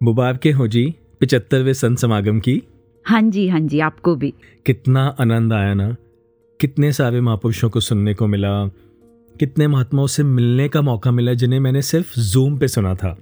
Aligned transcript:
मुबारकें 0.00 0.52
हो 0.52 0.66
जी 0.66 0.94
पिचहत्तरवें 1.20 1.72
संत 1.72 1.98
समागम 1.98 2.38
की। 2.40 2.62
हाँ 3.06 3.22
जी 3.22 3.48
हाँ 3.48 3.60
जी 3.60 3.80
आपको 3.80 4.14
भी। 4.16 4.32
कितना 4.66 5.06
आनंद 5.20 5.52
आया 5.52 5.74
ना। 5.74 5.96
कितने 6.60 6.92
सारे 6.92 7.20
महापुरुषों 7.20 7.70
को 7.70 7.80
सुनने 7.80 8.14
को 8.14 8.26
मिला। 8.26 8.66
कितने 9.40 9.66
महात्माओं 9.66 10.06
से 10.06 10.22
मिलने 10.22 10.68
का 10.68 10.82
मौका 10.82 11.10
मिला 11.10 11.34
जिन्हें 11.34 11.60
मैंने 11.60 11.82
सिर्फ़ 11.82 12.18
जूम 12.20 12.58
पे 12.58 12.68
सुना 12.68 12.94
था। 12.94 13.16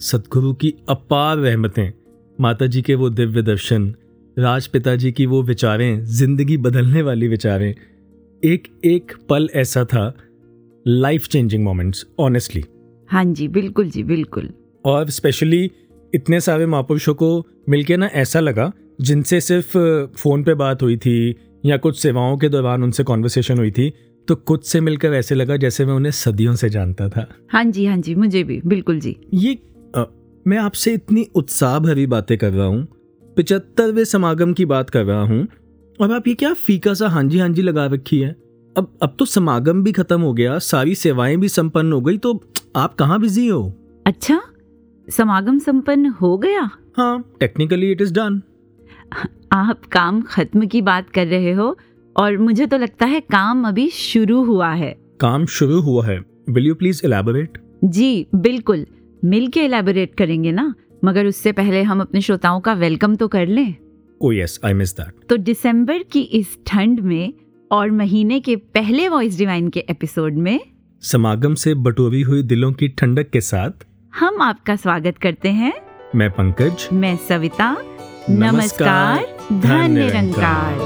सतगुरु 0.00 0.52
की 0.54 0.74
अपार 0.88 1.36
रहमतें 1.36 1.92
माता 2.38 2.66
जी 2.66 2.82
के 2.82 2.94
वो 2.94 3.10
दिव्य 3.10 3.42
दर्शन 3.42 3.94
राजपिता 4.36 4.94
जी 4.96 5.12
की 5.12 5.26
वो 5.26 5.42
विचारें 5.42 6.04
ज़िंदगी 6.04 6.56
बदलने 6.56 7.02
वाली 7.02 7.28
विचारें। 7.28 7.74
एक 8.42 8.68
एक 8.84 9.12
पल 9.28 9.48
ऐसा 9.54 9.84
था 9.84 10.12
लाइफ 10.86 11.28
चेंजिंग 11.28 11.64
मोमेंट्स 11.64 12.06
ऑनेस्टली 12.18 12.64
हाँ 13.08 13.24
जी 13.24 13.48
बिल्कुल 13.48 13.90
जी 13.90 14.02
बिल्कुल। 14.02 14.48
और 14.84 15.10
स्पेशली 15.10 15.70
इतने 16.14 16.40
सारे 16.40 16.66
महापुरुषों 16.66 17.14
को 17.14 17.46
मिलके 17.68 17.96
ना 17.96 18.06
ऐसा 18.06 18.40
लगा 18.40 18.72
जिनसे 19.00 19.40
सिर्फ़ 19.40 19.78
फ़ोन 20.16 20.42
पे 20.44 20.54
बात 20.54 20.82
हुई 20.82 20.96
थी 20.96 21.34
या 21.66 21.76
कुछ 21.76 21.98
सेवाओं 21.98 22.36
के 22.38 22.48
दौरान 22.48 22.82
उनसे 22.82 23.04
कॉन्वर्सेशन 23.04 23.58
हुई 23.58 23.70
थी 23.70 23.92
तो 24.28 24.34
कुछ 24.36 24.66
से 24.66 24.80
मिलकर 24.80 25.12
ऐसे 25.12 25.34
लगा 25.34 25.56
जैसे 25.56 25.84
मैं 25.84 25.94
उन्हें 25.94 26.12
सदियों 26.12 26.54
से 26.54 26.68
जानता 26.70 27.08
था। 27.08 27.26
हाँ 27.52 27.64
जी 27.64 27.84
हाँ 27.86 27.96
जी 27.96 28.14
मुझे 28.14 28.42
भी 28.44 28.60
बिल्कुल 28.66 29.00
जी। 29.00 29.16
ये 29.34 29.58
आ, 29.96 30.04
मैं 30.46 30.58
आपसे 30.58 30.92
इतनी 30.94 31.26
उत्साह 31.34 31.78
भरी 31.78 32.06
बातें 32.06 32.36
कर 32.38 32.52
रहा 32.52 32.66
हूँ 32.66 32.86
पिचहत्तरवें 33.36 34.04
समागम 34.04 34.52
की 34.52 34.64
बात 34.64 34.90
कर 34.90 35.04
रहा 35.04 35.22
हूँ 35.22 35.46
और 36.00 36.12
आप 36.12 36.28
ये 36.28 36.34
क्या 36.34 36.52
फीका 36.54 36.94
सा 36.94 37.08
हाँ 37.08 37.24
जी 37.24 37.38
हाँ 37.38 37.48
जी 37.48 37.62
लगा 37.62 37.86
रखी 37.86 38.18
है? 38.20 38.36
अब 38.76 38.92
अब 39.02 39.16
तो 39.18 39.24
समागम 39.24 39.82
भी 39.84 39.92
खत्म 39.92 40.20
हो 40.20 40.32
गया 40.32 40.58
सारी 40.58 40.94
सेवाएँ 40.94 41.36
भी 41.36 41.48
संपन्न 41.48 41.92
हो 41.92 42.00
गई 42.00 42.18
तो 42.18 42.40
आप 42.76 42.94
कहाँ 42.94 43.20
बिज़ी 43.20 43.46
हो? 43.48 43.62
अच्छा? 44.06 44.40
समागम 45.10 45.58
संपन्न 45.58 46.06
हो 46.06 46.36
गया? 46.38 46.70
हाँ 46.96 47.34
टेक्निकली 47.40 47.90
इट 47.92 48.00
इज़ 48.00 48.12
डन 48.14 48.42
आप 49.52 49.84
काम 49.92 50.20
खत्म 50.22 50.66
की 50.66 50.82
बात 50.82 51.10
कर 51.10 51.26
रहे 51.26 51.52
हो 51.52 51.76
और 52.16 52.38
मुझे 52.38 52.66
तो 52.66 52.76
लगता 52.76 53.06
है 53.06 53.20
काम 53.20 53.66
अभी 53.68 53.88
शुरू 53.90 54.42
हुआ 54.44 54.72
है। 54.72 54.92
काम 55.20 55.46
शुरू 55.46 55.80
हुआ 55.80 56.06
है। 56.06 56.18
विल 56.50 56.66
यू 56.66 56.74
प्लीज़ 56.74 57.00
एलैबोरेट 57.04 57.58
जी 57.84 58.26
बिल्कुल। 58.34 58.86
मिल 59.24 59.48
के 59.48 59.60
एलैबोरेट 59.60 60.14
करेंगे 60.14 60.52
ना? 60.52 60.74
मगर 61.04 61.26
उससे 61.26 61.52
पहले 61.52 61.82
हम 61.82 62.00
अपने 62.00 62.20
श्रोताओं 62.20 62.60
का 62.60 62.72
वेलकम 62.74 63.16
तो 63.16 63.28
कर 63.28 63.46
लें। 63.46 63.74
Oh 64.20 64.32
yes 64.32 64.60
I 64.64 64.74
miss 64.74 64.96
that 64.96 65.28
तो 65.28 65.36
दिसंबर 65.36 66.02
की 66.02 66.20
इस 66.20 66.58
ठंड 66.66 67.00
में 67.00 67.32
और 67.72 67.90
महीने 67.90 68.40
के 68.40 68.56
पहले 68.56 69.08
वॉइस 69.08 69.38
डिवाइन 69.38 69.68
के 69.68 69.80
एपिसोड 69.80 70.34
में? 70.34 70.60
समागम 71.02 71.54
से 71.54 71.74
बटोरी 71.74 72.22
हुई 72.22 72.42
दिलों 72.42 72.72
की 72.72 72.88
ठंडक 72.88 73.30
के 73.30 73.40
साथ 73.40 73.86
हम 74.14 74.42
आपका 74.42 74.76
स्वागत 74.76 75.18
करते 75.22 75.48
हैं। 75.48 75.72
मैं 76.14 76.30
पंकज। 76.30 76.88
मैं 76.92 77.16
सविता। 77.16 77.76
नमस्कार, 78.30 79.36
धन 79.52 79.90
निरंकार. 79.90 80.78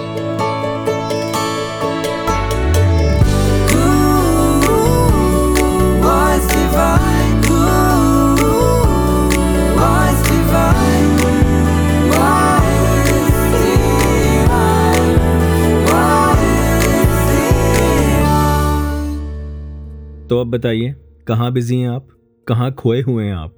तो 20.29 20.41
अब 20.41 20.47
बताइए 20.47 20.95
कहाँ 21.29 21.53
बिज़ी 21.53 21.81
हैं 21.81 21.91
आप? 21.91 22.09
कहाँ 22.47 22.73
खोए 22.73 23.01
हुए 23.03 23.25
हैं 23.25 23.35
आप? 23.35 23.55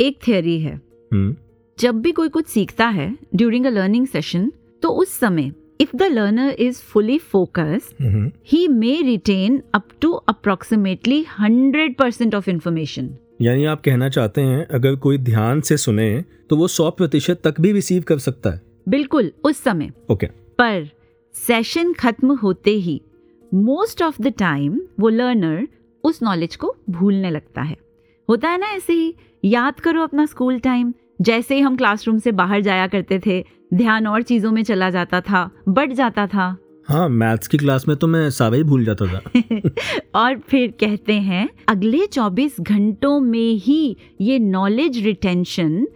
एक 0.00 0.18
थियोरी 0.28 0.60
है। 0.60 0.74
हम्म। 1.12 1.36
जब 1.78 1.94
भी 1.94 2.12
कोई 2.12 2.28
कुछ 2.28 2.46
सीखता 2.46 2.86
है 2.86 3.18
ड्यूरिंग 3.34 3.66
अ 3.66 3.70
लर्निंग 3.70 4.06
सेशन 4.06 4.52
तो 4.82 4.88
उस 4.88 5.08
समय 5.08 5.52
if 5.80 5.96
the 5.96 6.02
learner 6.02 6.50
is 6.50 6.76
fully 6.76 7.18
focused 7.18 8.04
hmm. 8.04 8.30
he 8.54 8.60
may 8.80 8.96
retain 9.02 9.58
up 9.76 10.04
to 10.04 10.10
approximately 10.34 11.24
100% 11.40 12.34
of 12.40 12.48
information. 12.48 13.08
यानी 13.40 13.64
आप 13.64 13.82
कहना 13.84 14.08
चाहते 14.08 14.40
हैं 14.40 14.66
अगर 14.66 14.96
कोई 14.96 15.18
ध्यान 15.18 15.60
से 15.60 15.76
सुने 15.76 16.24
तो 16.50 16.56
वो 16.56 16.68
सौ 16.68 16.90
प्रतिशत 16.90 17.40
तक 17.44 17.60
भी 17.60 17.72
रिसीव 17.72 18.02
कर 18.02 18.18
सकता 18.18 18.50
है। 18.50 18.62
बिल्कुल 18.88 19.32
उस 19.44 19.62
समय। 19.62 19.90
Okay 20.10 20.26
okay. 20.26 20.38
पर 20.58 20.88
सेशन 21.34 21.92
खत्म 21.92 22.32
होते 22.32 22.70
ही 22.70 23.02
मोस्ट 23.54 24.02
ऑफ़ 24.02 24.22
द 24.22 24.26
टाइम 24.26 24.80
वो 25.00 25.08
लर्नर 25.08 25.68
उस 26.04 26.22
नॉलेज 26.22 26.56
को 26.56 26.76
भूलने 26.90 27.30
लगता 27.30 27.62
है। 27.62 27.76
होता 28.32 28.48
है 28.48 28.58
ना 28.58 28.66
ऐसे 28.66 28.92
ही 28.92 29.14
याद 29.44 29.80
करो 29.80 30.02
अपना 30.02 30.26
स्कूल 30.26 30.58
टाइम 30.58 30.94
जैसे 31.20 31.54
ही 31.54 31.60
हम 31.60 31.76
क्लासरूम 31.76 32.18
से 32.18 32.32
बाहर 32.32 32.60
जाया 32.60 32.86
करते 32.86 33.20
थे 33.26 33.44
ध्यान 33.74 34.06
और 34.06 34.22
चीज़ों 34.22 34.52
में 34.52 34.62
चला 34.62 34.90
जाता 34.90 35.20
था 35.20 35.50
बढ़ 35.68 35.92
जाता 35.92 36.26
था। 36.26 36.56
हाँ 36.88 37.08
मैथ्स 37.08 37.48
की 37.48 37.58
क्लास 37.58 37.88
में 37.88 37.96
तो 37.96 38.06
मैं 38.06 38.30
सारा 38.30 38.56
ही 38.56 38.62
भूल 38.62 38.84
जाता 38.84 39.06
था। 39.06 39.40
और 40.14 40.38
फिर 40.38 40.70
कहते 40.80 41.12
हैं 41.12 41.48
अगले 41.68 42.06
24 42.06 42.60
घंटों 42.60 43.20
में 43.20 43.54
ही 43.54 43.96
ये 44.20 44.38
नॉलेज 44.38 45.04
रिटेंशन 45.04 45.86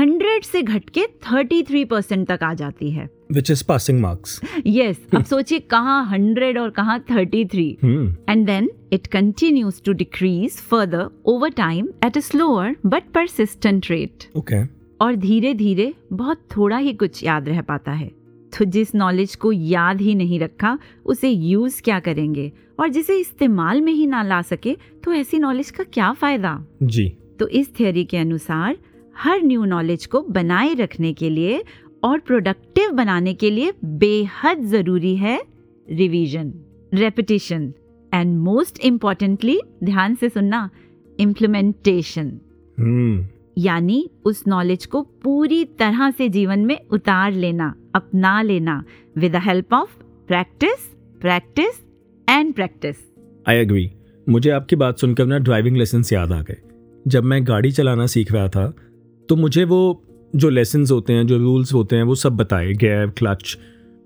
100 0.00 0.44
से 0.44 0.62
घट 0.62 0.90
के 0.90 1.06
33 1.28 1.84
परसेंट 1.90 2.28
तक 2.28 2.42
आ 2.42 2.54
जाती 2.54 2.90
है। 2.90 3.10
Which 3.32 3.50
is 3.50 3.64
passing 3.68 4.00
marks 4.00 4.40
yes 4.66 5.00
अब 5.14 5.24
सोचिए 5.24 5.58
कहाँ 5.74 5.98
100 6.12 6.58
और 6.58 6.70
कहाँ 6.70 6.98
33 7.10 7.82
hmm 7.82 8.14
and 8.32 8.48
then 8.48 8.68
it 8.92 9.10
continues 9.10 9.80
to 9.86 9.94
decrease 10.02 10.60
further 10.72 11.04
over 11.26 11.50
time 11.60 11.90
at 12.06 12.16
a 12.16 12.22
slower 12.22 12.70
but 12.86 13.12
persistent 13.16 13.90
rate. 13.90 14.26
Okay 14.36 14.64
और 15.00 15.14
धीरे 15.16 15.54
धीरे 15.54 15.92
बहुत 16.12 16.40
थोड़ा 16.56 16.76
ही 16.76 16.92
कुछ 16.94 17.22
याद 17.24 17.48
रह 17.48 17.60
पाता 17.60 17.92
है। 17.92 18.10
तो 18.58 18.64
जिस 18.64 18.94
नॉलेज 18.94 19.34
को 19.34 19.52
याद 19.52 20.00
ही 20.00 20.14
नहीं 20.14 20.38
रखा 20.40 20.78
उसे 21.06 21.28
यूज़ 21.28 21.80
क्या 21.82 21.98
करेंगे? 22.00 22.52
और 22.80 22.88
जिसे 22.88 23.18
इस्तेमाल 23.20 23.80
में 23.80 23.92
ही 23.92 24.06
ना 24.06 24.22
ला 24.22 24.40
सके 24.42 24.76
तो 25.04 25.12
ऐसी 25.12 25.38
नॉलेज 25.38 25.70
का 25.70 25.84
क्या 25.84 26.12
फ़ायदा? 26.12 26.64
जी। 26.82 27.08
तो 27.38 27.48
इस 27.48 27.78
थियोरी 27.80 28.04
के 28.04 28.16
अनुसार 28.16 28.76
हर 29.16 29.42
न्यू 29.42 29.64
नॉलेज 29.64 30.06
को 30.06 30.20
बनाए 30.30 30.74
रखने 30.74 31.12
के 31.12 31.30
लिए 31.30 31.62
और 32.04 32.18
प्रोडक्टिव 32.18 32.90
बनाने 32.90 33.34
के 33.34 33.50
लिए 33.50 33.72
बेहद 33.84 34.60
ज़रूरी 34.60 35.16
है 35.16 35.42
revision 35.90 36.54
repetition 36.94 37.74
and 38.14 38.38
most 38.38 38.78
importantly 38.80 39.60
ध्यान 39.84 40.14
से 40.14 40.28
सुनना 40.28 40.70
इम्प्लीमेंटेशन 41.20 42.38
यानी 43.58 44.10
उस 44.24 44.44
नॉलेज 44.48 44.86
को 44.86 45.02
पूरी 45.02 45.64
तरह 45.64 46.10
से 46.10 46.28
जीवन 46.28 46.58
में 46.58 46.78
उतार 46.90 47.32
लेना 47.32 47.74
अपना 47.94 48.42
लेना 48.42 48.84
with 49.16 49.32
the 49.32 49.36
help 49.36 49.74
of 49.74 49.98
practice 50.28 50.96
practice 51.20 51.84
and 52.28 52.54
practice 52.54 52.96
I 53.48 53.56
agree 53.56 53.92
मुझे 54.28 54.50
आपकी 54.50 54.76
बात 54.76 54.98
सुनकर 54.98 55.26
ना 55.26 55.38
ड्राइविंग 55.38 55.76
लेसन 55.76 56.02
याद 56.12 56.32
आ 56.32 56.42
गए। 56.42 56.56
जब 57.08 57.24
मैं 57.24 57.48
गाड़ी 57.48 57.72
चलाना 57.72 58.06
सीख 58.06 58.32
रहा 58.32 58.48
था 58.48 58.74
तो 59.28 59.36
मुझे 59.36 59.64
वो 59.64 60.04
जो 60.36 60.48
लेसन्स 60.50 60.90
होते 60.90 61.12
हैं 61.12 61.26
जो 61.26 61.38
रूल्स 61.38 61.72
होते 61.74 61.96
हैं 61.96 62.02
वो 62.02 62.14
सब 62.14 62.36
बताए 62.36 62.72
गैर 62.72 63.06
clutch 63.06 63.58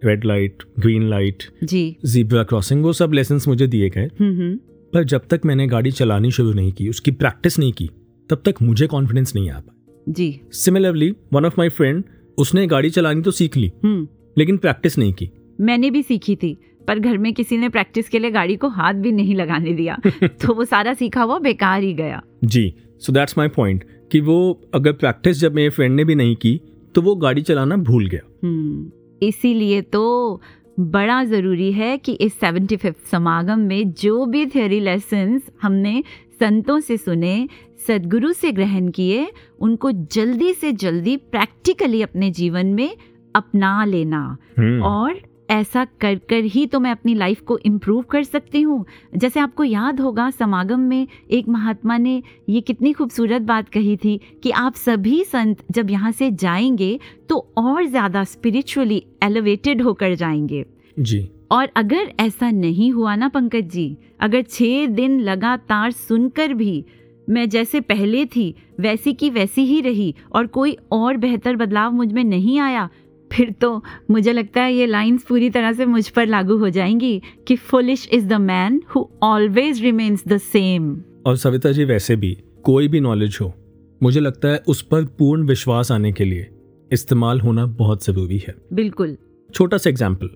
red 0.05 0.25
light 0.25 0.63
green 0.79 1.09
light 1.11 1.43
जी। 1.65 1.97
जीब्रा 2.05 2.43
क्रॉसिंग 2.43 2.83
वो 2.83 2.93
सब 2.93 3.13
लेसन्स 3.13 3.49
मुझे 3.49 3.67
दिए 3.67 3.91
गए। 3.91 4.05
हम्म 4.21 4.37
हम्म। 4.37 4.57
पर 4.93 5.05
जब 5.05 5.27
तक 5.31 5.41
मैंने 5.45 5.67
गाड़ी 5.67 5.91
चलानी 5.91 6.31
शुरू 6.31 6.53
नहीं 6.53 6.73
की 6.73 6.89
उसकी 6.89 7.11
प्रैक्टिस 7.11 7.59
नहीं 7.59 7.73
की 7.73 7.91
तब 8.31 8.43
तक 8.45 8.55
मुझे 8.63 8.87
कॉन्फिडेंस 8.87 9.35
नहीं 9.35 9.51
आ 9.51 9.59
पाया। 9.61 10.03
जी। 10.09 10.41
Similarly 10.53 11.15
one 11.33 11.45
of 11.45 11.55
my 11.59 11.69
friend 11.69 12.05
उसने 12.39 12.67
गाड़ी 12.67 12.91
चलानी 12.91 13.23
तो 13.23 13.31
सीख 13.31 13.57
ली 13.57 13.73
हम्म। 13.85 14.09
लेकिन 14.39 14.57
प्रैक्टिस 14.57 14.99
नहीं 14.99 15.13
की। 15.13 15.31
मैंने 15.61 15.91
भी 15.91 16.03
सीखी 16.03 16.37
थी 16.37 16.57
पर 16.89 16.99
घर 16.99 17.19
में 17.19 17.33
किसी 17.35 17.57
ने 17.57 17.69
प्रैक्टिस 17.69 18.09
के 18.09 18.19
लिए 18.19 18.31
गाड़ी 18.31 18.57
को 18.57 18.69
हाथ 18.69 18.95
भी 18.95 19.13
नहीं 19.13 19.35
लगाने 19.35 19.73
दिया 19.73 19.99
तो 20.25 20.55
वो 20.55 20.65
सारा 20.65 20.95
सीखा 20.95 21.23
हुआ 21.23 21.39
बेकार 21.39 21.83
ही 21.83 21.93
गया। 21.95 22.23
जी 22.45 22.75
सो 23.01 23.13
दैट्स 23.13 23.39
माई 23.39 23.49
पॉइंट 23.49 23.85
कि 24.11 24.21
वो 24.21 24.37
अगर 24.75 24.93
प्रैक्टिस 24.93 25.41
जब 25.41 25.55
मेरे 25.55 25.71
फ्रेंड 25.71 25.95
ने 25.97 26.05
भी 26.05 26.15
नहीं 26.15 26.37
की 26.37 26.61
तो 26.95 27.03
वो 27.03 27.15
गाड़ी 27.15 27.43
चलाना 27.43 27.77
भूल 27.77 28.07
गया। 28.07 28.21
हम्म, 28.45 28.91
इसीलिए 29.23 29.81
तो 29.83 30.41
बड़ा 30.81 31.23
ज़रूरी 31.25 31.71
है 31.73 31.97
कि 31.99 32.13
इस 32.13 32.35
सेवेंटी 32.41 32.77
फिफ्थ 32.77 33.07
समागम 33.11 33.59
में 33.59 33.93
जो 33.93 34.25
भी 34.27 34.47
थियोरी 34.47 34.81
लेसन्स 34.81 35.43
हमने 35.63 36.03
संतों 36.41 36.79
से 36.81 36.97
सुने 36.97 37.49
सदगुरु 37.87 38.33
से 38.33 38.51
ग्रहण 38.53 38.89
किए 38.89 39.27
उनको 39.61 39.91
जल्दी 39.93 40.53
से 40.55 40.73
जल्दी 40.73 41.17
प्रैक्टिकली 41.17 42.03
अपने 42.03 42.31
जीवन 42.31 42.67
में 42.67 42.97
अपना 43.35 43.85
लेना 43.85 44.37
हम्म, 44.59 44.83
और 44.83 45.21
ऐसा 45.51 45.85
कर 46.01 46.15
कर 46.31 46.45
ही 46.45 46.67
तो 46.67 46.81
मैं 46.81 46.91
अपनी 46.91 47.15
लाइफ 47.15 47.41
को 47.41 47.59
इम्प्रूव 47.59 48.03
कर 48.03 48.23
सकती 48.23 48.61
हूँ। 48.63 48.85
जैसे 49.17 49.41
आपको 49.41 49.65
याद 49.65 50.01
होगा 50.01 50.31
समागम 50.31 50.81
में 50.81 51.07
एक 51.31 51.49
महात्मा 51.49 51.97
ने 51.97 52.23
ये 52.49 52.61
कितनी 52.61 52.93
खूबसूरत 52.93 53.43
बात 53.43 53.69
कही 53.69 53.97
थी 53.97 54.21
कि 54.43 54.51
आप 54.51 54.75
सभी 54.75 55.23
संत 55.25 55.65
जब 55.71 55.91
यहाँ 55.91 56.13
से 56.13 56.31
जाएँगे 56.31 56.99
तो 57.29 57.39
और 57.59 57.85
ज़्यादा 57.87 58.25
स्पिरिचुअली 58.25 59.03
एलिवेटेड 59.23 59.83
होकर 59.83 60.15
जाएँगे। 60.15 60.65
जी। 60.97 61.29
और 61.51 61.69
अगर 61.77 62.13
ऐसा 62.21 62.51
नहीं 62.51 62.93
हुआ 62.93 63.15
ना 63.17 63.29
पंकज 63.29 63.71
जी 63.71 63.97
अगर 64.21 64.43
छः 64.43 64.87
दिन 64.87 65.19
लगातार 65.21 65.91
सुनकर 65.91 66.55
भी 66.55 66.85
मैं 67.29 67.49
जैसे 67.49 67.81
पहले 67.81 68.25
थी 68.27 68.55
वैसी 68.81 69.13
की 69.13 69.31
वैसी 69.31 69.65
ही 69.65 69.81
रही 69.81 70.15
और 70.33 70.47
कोई 70.47 70.77
और 70.93 71.17
बेहतर 71.17 71.57
बदलाव 71.57 71.93
मुझमें 71.93 72.23
नहीं 72.25 72.59
आया 72.61 72.89
फिर 73.33 73.51
तो 73.51 73.85
मुझे 74.11 74.33
लगता 74.33 74.63
है 74.63 74.75
ये 74.75 74.87
लाइंस 74.87 75.25
पूरी 75.25 75.51
तरह 75.51 75.73
से 75.73 75.87
मुझ 75.87 76.09
पर 76.09 76.27
लागू 76.27 76.57
हो 76.57 76.71
जाएँगी 76.71 77.23
कि 77.47 77.57
foolish 77.57 78.09
is 78.13 78.27
the 78.27 78.33
man 78.33 78.83
who 78.95 79.09
always 79.23 79.83
remains 79.83 80.29
the 80.29 80.39
same 80.39 81.03
और 81.27 81.37
सविता 81.37 81.73
जी 81.73 81.85
वैसे 81.85 82.17
भी 82.17 82.39
कोई 82.63 82.89
भी 82.89 83.01
नॉलेज 83.01 83.39
हो 83.41 83.55
मुझे 84.03 84.21
लगता 84.21 84.49
है 84.49 84.63
उस 84.69 84.83
पर 84.83 85.05
पूर्ण 85.05 85.47
विश्वास 85.47 85.93
आने 85.93 86.13
के 86.13 86.25
लिए 86.25 86.49
इस्तेमाल 86.93 87.41
होना 87.41 87.67
बहुत 87.67 88.05
ज़रूरी 88.05 88.39
है। 88.39 88.55
बिल्कुल। 88.73 89.17
छोटा 89.55 89.79
सा 89.79 89.91
एग्ज़ाम्पल 89.91 90.31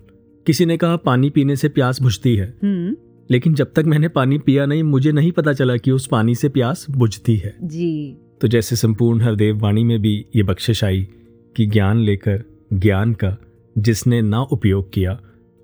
किसी 0.45 0.65
ने 0.65 0.77
कहा 0.77 0.95
पानी 0.95 1.29
पीने 1.29 1.55
से 1.55 1.69
प्यास 1.69 2.01
बुझती 2.01 2.35
है। 2.35 2.57
हम्म। 2.63 2.95
लेकिन 3.31 3.53
जब 3.53 3.73
तक 3.73 3.83
मैंने 3.85 4.07
पानी 4.07 4.37
पिया 4.37 4.65
नहीं 4.65 4.83
मुझे 4.83 5.11
नहीं 5.11 5.31
पता 5.31 5.53
चला 5.53 5.77
कि 5.77 5.91
उस 5.91 6.07
पानी 6.07 6.35
से 6.35 6.49
प्यास 6.49 6.85
बुझती 6.89 7.35
है। 7.35 7.55
जी। 7.63 8.17
तो 8.41 8.47
जैसे 8.47 8.75
संपूर्ण 8.75 9.21
हरदेव 9.21 9.59
वाणी 9.59 9.83
में 9.83 10.01
भी 10.01 10.25
ये 10.35 10.43
बख्शिश 10.43 10.83
आई 10.83 11.07
कि 11.55 11.65
ज्ञान 11.65 11.97
लेकर 11.97 12.43
ज्ञान 12.73 13.13
का 13.13 13.37
जिसने 13.77 14.21
ना 14.21 14.41
उपयोग 14.41 14.91
किया 14.93 15.19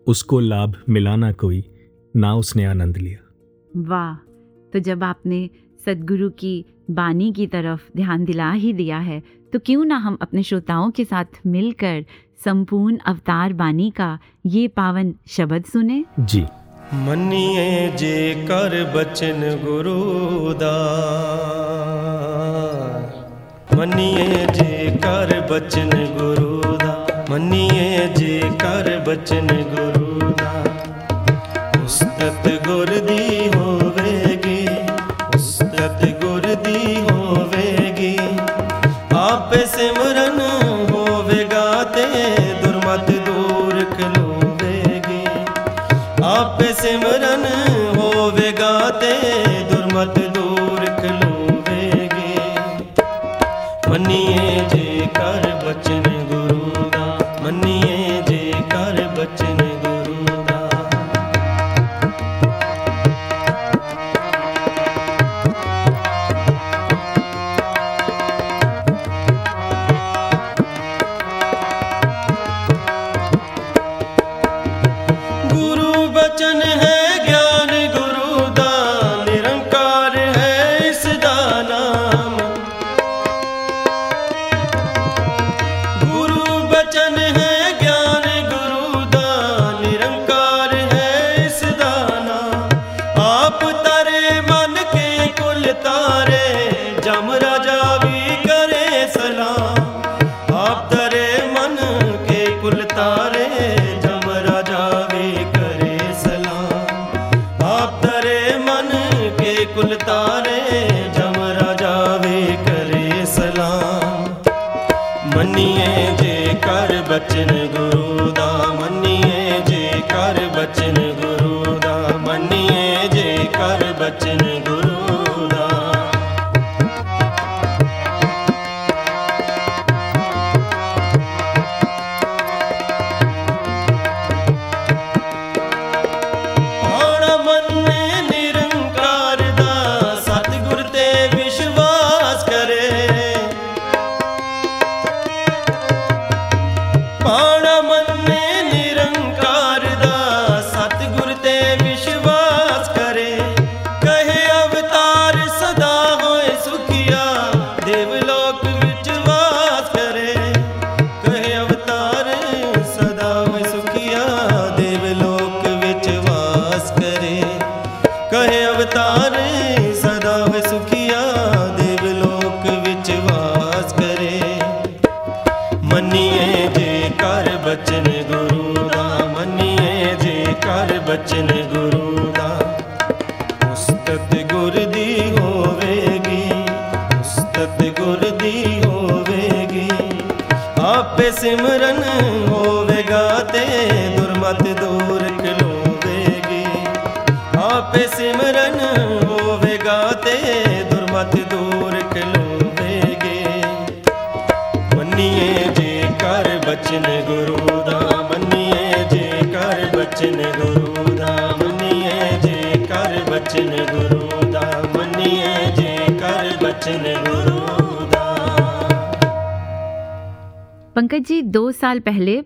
उसको 0.08 0.40
लाभ 0.40 0.76
मिला 0.90 1.16
ना 1.16 1.32
कोई 1.32 1.64
ना 2.16 2.36
उसने 2.36 2.66
आनंद 2.66 2.98
लिया। 2.98 3.20
वाह 3.72 4.16
तो 4.74 4.80
जब 4.80 5.04
आपने 5.04 5.50
सदगुरु 5.86 6.30
की 6.30 6.66
बानी 6.92 7.32
की 7.34 7.48
तरफ़ 7.48 7.82
ध्यान 7.98 8.26
दिला 8.26 8.52
ही 8.52 8.74
दिया 8.74 9.00
है 9.00 9.22
तो 9.54 9.60
क्यों 9.60 9.86
ना 9.86 9.98
हम 9.98 10.18
अपने 10.22 10.44
श्रोताओं 10.44 10.92
के 10.92 11.06
साथ 11.06 11.40
मिलकर 11.46 12.06
संपूर्ण 12.46 12.98
अवतार 12.98 13.54
बानी 13.54 13.90
का 13.92 14.20
ये 14.46 14.68
पावन 14.68 15.14
शब्द 15.28 15.66
सुने? 15.66 16.04
जी। 16.20 16.46
मनिए 16.94 17.92
जे 17.92 18.46
कर 18.46 18.74
बचन 18.96 19.40
गुरुदा 19.64 20.76
मनिए 23.78 24.46
जे 24.46 24.98
कर 24.98 25.30
बचन 25.52 25.90
गुरु 25.90 26.47
ਮੰਨੀਏ 27.38 28.08
ਜੇਕਰ 28.16 28.88
ਬਚਨ 29.00 29.48
ਗੁਰੂ 29.66 30.32
ਦਾ 30.32 30.64
ਉਸਤਤ 31.84 32.48
ਗੁਰ 32.68 32.97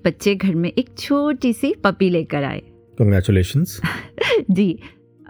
बच्चे 0.05 0.36
घर 0.36 0.55
में 0.55 0.72
एक 0.72 0.89
छोटी 1.00 1.53
सी 1.53 1.74
पपी 1.84 2.10
लेकर 2.10 2.43
आए। 2.43 2.62
कंग्रेचुलेशन 3.00 3.63
जी 4.51 4.72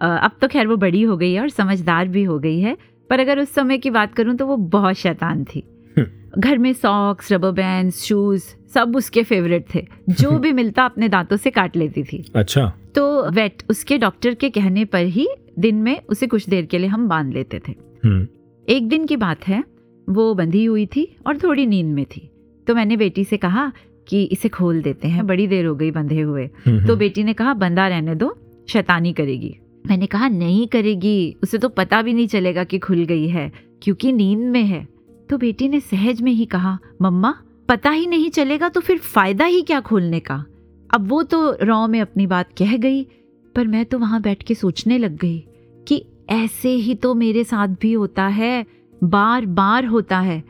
अब 0.01 0.31
तो 0.41 0.47
खैर 0.47 0.67
वो 0.67 0.75
बड़ी 0.75 1.01
हो 1.01 1.17
गई 1.17 1.33
है 1.33 1.41
और 1.41 1.49
समझदार 1.49 2.07
भी 2.07 2.23
हो 2.23 2.39
गई 2.39 2.59
है 2.59 2.77
पर 3.09 3.19
अगर 3.19 3.39
उस 3.39 3.53
समय 3.53 3.77
की 3.77 3.89
बात 3.89 4.13
करूँ 4.13 4.35
तो 4.35 4.45
वो 4.47 4.57
बहुत 4.57 4.95
शैतान 4.95 5.43
थी। 5.45 5.63
घर 6.37 6.57
में 6.57 6.71
सॉक्स 6.73 7.31
रबर 7.31 7.51
बैंड 7.51 7.91
शूज़ 7.91 8.43
सब 8.73 8.95
उसके 8.95 9.23
फेवरेट 9.23 9.65
थे। 9.75 9.87
जो 10.09 10.37
भी 10.39 10.51
मिलता 10.51 10.83
अपने 10.83 11.09
दांतों 11.09 11.37
से 11.37 11.49
काट 11.49 11.75
लेती 11.75 12.03
थी। 12.03 12.23
अच्छा। 12.35 12.65
तो 12.95 13.29
वेट 13.31 13.63
उसके 13.69 13.97
डॉक्टर 13.97 14.33
के 14.33 14.49
कहने 14.49 14.85
पर 14.85 15.05
ही 15.05 15.27
दिन 15.59 15.75
में 15.75 15.99
उसे 16.09 16.27
कुछ 16.27 16.49
देर 16.49 16.65
के 16.65 16.77
लिए 16.77 16.87
हम 16.87 17.07
बाँध 17.07 17.33
लेते 17.33 17.59
थे। 17.67 17.73
हम्म। 18.05 18.27
एक 18.69 18.87
दिन 18.87 19.05
की 19.05 19.15
बात 19.15 19.47
है 19.47 19.63
वो 20.09 20.33
बंधी 20.33 20.65
हुई 20.65 20.85
थी 20.85 21.15
और 21.27 21.37
थोड़ी 21.37 21.65
नींद 21.65 21.93
में 21.95 22.05
थी। 22.05 22.29
तो 22.67 22.75
मैंने 22.75 22.97
बेटी 22.97 23.23
से 23.23 23.37
कहा 23.37 23.71
कि 24.11 24.23
इसे 24.23 24.49
खोल 24.49 24.81
देते 24.81 25.07
हैं 25.07 25.25
बड़ी 25.27 25.47
देर 25.47 25.65
हो 25.65 25.75
गई 25.75 25.91
बंधे 25.91 26.21
हुए। 26.21 26.45
हम्म, 26.65 26.85
तो 26.87 26.95
बेटी 26.95 27.23
ने 27.23 27.33
कहा 27.33 27.53
बंदा 27.53 27.87
रहने 27.87 28.15
दो 28.15 28.35
शैतानी 28.69 29.13
करेगी। 29.13 29.55
मैंने 29.87 30.05
कहा 30.05 30.27
नहीं 30.27 30.67
करेगी 30.67 31.35
उसे 31.43 31.57
तो 31.57 31.69
पता 31.69 32.01
भी 32.01 32.13
नहीं 32.13 32.27
चलेगा 32.27 32.63
कि 32.63 32.79
खुल 32.79 33.03
गई 33.05 33.27
है 33.27 33.51
क्योंकि 33.81 34.11
नींद 34.11 34.39
में 34.39 34.63
है। 34.63 34.87
तो 35.29 35.37
बेटी 35.37 35.67
ने 35.69 35.79
सहज 35.79 36.21
में 36.21 36.31
ही 36.31 36.45
कहा 36.45 36.77
मम्मा 37.01 37.33
पता 37.69 37.89
ही 37.89 38.07
नहीं 38.07 38.29
चलेगा 38.29 38.69
तो 38.69 38.81
फिर 38.81 38.97
फ़ायदा 38.97 39.45
ही 39.45 39.61
क्या 39.61 39.79
खोलने 39.79 40.19
का? 40.19 40.43
अब 40.89 41.07
वो 41.09 41.21
तो 41.23 41.57
रॉ 41.63 41.85
में 41.87 41.99
अपनी 42.01 42.27
बात 42.27 42.49
कह 42.57 42.75
गई 42.77 43.03
पर 43.55 43.67
मैं 43.67 43.85
तो 43.85 43.99
वहाँ 43.99 44.21
बैठ 44.21 44.43
के 44.43 44.55
सोचने 44.55 44.97
लग 44.97 45.17
गई 45.17 45.37
कि 45.87 46.03
ऐसे 46.29 46.69
ही 46.69 46.95
तो 46.95 47.13
मेरे 47.15 47.43
साथ 47.43 47.67
भी 47.81 47.93
होता 47.93 48.27
है 48.27 48.65
बार 49.03 49.45
बार 49.45 49.85
होता 49.85 50.19
है 50.19 50.43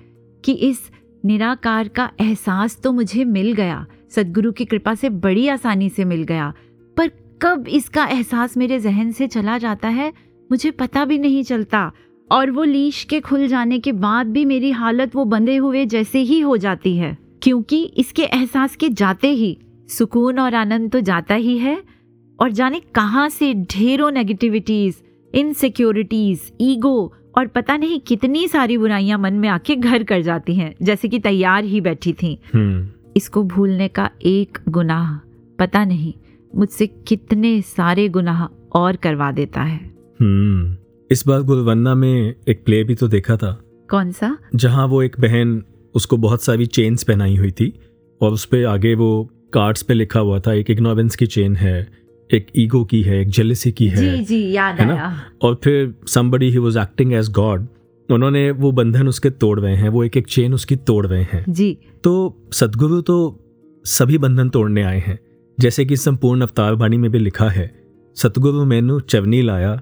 कि 0.43 0.53
इस 0.53 0.89
निराकार 1.25 1.87
का 1.87 2.11
एहसास 2.19 2.77
तो 2.83 2.91
मुझे 2.91 3.25
मिल 3.25 3.53
गया। 3.53 3.85
सदगुरु 4.09 4.51
की 4.51 4.65
कृपा 4.65 4.95
से 4.95 5.09
बड़ी 5.09 5.47
आसानी 5.47 5.89
से 5.89 6.05
मिल 6.05 6.23
गया। 6.23 6.53
पर 6.97 7.11
कब 7.41 7.67
इसका 7.67 8.05
एहसास 8.05 8.57
मेरे 8.57 8.79
जहन 8.79 9.11
से 9.11 9.27
चला 9.27 9.57
जाता 9.57 9.87
है, 9.87 10.13
मुझे 10.51 10.71
पता 10.71 11.05
भी 11.05 11.19
नहीं 11.19 11.43
चलता। 11.43 11.91
और 12.31 12.51
वो 12.51 12.63
लीश 12.63 13.03
के 13.03 13.19
खुल 13.19 13.47
जाने 13.47 13.79
के 13.79 13.91
बाद 13.91 14.27
भी 14.27 14.45
मेरी 14.45 14.71
हालत 14.71 15.15
वो 15.15 15.25
बंधे 15.25 15.55
हुए 15.55 15.85
जैसे 15.85 16.19
ही 16.19 16.39
हो 16.39 16.57
जाती 16.57 16.97
है। 16.97 17.17
क्योंकि 17.41 17.83
इसके 17.97 18.23
एहसास 18.23 18.75
के 18.75 18.89
जाते 18.89 19.27
ही 19.27 19.57
सुकून 19.89 20.39
और 20.39 20.55
आनंद 20.55 20.91
तो 20.91 20.99
जाता 20.99 21.35
ही 21.35 21.57
है। 21.57 21.83
और 22.39 22.51
जाने 22.51 22.79
कहाँ 22.79 23.29
से 23.29 23.53
ढेरों 23.53 24.11
नेगेटिविटीज 24.11 25.03
इनसिक्योरिटीज 25.33 26.51
ईगो 26.61 27.13
और 27.37 27.47
पता 27.47 27.77
नहीं 27.77 27.99
कितनी 27.99 28.47
सारी 28.47 28.77
बुराइयाँ 28.77 29.19
मन 29.19 29.33
में 29.33 29.49
आके 29.49 29.75
घर 29.75 30.03
कर 30.03 30.21
जाती 30.21 30.55
हैं 30.55 30.75
जैसे 30.81 31.07
कि 31.07 31.19
तैयार 31.19 31.63
ही 31.63 31.81
बैठी 31.81 32.13
थी। 32.13 32.39
हम्म। 32.53 32.89
इसको 33.17 33.43
भूलने 33.43 33.87
का 33.87 34.09
एक 34.25 34.57
गुनाह 34.69 35.17
पता 35.59 35.85
नहीं 35.85 36.13
मुझसे 36.55 36.87
कितने 36.87 37.61
सारे 37.61 38.09
गुनाह 38.09 38.69
और 38.79 38.95
करवा 38.95 39.31
देता 39.31 39.61
है। 39.61 39.91
हम्म। 40.21 40.77
इस 41.11 41.27
बार 41.27 41.41
गुलवन्ना 41.41 41.95
में 41.95 42.35
एक 42.47 42.65
प्ले 42.65 42.83
भी 42.83 42.95
तो 42.95 43.07
देखा 43.07 43.37
था। 43.37 43.63
कौन 43.89 44.11
सा? 44.11 44.37
जहाँ 44.55 44.87
वो 44.87 45.03
एक 45.03 45.15
बहन 45.19 45.63
उसको 45.95 46.17
बहुत 46.17 46.43
सारी 46.43 46.65
चेन्स 46.65 47.03
पहनाई 47.03 47.35
हुई 47.35 47.51
थी 47.51 47.79
और 48.21 48.31
उस 48.31 48.45
पर 48.45 48.65
आगे 48.65 48.95
वो 48.95 49.29
कार्ड्स 49.53 49.81
पे 49.81 49.93
लिखा 49.93 50.19
हुआ 50.19 50.39
था 50.39 50.53
एक 50.53 50.71
इग्नोरेंस 50.71 51.15
की 51.15 51.25
चेन 51.25 51.55
है 51.55 52.00
एक 52.33 52.47
ईगो 52.55 52.83
की 52.83 53.01
है 53.01 53.21
एक 53.21 53.29
जेलसी 53.29 53.71
की 53.71 53.87
है 53.87 53.97
जी 53.97 54.23
जी 54.25 54.51
याद 54.51 54.75
है 54.75 54.85
ना? 54.85 55.13
और 55.41 55.59
फिर 55.63 55.93
somebody 56.09 56.51
he 56.51 56.57
was 56.57 56.77
acting 56.77 57.13
as 57.13 57.31
God 57.31 57.67
उन्होंने 58.09 58.49
वो 58.51 58.71
बंधन 58.71 59.07
उसके 59.07 59.29
तोड़ 59.29 59.59
रहे 59.59 59.75
हैं 59.75 59.89
वो 59.89 60.03
एक 60.03 60.17
एक 60.17 60.27
चेन 60.27 60.53
उसकी 60.53 60.75
तोड़ 60.75 61.05
रहे 61.07 61.23
हैं। 61.23 61.43
जी। 61.49 61.77
तो 62.03 62.11
सदगुरु 62.53 63.01
तो 63.01 63.17
सभी 63.85 64.17
बंधन 64.17 64.49
तोड़ने 64.49 64.83
आए 64.83 64.99
हैं। 64.99 65.19
जैसे 65.57 65.85
कि 65.85 65.97
संपूर्ण 65.97 66.41
अवतार 66.41 66.73
वाणी 66.73 66.97
में 66.97 67.11
भी 67.11 67.19
लिखा 67.19 67.49
है 67.49 67.71
सतगुरु 68.17 68.65
मैनु 68.65 68.99
चवनी 68.99 69.41
लाया 69.41 69.73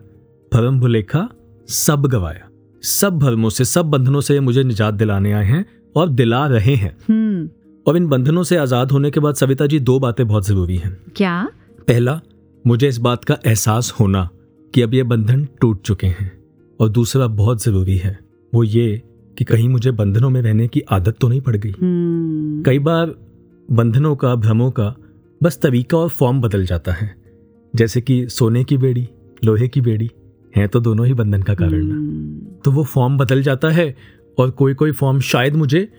भरम 0.51 0.79
भुलेखा 0.79 1.27
सब 1.67 2.05
गवाया। 2.05 2.47
सब 2.83 3.17
भरमों 3.19 3.49
से 3.49 3.65
सब 3.65 3.85
बंधनों 3.85 4.21
से 4.21 4.39
मुझे 4.39 4.63
निजात 4.63 4.93
दिलाने 4.93 5.31
आए 5.31 5.45
हैं 5.45 5.65
और 5.95 6.09
दिला 6.09 6.45
रहे 6.47 6.75
हैं। 6.75 6.95
हम्म। 7.09 7.49
और 7.87 7.97
इन 7.97 8.07
बंधनों 8.07 8.43
से 8.43 8.57
आज़ाद 8.57 8.91
होने 8.91 9.11
के 9.11 9.19
बाद 9.19 9.35
सविता 9.35 9.65
जी 9.65 9.79
दो 9.79 9.99
बातें 9.99 10.27
बहुत 10.27 10.47
ज़रूरी 10.47 10.77
हैं। 10.77 10.97
क्या? 11.15 11.49
पहला 11.87 12.21
मुझे 12.69 12.87
इस 12.87 12.97
बात 12.97 13.23
का 13.25 13.37
एहसास 13.45 13.93
होना 13.99 14.29
कि 14.73 14.81
अब 14.81 14.93
ये 14.93 15.03
बंधन 15.03 15.47
टूट 15.61 15.81
चुके 15.81 16.07
हैं 16.07 16.43
और 16.79 16.89
दूसरा 16.89 17.27
बहुत 17.27 17.63
ज़रूरी 17.63 17.97
है 17.97 18.19
वो 18.53 18.63
ये 18.63 19.03
कि 19.37 19.43
कहीं 19.43 19.69
मुझे 19.69 19.91
बंधनों 19.91 20.29
में 20.29 20.41
रहने 20.41 20.67
की 20.67 20.81
आदत 20.81 21.15
तो 21.21 21.27
नहीं 21.27 21.41
पड़ 21.41 21.55
गई। 21.55 21.71
हम्म। 21.81 22.63
कई 22.63 22.79
बार 22.79 23.15
बंधनों 23.71 24.15
का 24.15 24.35
भ्रमों 24.35 24.71
का 24.71 24.95
बस 25.43 25.59
तरीका 25.61 25.97
और 25.97 26.09
फॉर्म 26.09 26.41
बदल 26.41 26.65
जाता 26.65 26.91
है 26.91 27.15
जैसे 27.75 28.01
कि 28.01 28.27
सोने 28.27 28.63
की 28.63 28.77
बेड़ी 28.77 29.09
लोहे 29.45 29.67
की 29.67 29.81
बेड़ी 29.81 30.11
हैं 30.55 30.69
तो 30.69 30.79
दोनों 30.79 31.07
ही 31.07 31.13
बंधन 31.13 31.41
का 31.41 31.53
कारण। 31.53 31.85
ना 31.85 31.95
हम्म, 31.95 32.39
तो 32.65 32.71
वो 32.71 32.83
फॉर्म 32.83 33.17
बदल 33.17 33.43
जाता 33.43 33.69
है 33.69 33.95
और 34.39 34.51
कोई 34.51 34.73
कोई 34.73 34.91
फॉर्म 34.91 35.19
शायद 35.19 35.55
मुझे 35.55 35.89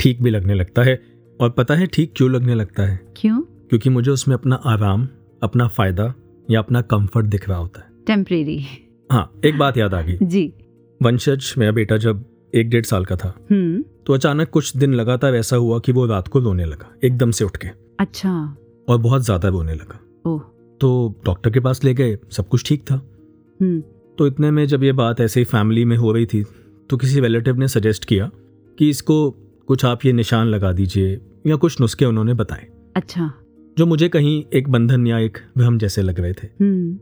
ठीक 0.00 0.22
भी 0.22 0.30
लगने 0.30 0.54
लगता 0.54 0.82
है 0.82 1.02
और 1.40 1.50
पता 1.50 1.74
है 1.74 1.86
ठीक 1.86 2.12
क्यों 2.16 2.30
लगने 2.30 2.54
लगता 2.54 2.82
है? 2.82 3.00
क्यों? 3.16 3.40
क्योंकि 3.40 3.90
मुझे 3.90 4.10
उसमें 4.10 4.34
अपना 4.34 4.54
आराम 4.54 5.08
अपना 5.42 5.68
फ़ायदा 5.68 6.14
या 6.50 6.60
अपना 6.60 6.80
कंफर्ट 6.84 7.26
दिख 7.26 7.48
रहा 7.48 7.58
होता 7.58 7.80
है। 7.80 7.88
टेम्परेरी 8.06 8.58
हाँ 9.10 9.30
एक 9.44 9.58
बात 9.58 9.76
याद 9.76 9.94
आ 9.94 10.00
गई। 10.02 10.16
जी। 10.22 10.52
वंशज 11.00 11.54
मेरा 11.58 11.72
बेटा 11.72 11.96
जब 11.96 12.24
एक 12.54 12.70
डेढ़ 12.70 12.84
साल 12.84 13.04
का 13.04 13.16
था 13.16 13.34
हम्म। 13.50 13.82
तो 14.06 14.14
अचानक 14.14 14.50
कुछ 14.50 14.76
दिन 14.76 14.94
लगातार 14.94 15.34
ऐसा 15.34 15.56
हुआ 15.56 15.78
कि 15.78 15.92
वो 15.92 16.06
रात 16.06 16.28
को 16.28 16.38
रोने 16.38 16.64
लगा 16.64 16.94
एकदम 17.04 17.30
से 17.30 17.44
उठ 17.44 17.56
के। 17.56 17.68
अच्छा। 18.00 18.32
और 18.88 18.98
बहुत 18.98 19.22
ज़्यादा 19.22 19.48
रोने 19.48 19.74
लगा। 19.74 19.98
ओह। 20.26 20.40
तो 20.80 21.20
डॉक्टर 21.24 21.50
के 21.50 21.60
पास 21.60 21.82
ले 21.84 21.94
गए 21.94 22.16
सब 22.30 22.48
कुछ 22.48 22.68
ठीक 22.68 22.82
था। 22.82 22.94
हम्म। 22.94 23.80
तो 24.18 24.26
इतने 24.26 24.50
में 24.50 24.66
जब 24.66 24.82
ये 24.84 24.92
बात 24.92 25.20
ऐसे 25.20 25.40
ही 25.40 25.44
फैमिली 25.44 25.84
में 25.84 25.96
हो 25.96 26.12
रही 26.12 26.26
थी 26.26 26.42
तो 26.90 26.96
किसी 26.96 27.20
रिलेटिव 27.20 27.58
ने 27.58 27.68
सजेस्ट 27.68 28.04
किया 28.04 28.30
कि 28.78 28.88
इसको 28.90 29.30
कुछ 29.68 29.84
आप 29.84 30.04
ये 30.06 30.12
निशान 30.12 30.46
लगा 30.46 30.72
दीजिए 30.72 31.20
या 31.46 31.56
कुछ 31.56 31.80
नुस्खे 31.80 32.04
उन्होंने 32.04 32.34
बताए। 32.34 32.66
अच्छा। 32.96 33.30
जो 33.80 33.86
मुझे 33.86 34.08
कहीं 34.08 34.44
एक 34.54 34.68
बंधन 34.68 35.06
या 35.06 35.18
एक 35.18 35.38
भ्रम 35.58 35.78
जैसे 35.78 36.02
लग 36.02 36.20
रहे 36.20 36.32
थे। 36.32 36.46
हम्म। 36.60 36.98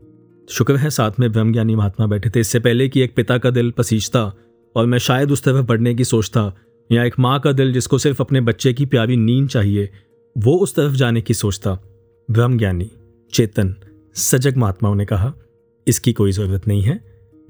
शुक्र 0.49 0.75
है 0.75 0.89
साथ 0.89 1.11
में 1.19 1.31
ब्रह्म 1.31 1.51
ज्ञानी 1.51 1.75
महात्मा 1.75 2.07
बैठे 2.07 2.29
थे। 2.29 2.39
इससे 2.39 2.59
पहले 2.59 2.89
कि 2.89 3.01
एक 3.01 3.15
पिता 3.15 3.37
का 3.37 3.49
दिल 3.49 3.71
पसीजता 3.71 4.33
और 4.75 4.85
मैं 4.85 4.97
शायद 4.97 5.31
उस 5.31 5.43
तरफ़ 5.43 5.65
बढ़ने 5.65 5.95
की 5.95 6.03
सोचता 6.03 6.55
या 6.91 7.03
एक 7.03 7.19
माँ 7.19 7.39
का 7.39 7.51
दिल 7.51 7.73
जिसको 7.73 7.97
सिर्फ़ 7.97 8.23
अपने 8.23 8.41
बच्चे 8.41 8.73
की 8.73 8.85
प्यारी 8.85 9.17
नींद 9.17 9.49
चाहिए 9.49 9.89
वो 10.37 10.57
उस 10.57 10.75
तरफ़ 10.75 10.93
जाने 10.93 11.21
की 11.21 11.33
सोचता 11.33 11.73
ब्रह्म 12.31 12.57
ज्ञानी 12.57 12.91
चेतन 13.33 13.75
सजग 14.15 14.57
महात्माओं 14.57 14.95
ने 14.95 15.05
कहा 15.05 15.33
इसकी 15.87 16.13
कोई 16.13 16.31
ज़रूरत 16.31 16.67
नहीं 16.67 16.81
है। 16.81 16.99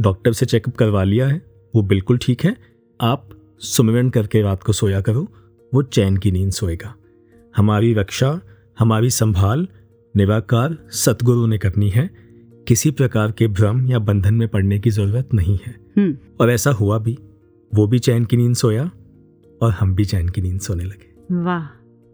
डॉक्टर 0.01 0.33
से 0.33 0.45
चेकअप 0.45 0.75
करवा 0.75 1.03
लिया 1.03 1.27
है 1.27 1.41
वो 1.75 1.81
बिल्कुल 1.81 2.17
ठीक 2.17 2.43
है। 2.43 2.55
आप 3.01 3.29
सुमिरन 3.59 4.09
करके 4.09 4.41
रात 4.41 4.63
को 4.63 4.73
सोया 4.73 5.01
करो 5.01 5.27
वो 5.73 5.81
चैन 5.83 6.17
की 6.17 6.31
नींद 6.31 6.51
सोएगा। 6.51 6.95
हमारी 7.57 7.93
रक्षा 7.93 8.39
हमारी 8.79 9.09
संभाल 9.09 9.67
निराकार 10.15 10.77
सतगुरु 10.89 11.45
ने 11.45 11.57
करनी 11.57 11.89
है। 11.89 12.09
किसी 12.67 12.91
प्रकार 12.91 13.31
के 13.31 13.47
भ्रम 13.47 13.87
या 13.87 13.99
बंधन 13.99 14.33
में 14.33 14.47
पड़ने 14.47 14.79
की 14.79 14.89
ज़रूरत 14.89 15.29
नहीं 15.33 15.59
है। 15.67 15.75
हम्म। 15.97 16.17
और 16.41 16.49
ऐसा 16.49 16.71
हुआ 16.71 16.99
भी। 16.99 17.17
वो 17.75 17.87
भी 17.87 17.99
चैन 17.99 18.25
की 18.25 18.37
नींद 18.37 18.55
सोया 18.55 18.91
और 19.61 19.71
हम 19.71 19.95
भी 19.95 20.05
चैन 20.05 20.29
की 20.29 20.41
नींद 20.41 20.59
सोने 20.59 20.83
लगे। 20.83 21.35
वाह। 21.43 21.65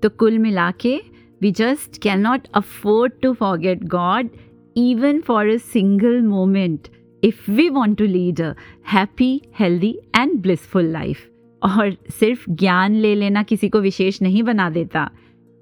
तो 0.02 0.10
कुल 0.10 0.40
मिला 0.40 0.72
के 0.72 1.02
we 1.42 1.52
just 1.52 2.02
can 2.02 2.20
not 2.20 2.42
afford 2.56 3.14
to 3.22 3.34
forget 3.34 3.84
God 3.84 4.30
even 4.78 5.22
for 5.22 5.48
a 5.48 5.58
single 5.58 6.22
moment 6.22 6.80
if 7.24 7.52
we 7.52 7.70
want 7.70 7.98
to 7.98 8.06
lead 8.06 8.42
a 8.42 8.54
happy 8.94 9.42
healthy 9.60 10.00
and 10.16 10.42
blissful 10.42 10.86
life 10.86 11.30
और 11.64 11.96
सिर्फ़ 12.10 12.52
ज्ञान 12.52 12.94
ले 12.94 13.16
लेना 13.16 13.44
किसी 13.44 13.70
को 13.70 13.80
विशेष 13.82 14.22
नहीं 14.22 14.44
बना 14.44 14.70
देता। 14.70 15.12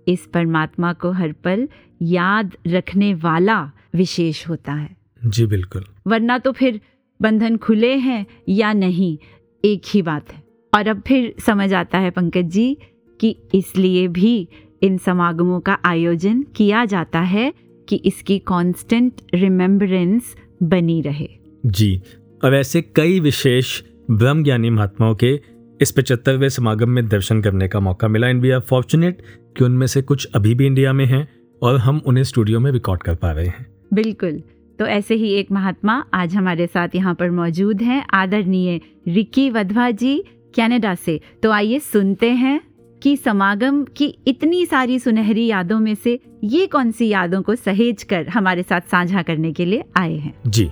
इस 0.07 0.25
परमात्मा 0.33 0.93
को 0.93 1.11
हर 1.11 1.31
पल 1.31 1.67
याद 2.01 2.55
रखने 2.67 3.13
वाला 3.13 3.71
विशेष 3.95 4.47
होता 4.47 4.73
है। 4.73 4.95
जी 5.25 5.45
बिल्कुल। 5.45 5.83
वरना 6.07 6.37
तो 6.37 6.51
फिर 6.51 6.79
बंधन 7.21 7.57
खुले 7.57 7.95
हैं 7.95 8.25
या 8.49 8.73
नहीं 8.73 9.17
एक 9.65 9.81
ही 9.87 10.01
बात 10.01 10.33
है। 10.33 10.43
और 10.73 10.87
अब 10.87 11.01
फिर 11.07 11.33
समझ 11.39 11.73
आता 11.73 11.97
है 11.97 12.09
पंकज 12.09 12.45
जी 12.45 12.77
कि 13.19 13.35
इसलिए 13.53 14.07
भी 14.07 14.47
इन 14.81 14.97
समागमों 14.97 15.59
का 15.59 15.77
आयोजन 15.85 16.41
किया 16.55 16.85
जाता 16.85 17.19
है 17.19 17.53
कि 17.89 17.95
इसकी 17.95 18.39
कांस्टेंट 18.39 19.13
रिमेम्बरेंस 19.33 20.35
बनी 20.63 21.01
रहे। 21.01 21.29
जी 21.65 22.01
और 22.43 22.55
ऐसे 22.55 22.81
कई 22.81 23.19
विशेष 23.19 23.81
ब्रह्म 24.11 24.43
ज्ञानी 24.43 24.69
महात्माओं 24.69 25.15
के 25.15 25.39
इस 25.81 25.91
पचहत्तरवें 25.91 26.49
समागम 26.49 26.89
में 26.89 27.07
दर्शन 27.07 27.41
करने 27.41 27.67
का 27.67 27.79
मौका 27.79 28.07
मिला 28.07 28.27
एंड 28.27 28.41
वी 28.41 28.51
आर 28.51 28.59
फॉर्चुनेट 28.59 29.21
कि 29.57 29.63
उनमें 29.63 29.87
से 29.87 30.01
कुछ 30.01 30.27
अभी 30.35 30.55
भी 30.55 30.65
इंडिया 30.65 30.93
में 30.93 31.05
हैं 31.05 31.27
और 31.61 31.77
हम 31.77 32.01
उन्हें 32.05 32.23
स्टूडियो 32.23 32.59
में 32.59 32.71
रिकॉर्ड 32.71 33.03
कर 33.03 33.15
पा 33.15 33.31
रहे 33.31 33.45
हैं। 33.45 33.65
बिल्कुल। 33.93 34.41
तो 34.79 34.85
ऐसे 34.85 35.15
ही 35.15 35.33
एक 35.33 35.51
महात्मा 35.51 36.03
आज 36.13 36.35
हमारे 36.35 36.67
साथ 36.67 36.95
यहाँ 36.95 37.15
पर 37.15 37.29
मौजूद 37.31 37.81
हैं। 37.81 38.05
आदरणीय 38.13 38.79
रिकी 39.07 39.49
वधवा 39.49 39.89
जी 39.91 40.23
कनाडा 40.55 40.95
से। 40.95 41.19
तो 41.43 41.51
आइए 41.51 41.79
सुनते 41.79 42.29
हैं 42.29 42.59
कि 43.01 43.17
समागम 43.17 43.83
की 43.83 44.05
इतनी 44.27 44.65
सारी 44.65 44.99
सुनहरी 44.99 45.45
यादों 45.45 45.79
में 45.79 45.95
से 45.95 46.19
ये 46.43 46.65
कौन 46.67 46.91
सी 46.91 47.07
यादों 47.07 47.41
को 47.41 47.55
सहेज 47.55 48.03
कर 48.03 48.27
हमारे 48.27 48.63
साथ 48.63 48.81
साझा 48.81 49.21
करने 49.21 49.51
के 49.53 49.65
लिए 49.65 49.83
आए 49.97 50.15
हैं। 50.15 50.33
जी। 50.47 50.71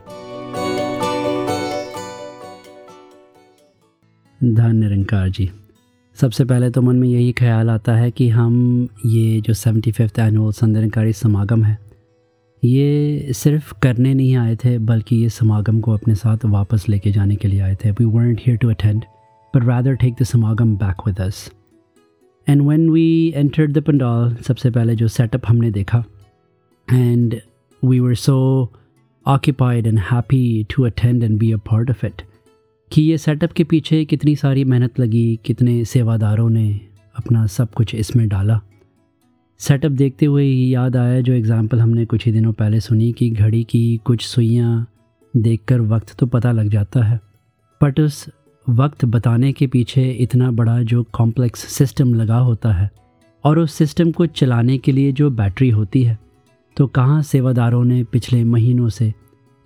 धन 4.44 4.76
निरंकार 4.76 5.28
जी। 5.30 5.50
सबसे 6.18 6.44
पहले 6.46 6.70
तो 6.70 6.82
मन 6.82 6.96
में 6.96 7.08
यही 7.08 7.32
ख्याल 7.32 7.70
आता 7.70 7.96
है 7.96 8.10
कि 8.12 8.28
हम 8.30 8.88
ये 9.06 9.42
जो 9.42 9.54
सेवेंटी 9.54 9.92
फिफ्थ 9.92 10.20
एनुअल 10.20 10.52
संदरकारी 10.52 11.14
समागम 11.14 11.64
है, 11.64 11.78
ये 12.64 13.34
सिर्फ़ 13.34 13.74
करने 13.84 14.14
नहीं 14.14 14.36
आए 14.36 14.56
थे, 14.56 14.78
बल्कि 14.80 15.16
ये 15.16 15.30
समागम 15.30 15.80
को 15.82 15.94
अपने 15.94 16.16
साथ 16.16 16.46
वापस 16.48 16.88
लेके 16.90 17.12
जाने 17.12 17.36
के 17.36 17.48
लिए 17.48 17.60
आए 17.62 17.76
थे। 17.86 17.92
We 17.92 18.06
weren't 18.06 18.40
here 18.46 18.58
to 18.58 18.70
attend 18.70 19.04
पर 19.54 19.64
rather 19.64 19.96
take 19.96 20.16
the 20.22 20.24
samagam 20.24 20.76
back 20.78 21.08
with 21.08 21.22
us 21.22 21.50
and 22.48 22.62
when 22.62 22.90
we 22.90 23.34
enter 23.36 23.72
the 23.72 23.84
pandal 23.84 24.36
सबसे 24.48 24.72
पहले 24.72 24.96
जो 24.96 25.08
सेटअप 25.10 25.48
हमने 25.48 25.72
देखा 25.72 26.04
and 26.88 27.40
we 27.84 28.00
were 28.00 28.16
so 28.16 28.38
occupied 29.26 29.88
and 29.88 30.00
happy 30.12 30.66
to 30.76 30.84
attend 30.84 31.24
and 31.24 31.38
be 31.40 31.52
a 31.52 31.58
part 31.72 31.90
of 31.90 32.06
it 32.06 32.22
कि 32.92 33.02
ये 33.02 33.18
setup 33.18 33.52
के 33.52 33.64
पीछे 33.64 34.04
कितनी 34.06 34.36
सारी 34.36 34.64
मेहनत 34.64 35.00
लगी, 35.00 35.40
कितने 35.46 35.84
सेवादारों 35.86 36.50
ने 36.50 36.70
अपना 37.16 37.46
सब 37.48 37.72
कुछ 37.72 37.94
इसमें 37.96 38.28
डाला। 38.30 38.60
सेटअप 39.60 39.92
देखते 39.92 40.26
हुए 40.26 40.46
याद 40.46 40.96
आया 40.96 41.20
जो 41.22 41.34
एग्ज़ाम्पल 41.34 41.80
हमने 41.80 42.06
कुछ 42.06 42.26
ही 42.26 42.32
दिनों 42.32 42.52
पहले 42.54 42.80
सुनी 42.80 43.12
कि 43.12 43.30
घड़ी 43.30 43.64
की 43.64 44.00
कुछ 44.06 44.26
सुइयाँ 44.26 44.86
देखकर 45.34 45.82
वक्त 45.82 46.14
तो 46.20 46.26
पता 46.26 46.52
लग 46.52 46.70
जाता 46.70 47.04
है। 47.04 47.20
बट 47.82 48.00
उस 48.00 48.26
वक्त 48.68 49.06
बताने 49.06 49.52
के 49.54 49.68
पीछे 49.68 50.04
इतना 50.12 50.50
बड़ा 50.52 50.82
जो 50.84 51.04
कॉम्प्लेक्स 51.14 51.66
सिस्टम 51.68 52.14
लगा 52.14 52.38
होता 52.40 52.72
है 52.74 52.90
और 53.44 53.60
उस 53.60 53.74
सिस्टम 53.74 54.12
को 54.12 54.26
चलाने 54.26 54.78
के 54.78 54.92
लिए 54.92 55.12
जो 55.12 55.30
बैटरी 55.30 55.70
होती 55.70 56.04
है 56.04 56.18
तो 56.78 56.88
कहाँ 56.90 57.22
सेवादारों 57.24 57.84
ने 57.84 58.04
पिछले 58.04 58.44
महीनों 58.44 58.90
से 58.90 59.14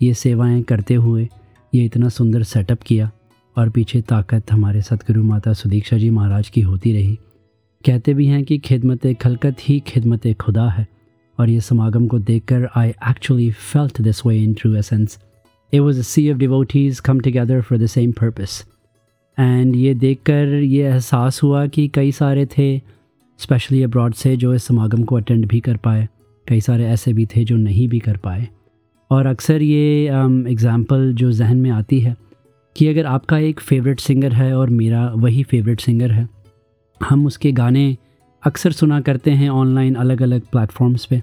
ये 0.01 0.13
सेवाएँ 0.13 0.61
करते 0.63 0.93
हुए 0.93 1.27
ये 1.75 1.85
इतना 1.85 2.09
सुंदर 2.09 2.43
सेटअप 2.43 2.81
किया 2.81 3.11
और 3.57 3.69
पीछे 3.69 4.01
ताकत 4.01 4.51
हमारे 4.51 4.81
सतगुरु 4.81 5.23
माता 5.23 5.53
सुदीक्षा 5.53 5.97
जी 5.97 6.09
महाराज 6.09 6.49
की 6.49 6.61
होती 6.61 6.93
रही। 6.93 7.19
कहते 7.85 8.13
भी 8.13 8.27
हैं 8.27 8.43
कि 8.43 8.57
खिदमत 8.57 9.07
खलकत 9.21 9.55
ही 9.61 9.79
खिदमत 9.79 10.27
खुदा 10.41 10.69
है 10.69 10.87
और 11.39 11.49
ये 11.49 11.61
समागम 11.61 12.07
को 12.07 12.19
देखकर 12.19 12.69
I 12.75 12.89
actually 12.89 13.51
felt 13.51 14.01
this 14.01 14.25
way 14.25 14.43
in 14.43 14.53
true 14.53 14.75
essence 14.75 15.19
was 15.73 15.97
a 15.97 16.03
sea 16.03 16.33
of 16.33 16.39
devotees 16.39 17.01
come 17.05 17.21
together 17.27 17.61
for 17.61 17.77
the 17.77 17.97
same 17.97 18.13
purpose. 18.13 18.63
And 19.39 19.75
ये 19.75 19.93
देखकर 19.93 20.47
ये 20.47 20.83
एहसास 20.83 21.43
हुआ 21.43 21.67
कि 21.67 21.87
कई 21.87 22.11
सारे 22.11 22.45
थे 22.45 22.81
स्पेशली 23.37 23.83
अब्रॉड 23.83 24.13
से, 24.13 24.37
जो 24.37 24.53
इस 24.53 24.63
समागम 24.63 25.03
को 25.03 25.15
अटेंड 25.15 25.47
भी 25.47 25.59
कर 25.59 25.77
पाए। 25.77 26.07
कई 26.47 26.61
सारे 26.61 26.85
ऐसे 26.85 27.13
भी 27.13 27.25
थे 27.25 27.43
जो 27.43 27.57
नहीं 27.57 27.87
भी 27.87 27.99
कर 27.99 28.17
पाए। 28.17 28.47
और 29.11 29.25
अक्सर 29.25 29.61
ये 29.61 30.07
एग्ज़ाम्पल 30.49 31.13
जो 31.13 31.31
जहन 31.31 31.57
में 31.57 31.69
आती 31.71 31.99
है 31.99 32.15
कि 32.75 32.87
अगर 32.87 33.05
आपका 33.05 33.37
एक 33.39 33.59
फ़ेवरेट 33.59 33.99
सिंगर 33.99 34.33
है 34.33 34.55
और 34.57 34.69
मेरा 34.71 35.07
वही 35.15 35.43
फेवरेट 35.43 35.81
सिंगर 35.81 36.11
है, 36.11 36.27
हम 37.01 37.25
उसके 37.25 37.51
गाने 37.51 37.95
अक्सर 38.43 38.71
सुना 38.71 38.99
करते 39.01 39.31
हैं 39.31 39.49
ऑनलाइन 39.49 39.95
अलग 39.95 40.21
अलग 40.21 40.41
प्लेटफॉर्म्स 40.41 41.05
पे। 41.05 41.21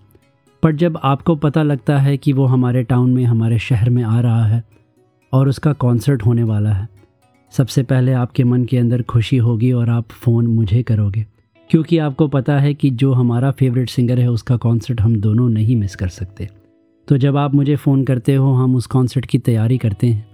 पर 0.62 0.73
जब 0.77 0.99
आपको 1.05 1.35
पता 1.37 1.62
लगता 1.62 1.99
है 1.99 2.17
कि 2.17 2.33
वो 2.33 2.45
हमारे 2.47 2.83
टाउन 2.83 3.11
में, 3.11 3.25
हमारे 3.25 3.59
शहर 3.59 3.91
में 3.91 4.03
आ 4.03 4.21
रहा 4.21 4.47
है 4.47 4.62
और 5.33 5.49
उसका 5.49 5.73
कॉन्सर्ट 5.75 6.25
होने 6.27 6.43
वाला 6.45 6.73
है, 6.73 6.89
सबसे 7.53 7.83
पहले 7.83 8.12
आपके 8.12 8.45
मन 8.45 8.65
के 8.65 8.79
अंदर 8.79 9.03
खुशी 9.03 9.37
होगी 9.39 9.73
और 9.73 9.91
आप 9.91 10.11
फ़ोन 10.12 10.47
मुझे 10.47 10.83
करोगे। 10.83 11.27
क्योंकि 11.71 11.99
आपको 11.99 12.29
पता 12.29 12.59
है 12.59 12.75
कि 12.75 12.91
जो 12.93 13.12
हमारा 13.12 13.51
फेवरेट 13.51 13.91
सिंगर 13.91 14.19
है, 14.19 14.31
उसका 14.31 14.57
कॉन्सर्ट 14.57 15.01
हम 15.01 15.17
दोनों 15.17 15.49
नहीं 15.49 15.77
मिस 15.77 15.97
कर 15.97 16.09
सकते। 16.11 16.49
तो 17.09 17.16
जब 17.16 17.37
आप 17.37 17.54
मुझे 17.54 17.76
फ़ोन 17.76 18.04
करते 18.04 18.35
हो, 18.35 18.52
हम 18.52 18.76
उस 18.76 18.87
कॉन्सर्ट 18.87 19.26
की 19.26 19.38
तैयारी 19.38 19.78
करते 19.78 20.06
हैं। 20.06 20.26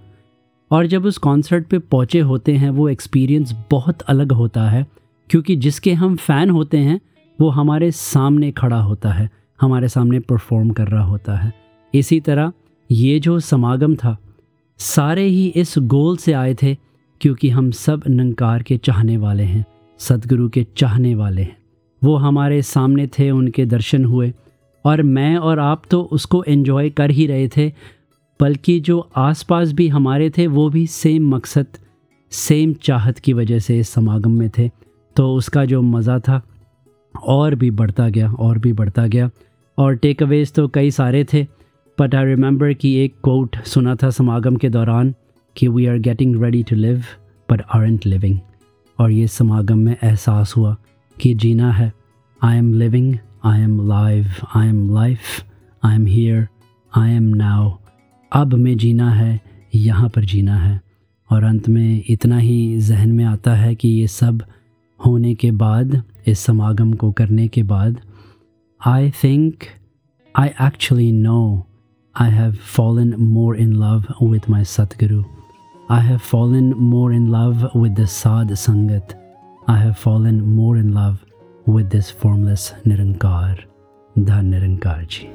और 0.71 0.85
जब 0.85 1.05
उस 1.05 1.17
कॉन्सर्ट 1.17 1.67
पे 1.67 1.79
पहुँचे 1.79 2.19
होते 2.19 2.53
हैं, 2.53 2.69
वो 2.69 2.89
एक्सपीरियंस 2.89 3.55
बहुत 3.71 4.01
अलग 4.01 4.31
होता 4.31 4.69
है, 4.69 4.87
क्योंकि 5.29 5.55
जिसके 5.55 5.93
हम 5.93 6.15
फ़ैन 6.15 6.49
होते 6.49 6.77
हैं, 6.77 6.99
वो 7.41 7.49
हमारे 7.49 7.91
सामने 7.91 8.51
खड़ा 8.51 8.81
होता 8.81 9.09
है, 9.09 9.29
हमारे 9.61 9.89
सामने 9.89 10.19
परफॉर्म 10.19 10.69
कर 10.69 10.87
रहा 10.87 11.03
होता 11.03 11.35
है। 11.35 11.53
इसी 11.93 12.19
तरह, 12.19 12.51
ये 12.91 13.19
जो 13.19 13.39
समागम 13.39 13.95
था, 13.95 14.17
सारे 14.77 15.23
ही 15.23 15.47
इस 15.47 15.75
गोल 15.77 16.17
से 16.17 16.33
आए 16.33 16.53
थे, 16.53 16.77
क्योंकि 17.21 17.49
हम 17.49 17.71
सब 17.71 18.03
नंकार 18.07 18.63
के 18.63 18.77
चाहने 18.77 19.17
वाले 19.17 19.43
हैं, 19.43 19.65
सदगुरु 19.97 20.49
के 20.49 20.67
चाहने 20.77 21.15
वाले 21.15 21.41
हैं। 21.41 21.57
वो 22.03 22.15
हमारे 22.15 22.61
सामने 22.61 23.07
थे, 23.07 23.31
उनके 23.31 23.65
दर्शन 23.65 24.05
हुए 24.05 24.33
और 24.89 25.01
मैं 25.03 25.35
और 25.37 25.59
आप 25.59 25.81
तो 25.91 26.01
उसको 26.11 26.43
एंजॉय 26.43 26.89
कर 26.91 27.11
ही 27.11 27.27
रहे 27.27 27.47
थे, 27.47 27.71
बल्कि 28.39 28.79
जो 28.79 28.99
आसपास 29.17 29.71
भी 29.71 29.87
हमारे 29.87 30.29
थे, 30.29 30.47
वो 30.47 30.69
भी 30.69 30.85
सेम 30.87 31.29
मकसद 31.35 31.77
सेम 32.31 32.73
चाहत 32.83 33.19
की 33.19 33.33
वजह 33.33 33.59
से 33.59 33.79
इस 33.79 33.89
समागम 33.89 34.31
में 34.31 34.49
थे। 34.57 34.69
तो 35.15 35.33
उसका 35.35 35.65
जो 35.65 35.81
मज़ा 35.81 36.19
था, 36.19 36.41
और 37.15 37.55
भी 37.55 37.71
बढ़ता 37.71 38.09
गया, 38.09 38.31
और 38.31 38.57
भी 38.57 38.73
बढ़ता 38.73 39.07
गया। 39.07 39.29
और 39.77 39.95
टेक 39.95 40.23
अवेज 40.23 40.53
तो 40.53 40.67
कई 40.67 40.91
सारे 40.91 41.23
थे 41.33 41.45
बट 41.97 42.15
आई 42.15 42.25
रिमेंबर 42.25 42.73
कि 42.73 42.93
एक 42.95 43.13
कोट 43.23 43.55
सुना 43.65 43.95
था 43.95 44.09
समागम 44.09 44.55
के 44.55 44.69
दौरान 44.69 45.13
कि 45.55 45.67
we 45.67 45.85
are 45.85 45.97
getting 45.97 46.41
ready 46.43 46.63
to 46.63 46.75
live 46.75 47.03
but 47.49 47.61
aren't 47.75 48.05
living 48.05 48.37
और 48.99 49.11
ये 49.11 49.27
समागम 49.27 49.77
में 49.77 49.91
एहसास 49.93 50.53
हुआ 50.57 50.75
कि 51.17 51.33
जीना 51.33 51.71
है। 51.71 51.91
I 52.41 52.57
am 52.57 52.73
living 52.73 53.13
I 53.45 53.61
am 53.61 53.87
live 53.87 54.25
I 54.55 54.67
am 54.67 54.93
life 54.93 55.19
I 55.83 55.95
am 55.95 56.05
here 56.05 56.47
I 56.95 57.11
am 57.11 57.23
now 57.23 57.79
अब 58.33 58.53
में 58.53 58.77
जीना 58.77 59.11
है, 59.11 59.41
यहाँ 59.75 60.09
पर 60.09 60.25
जीना 60.25 60.55
है। 60.57 60.81
और 61.31 61.43
अंत 61.43 61.69
में 61.69 62.03
इतना 62.09 62.37
ही 62.37 62.79
जहन 62.79 63.11
में 63.11 63.25
आता 63.25 63.55
है 63.55 63.75
कि 63.75 63.87
ये 63.87 64.07
सब 64.07 64.43
होने 65.05 65.35
के 65.35 65.51
बाद, 65.51 66.03
इस 66.27 66.39
समागम 66.39 66.93
को 66.93 67.11
करने 67.11 67.47
के 67.47 67.63
बाद 67.63 68.01
I 68.85 69.09
think 69.09 69.53
I 70.35 70.47
actually 70.47 71.11
know 71.11 71.67
I 72.19 72.31
have 72.31 72.53
fallen 72.53 73.15
more 73.19 73.57
in 73.57 73.73
love 73.73 74.03
with 74.23 74.41
my 74.49 74.63
Satguru 74.63 75.23
I 75.91 76.05
have 76.05 76.17
fallen 76.17 76.73
more 76.73 77.13
in 77.13 77.27
love 77.27 77.69
with 77.75 77.99
the 77.99 78.05
Sadh 78.05 78.53
Sangat 78.53 79.35
I 79.69 79.81
have 79.81 79.93
fallen 79.93 80.41
more 80.41 80.79
in 80.79 80.89
love 80.89 81.17
with 81.69 81.89
this 81.89 82.09
formless 82.09 82.73
Nirankar, 82.85 83.63
the 84.15 84.41
Nirankar 84.51 85.07
ji. 85.07 85.29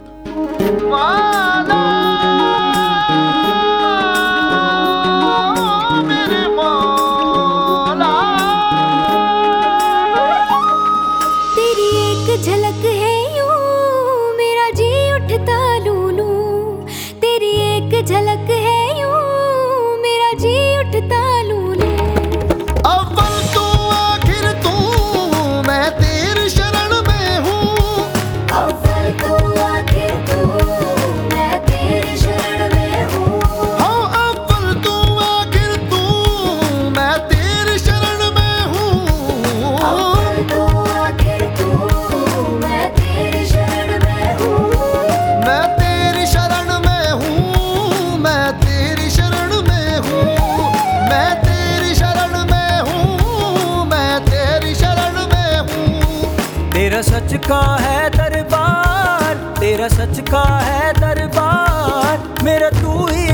का 60.34 60.58
है 60.58 60.92
दरबार 60.92 62.44
मेरा 62.44 62.70
तू 62.70 63.06
ही 63.06 63.24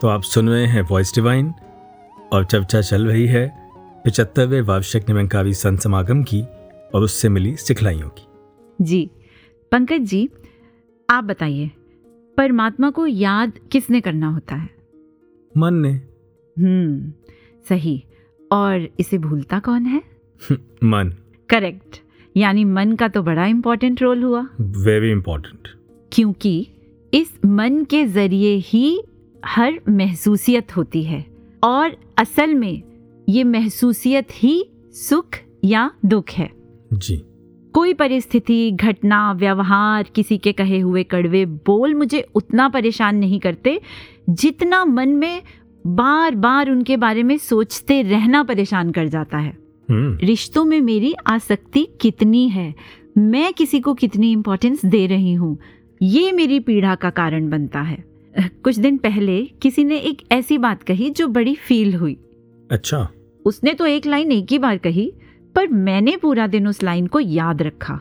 तो 0.00 0.08
आप 0.08 0.22
सुन 0.22 0.48
रहे 0.48 0.66
हैं 0.66 0.82
वॉइस 0.82 1.14
डिवाइन 1.14 1.54
और 2.32 2.44
चर्चा 2.44 2.80
चल 2.80 3.06
रही 3.06 3.26
है 3.26 3.70
पिचहत्तरवें 4.04 4.60
वार्षिक 4.60 5.08
निरंकारी 5.08 5.54
संत 5.54 5.80
समागम 5.80 6.22
की 6.22 6.42
और 6.94 7.02
उससे 7.02 7.28
मिली 7.28 7.56
सिखलाइयों 7.56 8.08
की। 8.08 8.26
जी 8.80 9.10
पंकज 9.72 9.98
जी 9.98 10.30
आप 11.10 11.24
बताइए 11.24 11.70
परमात्मा 12.36 12.90
को 12.90 13.06
याद 13.06 13.52
किसने 13.72 14.00
करना 14.00 14.28
होता 14.28 14.54
है? 14.54 14.70
मन 15.56 15.74
ने। 15.74 15.92
हम्म 16.58 17.12
सही 17.68 18.04
और 18.52 18.88
इसे 19.00 19.18
भूलता 19.18 19.58
कौन 19.58 19.86
है? 19.86 20.02
मन। 20.84 21.14
करेक्ट। 21.48 22.07
यानी 22.38 22.64
मन 22.64 22.92
का 22.92 23.08
तो 23.08 23.22
बड़ा 23.22 23.46
इम्पोर्टेंट 23.46 24.02
रोल 24.02 24.22
हुआ। 24.22 24.46
वेरी 24.60 25.10
इम्पोर्टेंट 25.10 25.68
क्योंकि 26.12 26.68
इस 27.12 27.32
मन 27.46 27.84
के 27.84 28.04
ज़रिए 28.06 28.54
ही 28.56 29.00
हर 29.42 29.78
महसूसियत 29.88 30.76
होती 30.76 31.02
है 31.02 31.24
और 31.62 31.96
असल 32.18 32.54
में 32.54 32.82
ये 33.28 33.44
महसूसियत 33.44 34.28
ही 34.32 34.64
सुख 34.94 35.38
या 35.64 35.90
दुख 36.04 36.30
है। 36.30 36.50
जी। 36.92 37.16
कोई 37.74 37.92
परिस्थिति 37.94 38.70
घटना 38.70 39.32
व्यवहार 39.32 40.06
किसी 40.14 40.38
के 40.38 40.52
कहे 40.52 40.78
हुए 40.78 41.02
कड़वे 41.04 41.44
बोल 41.66 41.94
मुझे 41.94 42.20
उतना 42.34 42.68
परेशान 42.68 43.16
नहीं 43.16 43.40
करते 43.40 43.80
जितना 44.30 44.84
मन 44.84 45.08
में 45.08 45.42
बार 45.86 46.34
बार 46.34 46.70
उनके 46.70 46.96
बारे 46.96 47.22
में 47.22 47.36
सोचते 47.38 48.02
रहना 48.02 48.42
परेशान 48.42 48.90
कर 48.90 49.08
जाता 49.08 49.38
है। 49.38 49.56
रिश्तों 49.90 50.64
में 50.64 50.80
मेरी 50.80 51.14
आसक्ति 51.26 51.88
कितनी 52.00 52.48
है? 52.48 52.74
मैं 53.18 53.52
किसी 53.52 53.80
को 53.80 53.94
कितनी 53.94 54.32
इम्पोर्टेंस 54.32 54.84
दे 54.84 55.06
रही 55.06 55.32
हूँ? 55.32 55.58
ये 56.02 56.32
मेरी 56.32 56.60
पीड़ा 56.60 56.94
का 56.94 57.10
कारण 57.10 57.48
बनता 57.50 57.80
है। 57.80 58.04
कुछ 58.62 58.78
दिन 58.78 58.98
पहले 58.98 59.44
किसी 59.44 59.84
ने 59.84 59.98
एक 59.98 60.22
ऐसी 60.32 60.58
बात 60.58 60.82
कही 60.82 61.10
जो 61.10 61.28
बड़ी 61.28 61.54
फील 61.54 61.94
हुई। 61.94 62.16
अच्छा। 62.70 63.08
उसने 63.44 63.74
तो 63.74 63.86
एक 63.86 64.06
लाइन 64.06 64.32
एक 64.32 64.46
ही 64.50 64.58
बार 64.58 64.78
कही 64.78 65.12
पर 65.54 65.68
मैंने 65.68 66.16
पूरा 66.16 66.46
दिन 66.46 66.68
उस 66.68 66.82
लाइन 66.82 67.06
को 67.06 67.20
याद 67.20 67.62
रखा 67.62 68.00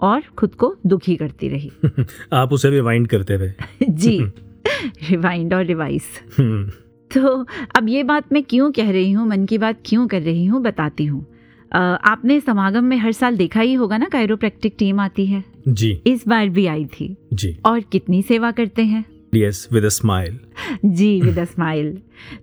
और 0.00 0.22
खुद 0.38 0.54
को 0.54 0.76
दुखी 0.86 1.16
करती 1.16 1.48
रही। 1.48 1.72
आप 2.32 2.52
उसे 2.52 2.70
रिवाइंड 2.70 3.08
करते 3.08 3.36
रहे। 3.36 3.52
जी। 3.90 4.18
रिवाइंड 5.10 5.54
और 5.54 5.64
रिवाइज 5.64 6.02
हम्म, 6.38 6.70
तो 7.10 7.44
अब 7.76 7.88
ये 7.88 8.02
बात 8.02 8.32
मैं 8.32 8.42
क्यों 8.42 8.70
कह 8.72 8.90
रही 8.90 9.10
हूँ 9.12 9.26
मन 9.28 9.44
की 9.46 9.58
बात 9.58 9.78
क्यों 9.86 10.06
कर 10.08 10.22
रही 10.22 10.44
हूँ 10.44 10.62
बताती 10.62 11.04
हूँ। 11.04 11.24
आपने 11.72 12.38
समागम 12.40 12.84
में 12.84 12.96
हर 12.96 13.12
साल 13.12 13.36
देखा 13.36 13.60
ही 13.60 13.74
होगा 13.74 13.96
ना 13.98 14.06
कायरोप्रैक्टिक 14.08 14.74
टीम 14.78 15.00
आती 15.00 15.26
है। 15.26 15.42
जी। 15.68 15.90
इस 16.06 16.26
बार 16.28 16.48
भी 16.48 16.66
आई 16.66 16.84
थी। 16.92 17.16
जी। 17.32 17.56
और 17.66 17.80
कितनी 17.92 18.22
सेवा 18.22 18.50
करते 18.50 18.82
हैं? 18.84 19.04
यस 19.34 19.68
विद 19.72 19.84
अ 19.84 19.88
स्माइल 19.88 20.38
जी 20.86 21.20
विद 21.20 21.38
अ 21.38 21.44
स्माइल 21.44 21.96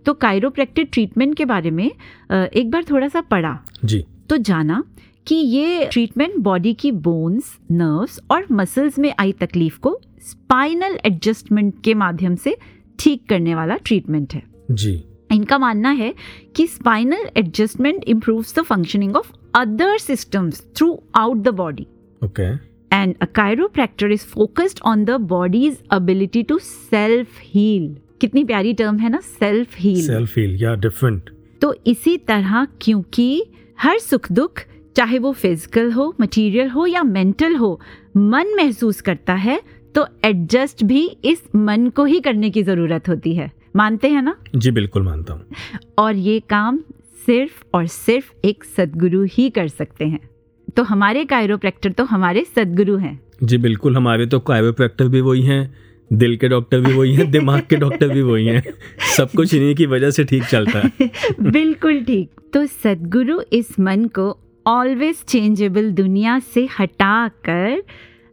तो 0.05 0.13
कायरोप्रैक्टिक 0.15 0.89
ट्रीटमेंट 0.93 1.35
के 1.37 1.45
बारे 1.45 1.71
में 1.71 1.85
एक 1.85 2.71
बार 2.71 2.83
थोड़ा 2.83 3.07
सा 3.07 3.21
पढ़ा। 3.21 3.57
जी। 3.85 4.03
तो 4.29 4.37
जाना 4.39 4.83
कि 5.27 5.35
ये 5.35 5.85
ट्रीटमेंट 5.91 6.37
बॉडी 6.39 6.73
की 6.73 6.91
बोन्स 6.91 7.57
नर्व्स 7.71 8.19
और 8.31 8.45
मसल्स 8.51 8.99
में 8.99 9.13
आई 9.19 9.31
तकलीफ़ 9.31 9.79
को 9.79 9.99
स्पाइनल 10.21 10.97
एडजस्टमेंट 11.05 11.73
के 11.83 11.93
माध्यम 11.95 12.35
से 12.35 12.57
ठीक 12.99 13.25
करने 13.29 13.55
वाला 13.55 13.75
ट्रीटमेंट 13.85 14.33
है। 14.33 14.43
जी। 14.73 15.03
इनका 15.31 15.57
मानना 15.57 15.89
है 15.89 16.13
कि 16.55 16.67
spinal 16.67 17.29
adjustment 17.37 18.03
improves 18.03 18.55
the 18.59 18.63
functioning 18.63 19.15
of 19.15 19.31
other 19.55 19.97
systems 19.97 20.61
throughout 21.15 21.37
the 21.37 21.47
body 21.47 21.87
okay 22.23 22.71
and 22.91 23.15
a 23.21 23.27
chiropractor 23.27 24.07
is 24.13 24.23
focused 24.31 24.79
on 24.83 25.03
the 25.09 25.17
body's 25.27 25.75
ability 25.97 26.41
to 26.43 26.55
self 26.63 27.37
heal 27.51 27.85
कितनी 28.21 28.43
प्यारी 28.43 28.73
टर्म 28.73 28.97
है 28.97 29.09
ना? 29.09 29.19
सेल्फ 29.19 29.75
हील 29.77 30.01
सेल्फ 30.07 30.29
फील 30.29 30.57
या 30.63 30.73
डिफरेंट 30.75 31.29
तो 31.61 31.73
इसी 31.87 32.17
तरह 32.17 32.65
क्योंकि 32.81 33.43
हर 33.79 33.99
सुख 33.99 34.31
दुख 34.31 34.61
चाहे 34.95 35.19
वो 35.19 35.31
फ़िज़िकल 35.31 35.91
हो 35.91 36.13
मटेरियल 36.21 36.69
हो 36.69 36.85
या 36.85 37.03
मेंटल 37.03 37.55
हो 37.55 37.79
मन 38.17 38.53
महसूस 38.57 39.01
करता 39.01 39.33
है 39.33 39.59
तो 39.95 40.05
एडजस्ट 40.25 40.83
भी 40.83 41.05
इस 41.25 41.43
मन 41.55 41.89
को 41.89 42.05
ही 42.05 42.19
करने 42.19 42.49
की 42.49 42.63
ज़रूरत 42.63 43.09
होती 43.09 43.35
है। 43.35 43.51
मानते 43.75 44.07
हैं 44.09 44.21
ना? 44.21 44.35
जी 44.55 44.71
बिल्कुल 44.71 45.03
मानता 45.03 45.33
हूँ। 45.33 45.45
और 45.97 46.15
ये 46.15 46.39
काम 46.39 46.79
सिर्फ़ 47.25 47.63
और 47.73 47.87
सिर्फ़ 47.87 48.31
एक 48.45 48.63
सदगुरु 48.63 49.23
ही 49.23 49.49
कर 49.49 49.67
सकते 49.67 50.05
हैं। 50.05 50.29
तो 50.75 50.83
हमारे 50.83 51.25
कायरोप्रैक्टर 51.25 51.91
तो 51.91 52.03
हमारे 52.03 52.43
सदगुरु 52.55 52.97
हैं। 52.97 53.19
जी 53.43 53.57
बिल्कुल 53.57 53.95
हमारे 53.97 54.25
तो 54.25 54.39
कायरोप्रैक्टर 54.39 55.07
भी 55.07 55.21
वही 55.21 55.41
हैं 55.41 55.75
दिल 56.13 56.37
के 56.37 56.47
डॉक्टर 56.47 56.79
भी 56.79 56.93
वही 56.93 57.15
हैं 57.15 57.31
दिमाग 57.31 57.61
के 57.61 57.75
डॉक्टर 57.75 58.09
भी 58.09 58.21
वही 58.21 58.47
हैं। 58.47 58.63
सब 59.17 59.29
कुछ 59.31 59.53
इन्हीं 59.53 59.75
की 59.75 59.85
वजह 59.85 60.11
से 60.11 60.23
ठीक 60.23 60.43
चलता 60.43 60.79
है। 60.79 61.11
बिल्कुल 61.41 62.03
ठीक। 62.03 62.29
तो 62.53 62.65
सदगुरु 62.65 63.41
इस 63.53 63.79
मन 63.79 64.05
को 64.05 64.37
ऑलवेज 64.67 65.23
चेंजेबल 65.23 65.91
दुनिया 65.91 66.39
से 66.39 66.67
हटाकर 66.79 67.83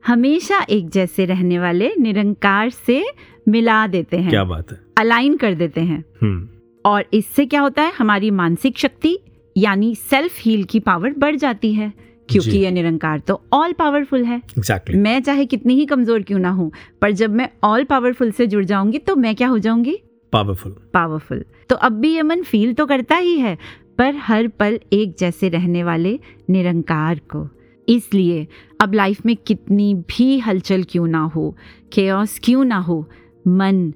हमेशा 0.06 0.66
एक 0.70 0.88
जैसे 0.88 1.24
रहने 1.24 1.58
वाले 1.58 1.90
निरंकार 1.98 2.70
से 2.70 3.06
मिला 3.48 3.86
देते 3.86 4.16
हैं। 4.16 4.30
क्या 4.30 4.44
बात 4.44 4.72
है। 4.72 4.87
अलाइन 4.98 5.36
कर 5.36 5.54
देते 5.54 5.80
हैं। 5.80 6.04
हम्म। 6.22 6.48
और 6.84 7.04
इससे 7.12 7.46
क्या 7.46 7.60
होता 7.60 7.82
है? 7.82 7.92
हमारी 7.92 8.30
मानसिक 8.32 8.78
शक्ति 8.78 9.18
यानी 9.56 9.94
सेल्फ 9.94 10.38
हील 10.40 10.64
की 10.64 10.80
पावर 10.80 11.14
बढ़ 11.18 11.36
जाती 11.36 11.72
है 11.72 11.92
क्योंकि 12.28 12.50
जी। 12.50 12.58
ये 12.58 12.70
निरंकार 12.70 13.18
तो 13.20 13.40
ऑल 13.52 13.72
पावरफुल 13.72 14.24
है। 14.24 14.36
एग्जैक्टली 14.36 14.98
मैं 14.98 15.20
चाहे 15.22 15.44
कितनी 15.46 15.74
ही 15.74 15.86
कमज़ोर 15.86 16.22
क्यों 16.22 16.38
ना 16.38 16.50
हूँ 16.50 16.70
पर 17.02 17.12
जब 17.12 17.34
मैं 17.34 17.48
ऑल 17.64 17.84
पावरफुल 17.84 18.30
से 18.30 18.46
जुड़ 18.46 18.64
जाऊँगी 18.64 18.98
तो 18.98 19.16
मैं 19.16 19.34
क्या 19.34 19.48
हो 19.48 19.58
जाऊँगी? 19.58 19.96
पावरफुल 20.32 20.74
पावरफुल 20.94 21.44
तो 21.70 21.76
अब 21.76 21.92
भी 21.92 22.14
ये 22.14 22.22
मन 22.22 22.42
फील 22.42 22.72
तो 22.74 22.86
करता 22.86 23.16
ही 23.16 23.38
है 23.38 23.56
पर 23.98 24.16
हर 24.16 24.48
पल 24.50 24.78
एक 24.92 25.14
जैसे 25.18 25.48
रहने 25.48 25.82
वाले 25.84 26.18
निरंकार 26.50 27.20
को। 27.30 27.48
इसलिए 27.88 28.46
अब 28.80 28.94
लाइफ 28.94 29.24
में 29.26 29.36
कितनी 29.36 29.94
भी 30.08 30.38
हलचल 30.38 30.82
क्यों 30.82 31.06
ना 31.06 31.22
हो 31.26 31.54
क्यों 31.92 32.64
ना 32.64 32.78
हो 32.78 33.00
मन 33.44 33.92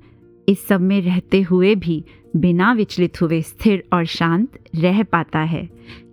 इस 0.49 0.67
सब 0.67 0.81
में 0.81 1.01
रहते 1.03 1.41
हुए 1.43 1.75
भी 1.75 2.05
बिना 2.37 2.73
विचलित 2.73 3.21
हुए 3.23 3.41
स्थिर 3.43 3.83
और 3.93 4.05
शांत 4.05 4.59
रह 4.77 5.03
पाता 5.03 5.39
है। 5.39 5.69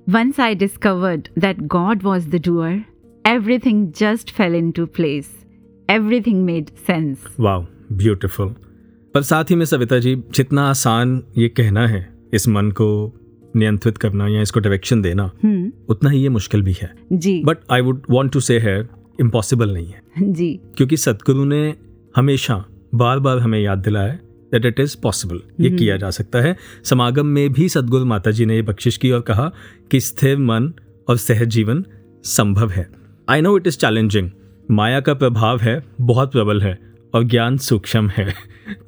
Once 0.09 0.39
I 0.39 0.55
discovered 0.55 1.27
that 1.39 1.59
God 1.59 2.03
was 2.03 2.29
the 2.29 2.41
doer 2.45 2.81
everything 3.25 3.91
just 3.91 4.31
fell 4.31 4.55
into 4.71 4.85
place 4.85 5.45
everything 5.89 6.43
made 6.45 6.69
sense 6.87 7.35
wow 7.39 7.65
beautiful 7.93 8.55
पर 9.13 9.21
साथ 9.21 9.43
ही 9.43 9.55
में 9.55 9.65
सविता 9.65 9.99
जी 9.99 10.15
जितना 10.15 10.69
आसान 10.69 11.23
ये 11.37 11.49
कहना 11.49 11.87
है 11.87 12.07
इस 12.33 12.47
मन 12.47 12.71
को 12.71 13.13
नियंत्रित 13.55 13.97
करना 13.97 14.27
या 14.27 14.41
इसको 14.41 14.59
डायरेक्शन 14.59 15.01
देना 15.01 15.31
हम्म। 15.43 15.71
उतना 15.89 16.09
ही 16.09 16.21
ये 16.21 16.29
मुश्किल 16.29 16.61
भी 16.61 16.75
है। 16.81 16.93
जी। 17.11 17.41
But 17.45 17.57
I 17.71 17.81
would 17.81 18.01
want 18.09 18.31
to 18.31 18.39
say 18.39 18.59
है 18.59 18.79
इम्पॉसिबल 19.21 19.73
नहीं 19.73 19.87
है। 19.87 20.01
जी। 20.33 20.59
क्योंकि 20.77 20.97
सतगुरु 20.97 21.45
ने 21.45 21.75
हमेशा 22.15 22.65
बार 22.93 23.19
बार 23.19 23.39
हमें 23.39 23.60
याद 23.60 23.78
दिलाया 23.78 24.13
दैट 24.52 24.65
इट 24.65 24.80
इज़ 24.80 24.95
पॉसिबल 25.04 25.39
ये 25.60 25.69
किया 25.69 25.97
जा 25.97 26.10
सकता 26.10 26.41
है। 26.41 26.56
समागम 26.84 27.25
में 27.25 27.52
भी 27.54 27.69
सदगुरु 27.69 28.06
माता 28.06 28.32
जी 28.32 28.45
ने 28.45 28.56
ये 28.56 28.62
बख्शिश 28.62 28.97
की 28.97 29.12
और 29.12 29.21
कहा 29.21 29.52
कि 29.91 29.99
स्थिर 29.99 30.38
मन 30.38 30.73
और 31.08 31.17
सहज 31.17 31.47
जीवन 31.47 31.86
संभव 32.23 32.69
है। 32.69 32.88
I 33.30 33.41
know 33.41 33.58
it 33.58 33.67
is 33.67 33.78
challenging 33.78 34.30
माया 34.71 34.99
का 34.99 35.13
प्रभाव 35.13 35.60
है 35.60 35.82
बहुत 36.02 36.32
प्रबल 36.32 36.62
है 36.62 36.78
और 37.13 37.23
ज्ञान 37.23 37.58
सूक्ष्म 37.58 38.10
है। 38.10 38.34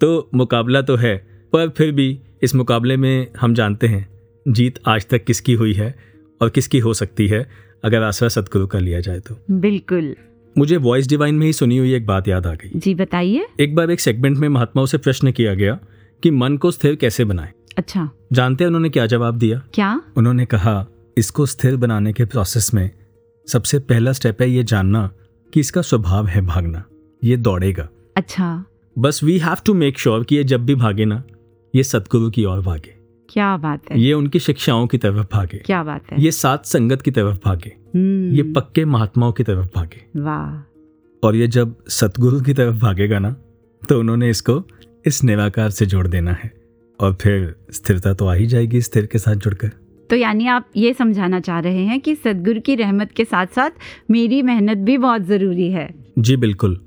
तो 0.02 0.30
मुकाबला 0.34 0.82
तो 0.82 0.96
है 0.96 1.16
पर 1.54 1.70
फिर 1.70 1.92
भी 1.92 2.20
इस 2.44 2.56
मुकाबले 2.56 2.98
में 2.98 3.28
हम 3.42 3.54
जानते 3.54 3.88
हैं 3.88 4.08
जीत 4.48 4.80
आज 4.88 5.06
तक 5.10 5.24
किसकी 5.24 5.54
हुई 5.54 5.74
है 5.74 5.96
और 6.42 6.50
किसकी 6.50 6.80
हो 6.80 6.94
सकती 6.94 7.28
है 7.28 7.48
अगर 7.84 8.04
आसरा 8.04 8.30
सतगुरु 8.30 8.68
का 8.68 8.80
लिया 8.80 9.00
जाए 9.00 9.20
तो। 9.20 9.38
बिल्कुल। 9.52 10.16
मुझे 10.58 10.78
वॉइस 10.78 11.08
डिवाइन 11.08 11.36
में 11.36 11.46
ही 11.46 11.54
सुनी 11.54 11.78
हुई 11.78 11.94
एक 11.94 12.06
बात 12.06 12.28
याद 12.28 12.48
आ 12.48 12.54
गई। 12.54 12.80
जी 12.80 12.96
बताइए। 12.96 13.48
एक 13.60 13.76
बार 13.76 13.92
एक 13.92 14.00
सेगमेंट 14.00 14.38
में 14.38 14.50
महात्माओं 14.50 14.86
से 14.86 14.98
प्रश्न 14.98 15.32
किया 15.32 15.54
गया 15.54 15.80
कि 16.24 16.32
मन 16.32 16.58
को 16.58 16.72
स्थिर 16.72 16.96
कैसे 16.96 17.26
बनाएँ। 17.26 17.52
अच्छा। 17.78 18.10
जानते 18.34 18.64
हैं 18.64 18.68
उन्होंने 18.68 18.90
क्या 18.90 19.06
जवाब 19.06 19.38
दिया? 19.38 19.62
क्या? 19.74 20.02
उन्होंने 20.18 20.46
कहा 20.46 20.86
इसको 21.18 21.46
स्थिर 21.46 21.76
बनाने 21.76 22.14
के 22.14 22.26
प्रोसेस 22.26 22.74
में 22.74 22.92
सबसे 23.48 23.80
पहला 23.80 24.12
स्टेप 24.12 24.42
है 24.42 24.50
ये 24.50 24.64
जानना 24.64 25.10
कि 25.54 25.60
इसका 25.60 25.82
स्वभाव 25.82 26.28
है 26.28 26.42
भागना। 26.42 26.84
ये 27.24 27.38
दौड़ेगा। 27.38 27.90
अच्छा। 28.16 28.66
बस 29.00 29.24
we 29.24 29.38
have 29.38 29.58
to 29.66 29.74
make 29.74 30.00
sure 30.00 30.24
कि 30.24 30.36
ये 30.36 30.44
जब 30.44 30.66
भी 30.66 30.76
भागे 30.76 31.06
ना 31.06 31.24
ये 31.76 31.84
सतगुरु 31.84 32.30
की 32.30 32.46
ओर 32.46 32.60
भागे। 32.60 33.01
क्या 33.32 33.58
बात 33.58 33.92
है? 33.92 34.00
ये 34.00 34.14
उनकी 34.14 34.40
शिक्षाओं 34.40 34.88
की 34.88 34.98
तरफ़ 34.98 35.26
भागे। 35.34 35.58
क्या 35.58 35.84
बात 35.84 36.12
है? 36.12 36.22
ये 36.22 36.32
सात 36.32 36.66
संगत 36.66 37.02
की 37.02 37.12
तरफ़ 37.12 37.38
भागे। 37.46 37.74
हम्म, 37.96 38.36
ये 38.36 38.44
पक्के 38.44 38.86
महात्माओं 38.86 39.32
की 39.32 39.44
तरफ़ 39.44 39.68
भागे। 39.76 40.06
वाह। 40.20 40.68
और 41.24 41.36
ये 41.36 41.48
जब 41.48 41.76
सतगुरु 41.88 42.42
की 42.42 42.54
तरफ़ 42.54 42.76
भागेगा 42.76 43.20
ना 43.20 43.36
तो 43.90 44.00
उन्होंने 44.00 44.30
इसको 44.30 44.64
इस 45.06 45.24
निराकार 45.24 45.70
से 45.70 45.86
जोड़ 45.86 46.08
देना 46.08 46.32
है। 46.32 46.52
और 47.00 47.14
फिर 47.14 47.56
स्थिरता 47.72 48.14
तो 48.14 48.26
आ 48.26 48.34
ही 48.34 48.48
जाएगी 48.48 48.82
स्थिर 48.82 49.06
के 49.06 49.18
साथ 49.18 49.36
जुड़कर। 49.36 49.72
तो 50.10 50.16
यानी 50.16 50.48
आप 50.48 50.70
ये 50.76 50.94
समझाना 50.94 51.40
चाह 51.40 51.60
रहे 51.60 51.84
हैं 51.86 52.00
कि 52.02 52.16
सदगुरु 52.16 52.62
की 52.62 52.76
रहमत 52.76 53.12
के 53.12 53.26
साथ 53.26 53.48
साथ 53.48 53.72
मेरी 54.12 54.42
मेहनत 54.42 54.78
भी 54.78 54.98
बहुत 54.98 55.22
ज़रूरी 55.22 55.72
है। 55.72 55.90
जी 56.20 56.36
बिल्कुल। 56.38 56.80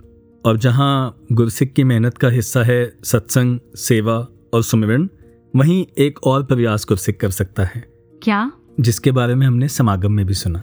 और 0.45 0.57
जहाँ 0.57 1.19
गुरसिक 1.33 1.73
की 1.73 1.85
मेहनत 1.85 2.19
का 2.19 2.29
हिस्सा 2.29 2.63
है 2.63 2.97
सत्संग 3.05 3.59
सेवा 3.77 4.27
और 4.55 4.63
सुमिरन 4.63 5.09
वहीं 5.57 5.87
एक 5.99 6.23
और 6.23 6.45
प्रयास 6.45 6.87
गुरसिक 6.89 7.21
कर 7.21 7.31
सकता 7.31 7.65
है। 7.65 7.85
क्या? 8.23 8.53
जिसके 8.81 9.13
बारे 9.13 9.35
में 9.35 9.47
हमने 9.47 9.69
समागम 9.69 10.13
में 10.13 10.27
भी 10.27 10.35
सुना। 10.35 10.63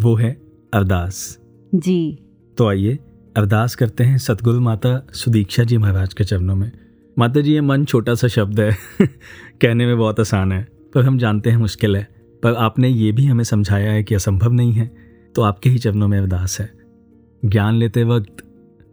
वो 0.00 0.14
है 0.14 0.40
अरदास। 0.74 1.38
जी। 1.74 2.18
तो 2.58 2.68
आइए 2.68 2.98
अरदास 3.36 3.74
करते 3.74 4.04
हैं 4.04 4.18
सतगुरु 4.18 4.60
माता 4.60 5.06
सुदीक्षा 5.12 5.64
जी 5.64 5.78
महाराज 5.78 6.14
के 6.14 6.24
चरणों 6.24 6.56
में। 6.56 6.72
माता 7.18 7.40
जी 7.40 7.52
ये 7.52 7.60
मन 7.60 7.84
छोटा 7.84 8.14
सा 8.14 8.28
शब्द 8.28 8.60
है। 8.60 8.76
कहने 9.60 9.86
में 9.86 9.98
बहुत 9.98 10.20
आसान 10.20 10.52
है 10.52 10.68
पर 10.94 11.02
हम 11.02 11.18
जानते 11.18 11.50
हैं 11.50 11.56
मुश्किल 11.56 11.96
है। 11.96 12.08
पर 12.42 12.54
आपने 12.54 12.88
ये 12.88 13.12
भी 13.12 13.26
हमें 13.26 13.44
समझाया 13.44 13.92
है 13.92 14.04
कि 14.04 14.14
असंभव 14.14 14.52
नहीं 14.52 14.72
है। 14.72 14.94
तो 15.34 15.42
आपके 15.42 15.70
ही 15.70 15.78
चरणों 15.78 16.08
में 16.08 16.18
अरदास 16.18 16.60
है। 16.60 16.72
ज्ञान 17.44 17.74
लेते 17.74 18.04
वक्त 18.04 18.36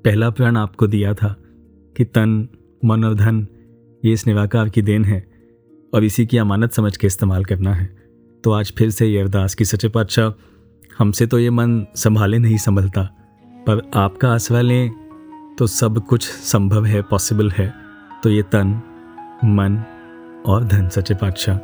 पहला 0.06 0.30
प्रण 0.30 0.58
आपको 0.58 0.88
दिया 0.88 1.14
था 1.14 1.38
कि 1.98 2.06
तन 2.06 2.48
मन 2.86 3.04
और 3.04 3.14
धन 3.14 3.48
ये 4.06 4.14
इस 4.14 4.28
निराकार 4.28 4.70
की 4.70 4.82
देन 4.82 5.06
है। 5.06 5.33
और 5.94 6.04
इसी 6.04 6.26
की 6.26 6.38
अमानत 6.38 6.72
समझ 6.72 6.96
के 6.98 7.08
इस्तेमाल 7.08 7.46
करना 7.46 7.74
है। 7.74 7.86
तो 8.44 8.52
आज 8.52 8.74
फिर 8.78 8.90
से 8.90 9.08
ये 9.08 9.20
अरदास 9.20 9.56
की 9.56 9.66
सचे 9.66 9.88
पातशाह, 9.88 10.32
हमसे 10.98 11.26
तो 11.28 11.40
ये 11.40 11.50
मन 11.50 11.86
संभाले 11.96 12.38
नहीं 12.40 12.58
संभलता, 12.58 13.04
पर 13.68 13.82
आपका 13.96 14.34
आसरा 14.34 14.62
लें 14.62 14.92
तो 15.60 15.68
सब 15.68 16.06
कुछ 16.06 16.28
संभव 16.28 16.86
है 16.86 17.02
पॉसिबल 17.02 17.52
है। 17.52 17.74
तो 18.24 18.30
ये 18.30 18.42
तन, 18.42 18.82
मन 19.46 19.84
और 20.46 20.64
धन 20.64 20.90
सचे 20.90 21.14
पातशाह, 21.14 21.56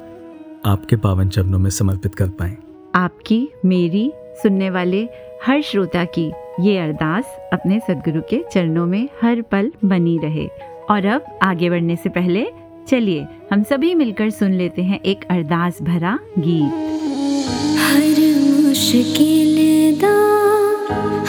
आपके 0.65 0.95
पावन 0.95 1.29
चरणों 1.29 1.59
में 1.59 1.69
समर्पित 1.69 2.15
कर 2.15 2.29
पाए। 2.29 2.57
आपकी, 2.95 3.47
मेरी, 3.65 4.11
सुनने 4.15 4.69
वाले 4.69 5.03
हर 5.45 5.61
श्रोता 5.61 6.03
की 6.05 6.31
ये 6.59 6.77
अरदास 6.79 7.25
अपने 7.53 7.79
सदगुरु 7.79 8.21
के 8.21 8.43
चरणों 8.53 8.85
में 8.85 9.09
हर 9.21 9.41
पल 9.41 9.71
बनी 9.85 10.17
रहे। 10.17 10.47
और 10.89 11.05
अब 11.05 11.25
आगे 11.41 11.69
बढ़ने 11.69 11.95
से 11.95 12.09
पहले 12.09 12.47
चलिए, 12.89 13.25
हम 13.51 13.63
सभी 13.63 13.93
मिलकर 13.95 14.29
सुन 14.29 14.53
लेते 14.53 14.81
हैं 14.81 14.99
एक 15.05 15.23
अरदास 15.31 15.81
भरा 15.81 16.17
गीत। 16.37 16.71
हर 17.79 18.17
मुश्किल 18.61 19.57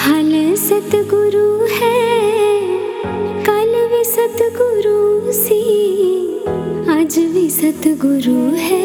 हल 0.00 0.32
सतगुरु 0.56 1.48
है, 1.72 1.98
कल 3.44 3.72
भी 3.90 4.02
सतगुरु 4.04 5.32
सी, 5.32 5.60
आज 6.90 7.18
भी 7.34 7.48
सतगुरु 7.50 8.38
है। 8.58 8.80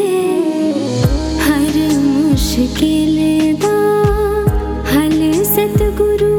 हर 1.40 1.78
मुश्किल 2.00 3.18
दा, 3.64 3.78
हल 4.92 5.20
सतगुरु 5.46 6.36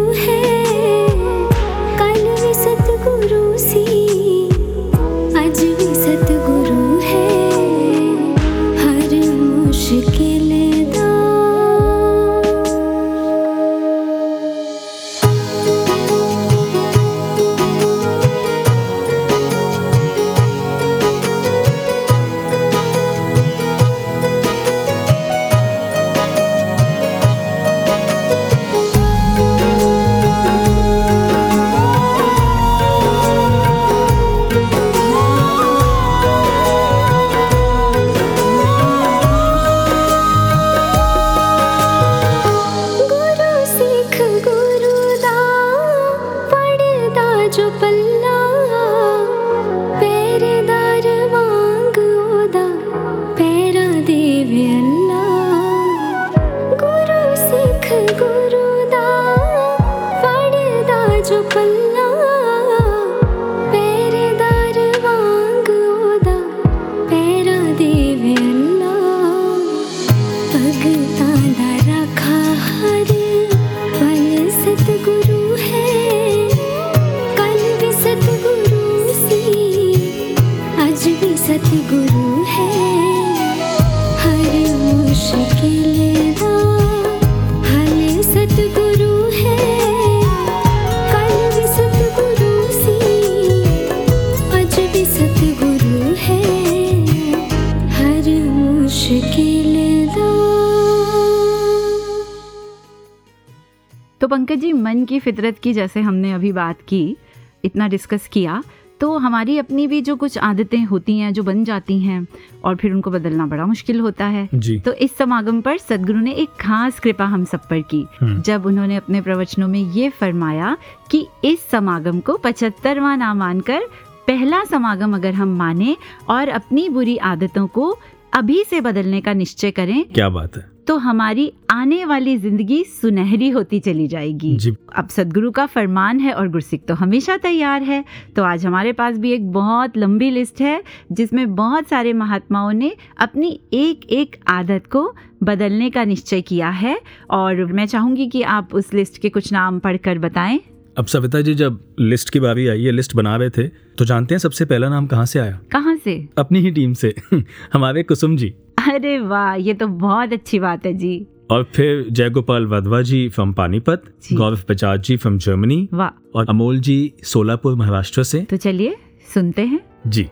मन 104.96 105.04
की 105.04 105.20
फितरत 105.20 105.58
की 105.58 105.72
जैसे 105.72 106.00
हमने 106.00 106.32
अभी 106.32 106.52
बात 106.52 106.76
की 106.88 107.16
इतना 107.64 107.88
डिस्कस 107.88 108.28
किया 108.32 108.62
तो 109.00 109.16
हमारी 109.18 109.58
अपनी 109.58 109.86
भी 109.86 110.00
जो 110.00 110.16
कुछ 110.16 110.38
आदतें 110.38 110.84
होती 110.84 111.18
हैं 111.18 111.32
जो 111.32 111.42
बन 111.42 111.64
जाती 111.64 111.98
हैं 112.00 112.26
और 112.64 112.76
फिर 112.76 112.92
उनको 112.92 113.10
बदलना 113.10 113.46
बड़ा 113.46 113.66
मुश्किल 113.66 114.00
होता 114.00 114.26
है। 114.26 114.48
जी। 114.54 114.78
तो 114.80 114.92
इस 114.92 115.16
समागम 115.16 115.60
पर 115.60 115.78
सदगुरु 115.78 116.20
ने 116.20 116.32
एक 116.32 116.48
खास 116.60 117.00
कृपा 117.00 117.24
हम 117.24 117.44
सब 117.44 117.68
पर 117.68 117.80
की 117.80 118.04
हम्म। 118.20 118.42
जब 118.42 118.66
उन्होंने 118.66 118.96
अपने 118.96 119.20
प्रवचनों 119.20 119.68
में 119.68 119.92
ये 119.92 120.08
फरमाया 120.10 120.76
कि 121.10 121.26
इस 121.44 121.68
समागम 121.70 122.20
को 122.20 122.36
पचहत्तरवा 122.36 123.16
ना 123.16 123.34
मानकर 123.34 123.80
पहला 124.26 124.64
समागम 124.64 125.14
अगर 125.14 125.34
हम 125.34 125.56
माने 125.56 125.96
और 126.28 126.48
अपनी 126.48 126.88
बुरी 126.88 127.16
आदतों 127.16 127.66
को 127.66 127.98
अभी 128.34 128.64
से 128.64 128.80
बदलने 128.80 129.20
का 129.20 129.32
निश्चय 129.32 129.70
करें। 129.70 130.04
क्या 130.04 130.28
बात 130.28 130.56
है। 130.56 130.75
तो 130.86 130.96
हमारी 130.96 131.52
आने 131.70 132.04
वाली 132.04 132.36
ज़िंदगी 132.36 132.82
सुनहरी 132.84 133.48
होती 133.48 133.78
चली 133.80 134.06
जाएगी। 134.08 134.56
जी। 134.56 134.74
अब 134.96 135.08
सदगुरु 135.08 135.50
का 135.50 135.64
फरमान 135.66 136.20
है 136.20 136.32
और 136.32 136.48
गुरसिक 136.48 136.84
तो 136.86 136.94
हमेशा 136.94 137.36
तैयार 137.36 137.82
है। 137.82 138.04
तो 138.36 138.42
आज 138.42 138.66
हमारे 138.66 138.92
पास 138.92 139.18
भी 139.18 139.32
एक 139.32 139.50
बहुत 139.52 139.96
लंबी 139.96 140.30
लिस्ट 140.30 140.60
है 140.60 140.82
जिसमें 141.12 141.54
बहुत 141.54 141.88
सारे 141.88 142.12
महात्माओं 142.12 142.72
ने 142.72 142.94
अपनी 143.18 143.48
एक 143.72 144.04
एक 144.10 144.36
आदत 144.48 144.86
को 144.86 145.14
बदलने 145.42 145.90
का 145.90 146.04
निश्चय 146.04 146.40
किया 146.40 146.68
है। 146.68 146.98
और 147.30 147.64
मैं 147.64 147.86
चाहूँगी 147.86 148.26
कि 148.26 148.42
आप 148.42 148.74
उस 148.74 148.92
लिस्ट 148.94 149.18
के 149.18 149.28
कुछ 149.28 149.52
नाम 149.52 149.78
पढ़कर 149.78 150.18
बताएँ। 150.18 150.60
अब 150.98 151.06
सविता 151.06 151.40
जी 151.40 151.54
जब 151.54 151.80
लिस्ट 152.00 152.30
की 152.30 152.40
बारी 152.40 152.66
आई 152.68 152.84
है 152.84 152.92
लिस्ट 152.92 153.16
बना 153.16 153.36
रहे 153.36 153.50
थे 153.50 153.66
तो 153.68 154.04
जानते 154.04 154.34
हैं 154.34 154.38
सबसे 154.38 154.64
पहला 154.64 154.88
नाम 154.88 155.06
कहाँ 155.06 155.26
से 155.26 155.38
आया? 155.38 155.58
कहाँ 155.72 155.96
से? 155.96 156.28
अपनी 156.38 156.60
ही 156.60 156.70
टीम 156.70 156.92
से। 156.92 157.14
हमारे 157.72 158.02
कुसुम 158.02 158.36
जी। 158.36 158.54
अरे 158.88 159.18
वाह 159.18 159.54
ये 159.54 159.74
तो 159.74 159.86
बहुत 159.86 160.32
अच्छी 160.32 160.58
बात 160.58 160.86
है 160.86 160.92
जी। 160.92 161.26
और 161.50 161.62
फिर 161.74 162.06
Jaigopal 162.10 162.66
Wadhwa 162.66 163.00
ji 163.02 163.28
from 163.28 163.52
Panipat 163.52 164.02
Gaurav 164.32 164.60
Bajaj 164.68 165.02
ji 165.02 165.16
from 165.16 165.38
Germany 165.38 165.88
वाह। 165.92 166.38
और 166.38 166.46
अमोल 166.48 166.78
जी 166.80 167.12
सोलापुर 167.24 167.74
महाराष्ट्र 167.74 168.22
से। 168.22 168.40
तो 168.42 168.56
चलिए 168.56 168.96
सुनते 169.34 169.62
हैं। 169.62 169.80
जी। 170.06 170.28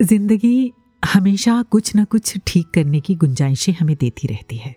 ज़िंदगी 0.00 0.72
हमेशा 1.02 1.62
कुछ 1.62 1.92
न 1.96 2.04
कुछ 2.04 2.34
ठीक 2.46 2.70
करने 2.74 3.00
की 3.00 3.14
गुंजाइशें 3.14 3.72
हमें 3.72 3.96
देती 4.00 4.28
रहती 4.28 4.56
है। 4.56 4.74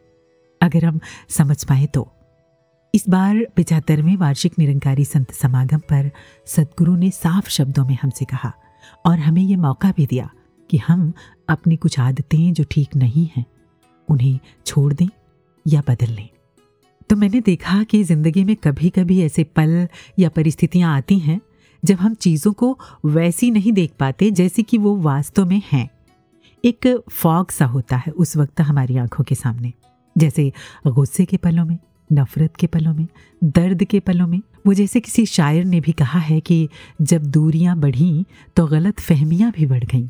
अगर 0.62 0.86
हम 0.86 1.00
समझ 1.30 1.63
पाए 1.63 1.86
तो। 1.86 2.08
इस 2.94 3.10
बार 3.10 3.46
पिछहत्तरवें 3.56 4.16
वार्षिक 4.18 4.54
निरंकारी 4.60 5.06
संत 5.06 5.32
समागम 5.32 5.80
पर 5.92 6.10
सदगुरु 6.46 6.96
ने 6.96 7.12
साफ़ 7.12 7.50
शब्दों 7.50 7.86
में 7.86 7.98
हमसे 8.02 8.26
कहा 8.26 8.54
और 9.05 9.19
हमें 9.19 9.41
ये 9.41 9.55
मौका 9.55 9.91
भी 9.91 10.05
दिया 10.05 10.29
कि 10.69 10.77
हम 10.77 11.12
अपनी 11.49 11.75
कुछ 11.75 11.99
आदतें 11.99 12.53
जो 12.53 12.63
ठीक 12.71 12.95
नहीं 12.95 13.27
हैं, 13.36 13.45
उन्हें 14.10 14.39
छोड़ 14.65 14.93
दें 14.93 15.07
या 15.65 15.81
बदल 15.88 16.12
लें। 16.12 16.29
तो 17.10 17.15
मैंने 17.15 17.41
देखा 17.41 17.83
कि 17.83 18.03
ज़िंदगी 18.03 18.43
में 18.43 18.55
कभी 18.55 18.89
कभी 18.89 19.21
ऐसे 19.21 19.43
पल 19.55 19.88
या 20.19 20.29
परिस्थितियाँ 20.29 20.95
आती 20.97 21.19
हैं, 21.19 21.39
जब 21.83 21.95
हम 21.95 22.13
चीज़ों 22.13 22.53
को 22.53 22.77
वैसी 23.05 23.51
नहीं 23.51 23.71
देख 23.71 23.91
पाते 23.99 24.31
जैसी 24.31 24.63
कि 24.63 24.77
वो 24.77 24.95
वास्तव 24.97 25.45
में 25.45 25.62
हैं। 25.71 25.89
एक 26.63 26.88
फॉग 27.12 27.51
सा 27.51 27.65
होता 27.65 27.97
है 27.97 28.12
उस 28.12 28.36
वक्त 28.38 28.62
हमारी 28.62 28.97
आँखों 28.97 29.23
के 29.23 29.36
सामने, 29.36 29.73
जैसे 30.15 30.51
गुस्से 30.88 31.25
के 31.25 31.38
पलों 31.38 31.65
में। 31.65 31.77
नफरत 32.10 32.56
के 32.56 32.67
पलों 32.67 32.93
में, 32.93 33.08
दर्द 33.43 33.84
के 33.84 34.00
पलों 34.00 34.28
में 34.28 34.41
वो 34.67 34.74
जैसे 34.74 35.00
किसी 35.00 35.26
शायर 35.26 35.65
ने 35.65 35.80
भी 35.80 35.91
कहा 35.91 36.20
है 36.20 36.39
कि 36.39 36.67
जब 37.02 37.26
दूरियाँ 37.26 37.78
बढ़ीं 37.78 38.24
तो 38.56 38.65
गलत 38.67 39.00
फहमियाँ 39.00 39.52
भी 39.52 39.65
बढ़ 39.65 39.84
गईं। 39.84 40.08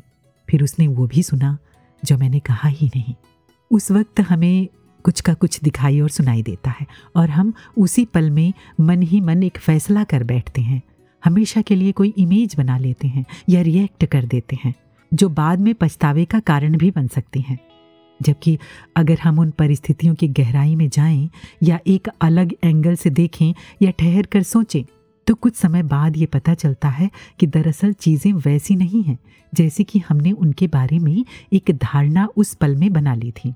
फिर 0.48 0.62
उसने 0.62 0.86
वो 0.88 1.06
भी 1.06 1.22
सुना, 1.22 1.56
जो 2.02 2.18
मैंने 2.18 2.40
कहा 2.40 2.68
ही 2.68 2.86
नहीं। 2.86 3.14
उस 3.70 3.90
वक्त 3.90 4.20
हमें 4.20 4.68
कुछ 5.04 5.20
का 5.20 5.34
कुछ 5.34 5.60
दिखाई 5.60 6.00
और 6.00 6.08
सुनाई 6.08 6.42
देता 6.42 6.70
है, 6.70 6.86
और 7.16 7.30
हम 7.30 7.52
उसी 7.78 8.04
पल 8.04 8.30
में 8.30 8.52
मन 8.80 9.02
ही 9.02 9.20
मन 9.20 9.42
एक 9.42 9.58
फैसला 9.58 10.04
कर 10.04 10.24
बैठते 10.24 10.60
हैं। 10.60 10.82
हमेशा 11.24 11.62
के 11.62 11.74
लिए 11.74 11.92
कोई 11.92 12.14
इमेज 12.18 12.54
बना 12.56 12.78
लेते 12.78 13.08
हैं 13.08 13.24
या 13.48 13.62
रिएक्ट 13.62 14.04
कर 14.04 14.24
देते 14.24 14.58
हैं, 14.64 14.74
जो 15.14 15.28
बाद 15.28 15.60
में 15.60 15.74
पछतावे 15.74 16.24
का 16.24 16.40
कारण 16.40 16.76
भी 16.76 16.90
बन 16.90 17.06
सकती 17.06 17.40
हैं। 17.40 17.58
जबकि 18.22 18.58
अगर 18.96 19.18
हम 19.18 19.38
उन 19.38 19.50
परिस्थितियों 19.50 20.14
की 20.14 20.28
गहराई 20.28 20.74
में 20.76 20.88
जाएँ 20.88 21.28
या 21.62 21.78
एक 21.86 22.08
अलग 22.20 22.54
एंगल 22.64 22.94
से 22.94 23.10
देखें 23.10 23.54
या 23.82 23.90
ठहर 23.90 24.26
कर 24.26 24.42
सोचें 24.42 24.84
तो 25.26 25.34
कुछ 25.34 25.56
समय 25.56 25.82
बाद 25.82 26.16
ये 26.16 26.26
पता 26.26 26.54
चलता 26.54 26.88
है 26.88 27.10
कि 27.40 27.46
दरअसल 27.46 27.92
चीज़ें 27.92 28.32
वैसी 28.32 28.76
नहीं 28.76 29.02
हैं, 29.02 29.18
जैसे 29.54 29.84
कि 29.84 29.98
हमने 29.98 30.32
उनके 30.32 30.66
बारे 30.66 30.98
में 30.98 31.24
एक 31.52 31.70
धारणा 31.70 32.28
उस 32.36 32.54
पल 32.54 32.76
में 32.76 32.92
बना 32.92 33.14
ली 33.14 33.30
थी। 33.30 33.54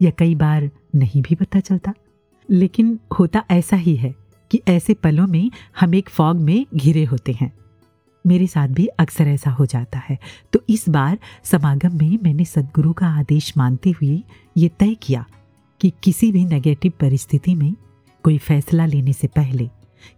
या 0.00 0.10
कई 0.10 0.34
बार 0.34 0.70
नहीं 0.94 1.22
भी 1.22 1.34
पता 1.34 1.60
चलता। 1.60 1.92
लेकिन 2.50 2.98
होता 3.18 3.44
ऐसा 3.50 3.76
ही 3.76 3.96
है 3.96 4.14
कि 4.50 4.60
ऐसे 4.68 4.94
पलों 4.94 5.26
में 5.26 5.50
हम 5.80 5.94
एक 5.94 6.08
फॉग 6.08 6.36
में 6.36 6.66
घिरे 6.74 7.04
होते 7.04 7.32
हैं। 7.32 7.52
मेरे 8.24 8.46
साथ 8.46 8.68
भी 8.68 8.86
अक्सर 8.98 9.28
ऐसा 9.28 9.50
हो 9.50 9.66
जाता 9.66 9.98
है। 9.98 10.18
तो 10.52 10.62
इस 10.68 10.88
बार 10.88 11.18
समागम 11.44 11.98
में 11.98 12.18
मैंने 12.22 12.44
सदगुरु 12.44 12.92
का 12.92 13.08
आदेश 13.10 13.52
मानते 13.56 13.90
हुए 13.90 14.22
ये 14.56 14.68
तय 14.78 14.94
किया 15.02 15.24
कि 15.80 15.92
किसी 16.02 16.30
भी 16.32 16.44
नेगेटिव 16.44 16.92
परिस्थिति 17.00 17.54
में 17.54 17.74
कोई 18.24 18.38
फैसला 18.38 18.86
लेने 18.86 19.12
से 19.12 19.26
पहले, 19.26 19.68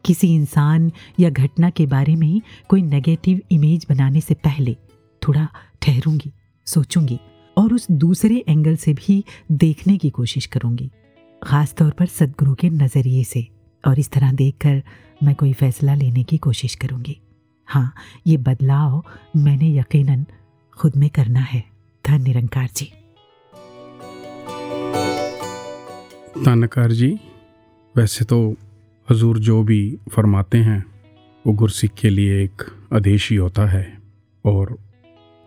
किसी 0.05 0.35
इंसान 0.35 0.91
या 1.21 1.31
घटना 1.31 1.71
के 1.71 1.87
बारे 1.87 2.17
में 2.17 2.41
कोई 2.69 2.83
नेगेटिव 2.83 3.41
इमेज 3.51 3.87
बनाने 3.89 4.21
से 4.21 4.35
पहले 4.35 4.77
थोड़ा 5.23 5.49
ठहरूँगी, 5.83 6.33
सोचूँगी 6.67 7.19
और 7.57 7.73
उस 7.75 7.87
दूसरे 7.91 8.45
एंगल 8.49 8.77
से 8.77 8.93
भी 8.95 9.23
देखने 9.53 9.97
की 9.99 10.11
कोशिश 10.11 10.47
करूँगी। 10.47 10.91
ख़ास 11.43 11.75
तौर 11.75 11.91
पर 11.91 12.07
सदगुरु 12.07 12.55
के 12.55 12.71
नज़रिए 12.71 13.25
से 13.25 13.47
और 13.85 13.99
इस 13.99 14.11
तरह 14.11 14.33
देखकर 14.33 14.83
मैं 15.23 15.35
कोई 15.35 15.53
फैसला 15.53 15.95
लेने 15.95 16.23
की 16.23 16.37
कोशिश 16.39 16.75
करूँगी। 16.75 17.17
हाँ 17.67 17.95
ये 18.27 18.37
बदलाव 18.37 19.05
मैंने 19.37 19.79
यकीनन 19.79 20.27
खुद 20.79 20.97
में 20.97 21.11
करना 21.11 21.41
है 21.41 21.65
धन 22.09 22.23
निरंकार 22.23 22.69
जी। 22.77 22.93
तानकार 26.45 26.93
जी, 26.93 27.21
वैसे 27.97 28.25
तो 28.25 28.57
हजूर 29.11 29.39
जो 29.39 29.63
भी 29.63 29.99
फरमाते 30.13 30.59
हैं, 30.59 30.85
वो 31.47 31.53
गुरसिख 31.53 31.93
के 31.93 32.11
लिए 32.11 32.45
एक 32.45 32.63
आदेश 32.93 33.31
ही 33.31 33.37
होता 33.37 33.67
है 33.67 33.99
और 34.45 34.79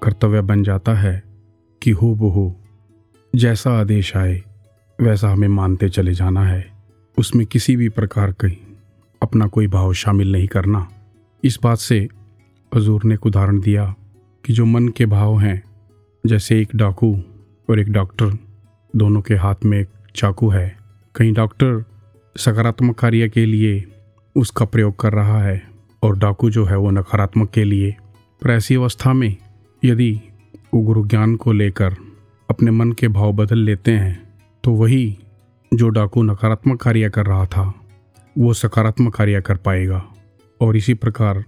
कर्तव्य 0.04 0.42
बन 0.42 0.64
जाता 0.64 0.94
है 0.94 1.24
कि 1.82 1.92
हो 1.92 2.16
बहू 2.16 2.56
जैसा 3.36 3.80
आदेश 3.80 4.16
आए, 4.18 4.44
वैसा 5.02 5.30
हमें 5.30 5.48
मानते 5.48 5.90
चले 5.90 6.14
जाना 6.14 6.46
है। 6.46 6.66
उसमें 7.18 7.46
किसी 7.48 7.76
भी 7.76 7.90
प्रकार 7.90 8.32
की 8.32 8.78
अपना 9.22 9.48
कोई 9.48 9.68
भाव 9.68 9.94
शामिल 9.94 10.32
नहीं 10.32 10.48
करना। 10.48 10.88
इस 11.44 11.58
बात 11.64 11.78
से 11.78 12.08
हजूर 12.76 13.04
ने 13.06 13.14
एक 13.14 13.26
उदाहरण 13.26 13.60
दिया 13.60 13.96
कि 14.46 14.54
जो 14.54 14.66
मन 14.66 14.88
के 14.88 15.06
भाव 15.06 15.40
हैं, 15.40 15.64
जैसे 16.28 16.62
एक 16.62 16.70
डाकू 16.76 17.16
और 17.70 17.80
एक 17.80 17.92
डॉक्टर, 17.92 18.38
दोनों 18.96 19.22
के 19.22 19.36
हाथ 19.36 19.56
में 19.66 19.80
एक 19.80 19.90
चाकू 20.16 20.50
है। 20.50 20.78
कहीं 21.16 21.34
डॉक्टर 21.34 21.84
सकारात्मक 22.38 22.98
कार्य 23.00 23.30
के 23.30 23.46
लिए 23.46 23.84
उसका 24.36 24.66
प्रयोग 24.66 25.00
कर 25.00 25.14
रहा 25.14 25.44
है 25.44 25.62
और 26.04 26.18
डाकू 26.18 26.50
जो 26.50 26.66
है 26.66 26.78
वो 26.78 26.92
नकारात्मक 26.92 27.50
के 27.50 27.64
लिए। 27.64 27.96
पर 28.42 28.52
ऐसी 28.52 28.76
अवस्था 28.76 29.14
में 29.14 29.36
यदि 29.86 30.20
वो 30.74 30.82
गुरु 30.82 31.06
ज्ञान 31.06 31.36
को 31.36 31.52
लेकर 31.52 31.96
अपने 32.50 32.72
मन 32.72 32.92
के 32.92 33.08
भाव 33.08 33.34
बदल 33.34 33.58
लेते 33.58 33.92
हैं 33.92 34.34
तो 34.64 34.72
वही 34.72 35.18
जो 35.74 35.90
डाकू 35.90 36.24
नकारात्मक 36.24 36.82
कार्य 36.82 37.10
कर 37.10 37.26
रहा 37.26 37.46
था, 37.46 37.74
वो 38.38 38.54
सकारात्मक 38.54 39.16
कार्य 39.16 39.42
कर 39.42 39.58
पाएगा। 39.58 40.06
और 40.62 40.78
इसी 40.78 40.94
प्रकार 40.94 41.44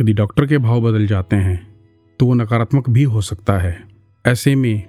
यदि 0.00 0.12
डॉक्टर 0.12 0.46
के 0.46 0.58
भाव 0.58 0.80
बदल 0.80 1.06
जाते 1.06 1.36
हैं 1.36 1.74
तो 2.20 2.26
वो 2.26 2.34
नकारात्मक 2.34 2.90
भी 2.90 3.02
हो 3.02 3.20
सकता 3.20 3.58
है। 3.58 3.84
ऐसे 4.26 4.54
में 4.54 4.82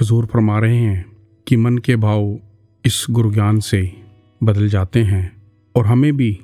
हजूर 0.00 0.26
फरमा 0.26 0.58
रहे 0.58 0.76
हैं 0.76 1.04
कि 1.46 1.56
मन 1.56 1.78
के 1.78 1.96
भाव 1.96 2.38
इस 2.84 3.06
गुरु 3.10 3.30
ज्ञान 3.32 3.60
से 3.60 4.02
बदल 4.42 4.68
जाते 4.68 5.02
हैं 5.02 5.42
और 5.76 5.86
हमें 5.86 6.16
भी 6.16 6.40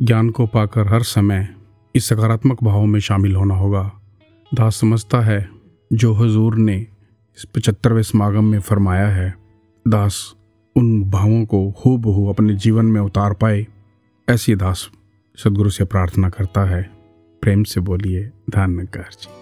ज्ञान 0.00 0.30
को 0.30 0.46
पाकर 0.46 0.88
हर 0.88 1.02
समय 1.02 1.48
इस 1.94 2.04
सकारात्मक 2.04 2.64
भाव 2.64 2.84
में 2.86 3.00
शामिल 3.00 3.36
होना 3.36 3.54
होगा। 3.54 3.92
दास 4.54 4.76
समझता 4.76 5.20
है, 5.20 5.48
जो 5.92 6.12
हजूर 6.14 6.56
ने 6.56 6.76
इस 7.38 7.44
पचहत्तरवें 7.44 8.02
समागम 8.02 8.44
में 8.44 8.60
फरमाया 8.60 9.08
है, 9.08 9.34
दास 9.88 10.34
उन 10.76 11.04
भावों 11.04 11.44
को 11.44 11.68
हु 11.70 11.96
बहू 11.98 12.28
अपने 12.28 12.54
जीवन 12.54 12.84
में 12.84 13.00
उतार 13.00 13.32
पाए, 13.32 13.66
ऐसी 14.28 14.54
दास 14.54 14.90
सदगुरु 15.42 15.70
से 15.70 15.84
प्रार्थना 15.84 16.28
करता 16.28 16.64
है 16.68 16.82
प्रेम 17.42 17.62
से 17.72 17.80
बोलिए 17.80 18.30
धानकार 18.50 19.10
जी 19.22 19.34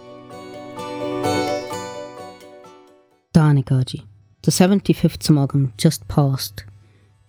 Dhanikaji. 3.35 4.03
The 4.43 4.53
75th 4.53 5.19
Samagam 5.27 5.77
just 5.77 6.07
passed, 6.07 6.65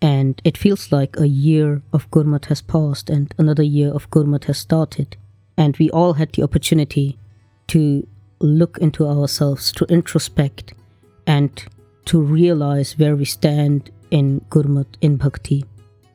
and 0.02 0.42
it 0.44 0.58
feels 0.58 0.92
like 0.92 1.18
a 1.20 1.28
year 1.28 1.82
of 1.92 2.10
Gurmat 2.12 2.46
has 2.46 2.62
passed 2.62 3.10
and 3.10 3.34
another 3.40 3.64
year 3.64 3.92
of 3.92 4.10
Gurmat 4.12 4.46
has 4.46 4.60
started. 4.60 5.18
And 5.58 5.76
we 5.78 5.90
all 5.90 6.14
had 6.14 6.34
the 6.34 6.44
opportunity 6.44 7.18
to 7.70 8.08
look 8.40 8.78
into 8.78 9.08
ourselves, 9.08 9.72
to 9.72 9.86
introspect, 9.86 10.74
and 11.26 11.66
to 12.06 12.22
realize 12.22 13.00
where 13.00 13.16
we 13.16 13.26
stand 13.26 13.90
in 14.12 14.42
Gurmat, 14.52 14.86
in 15.02 15.18
Bhakti. 15.18 15.66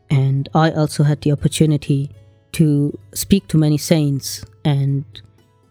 And 0.09 0.49
I 0.55 0.71
also 0.71 1.03
had 1.03 1.23
the 1.23 1.33
opportunity 1.33 2.11
to 2.53 2.99
speak 3.15 3.49
to 3.49 3.59
many 3.59 3.79
saints, 3.79 4.45
and 4.65 5.05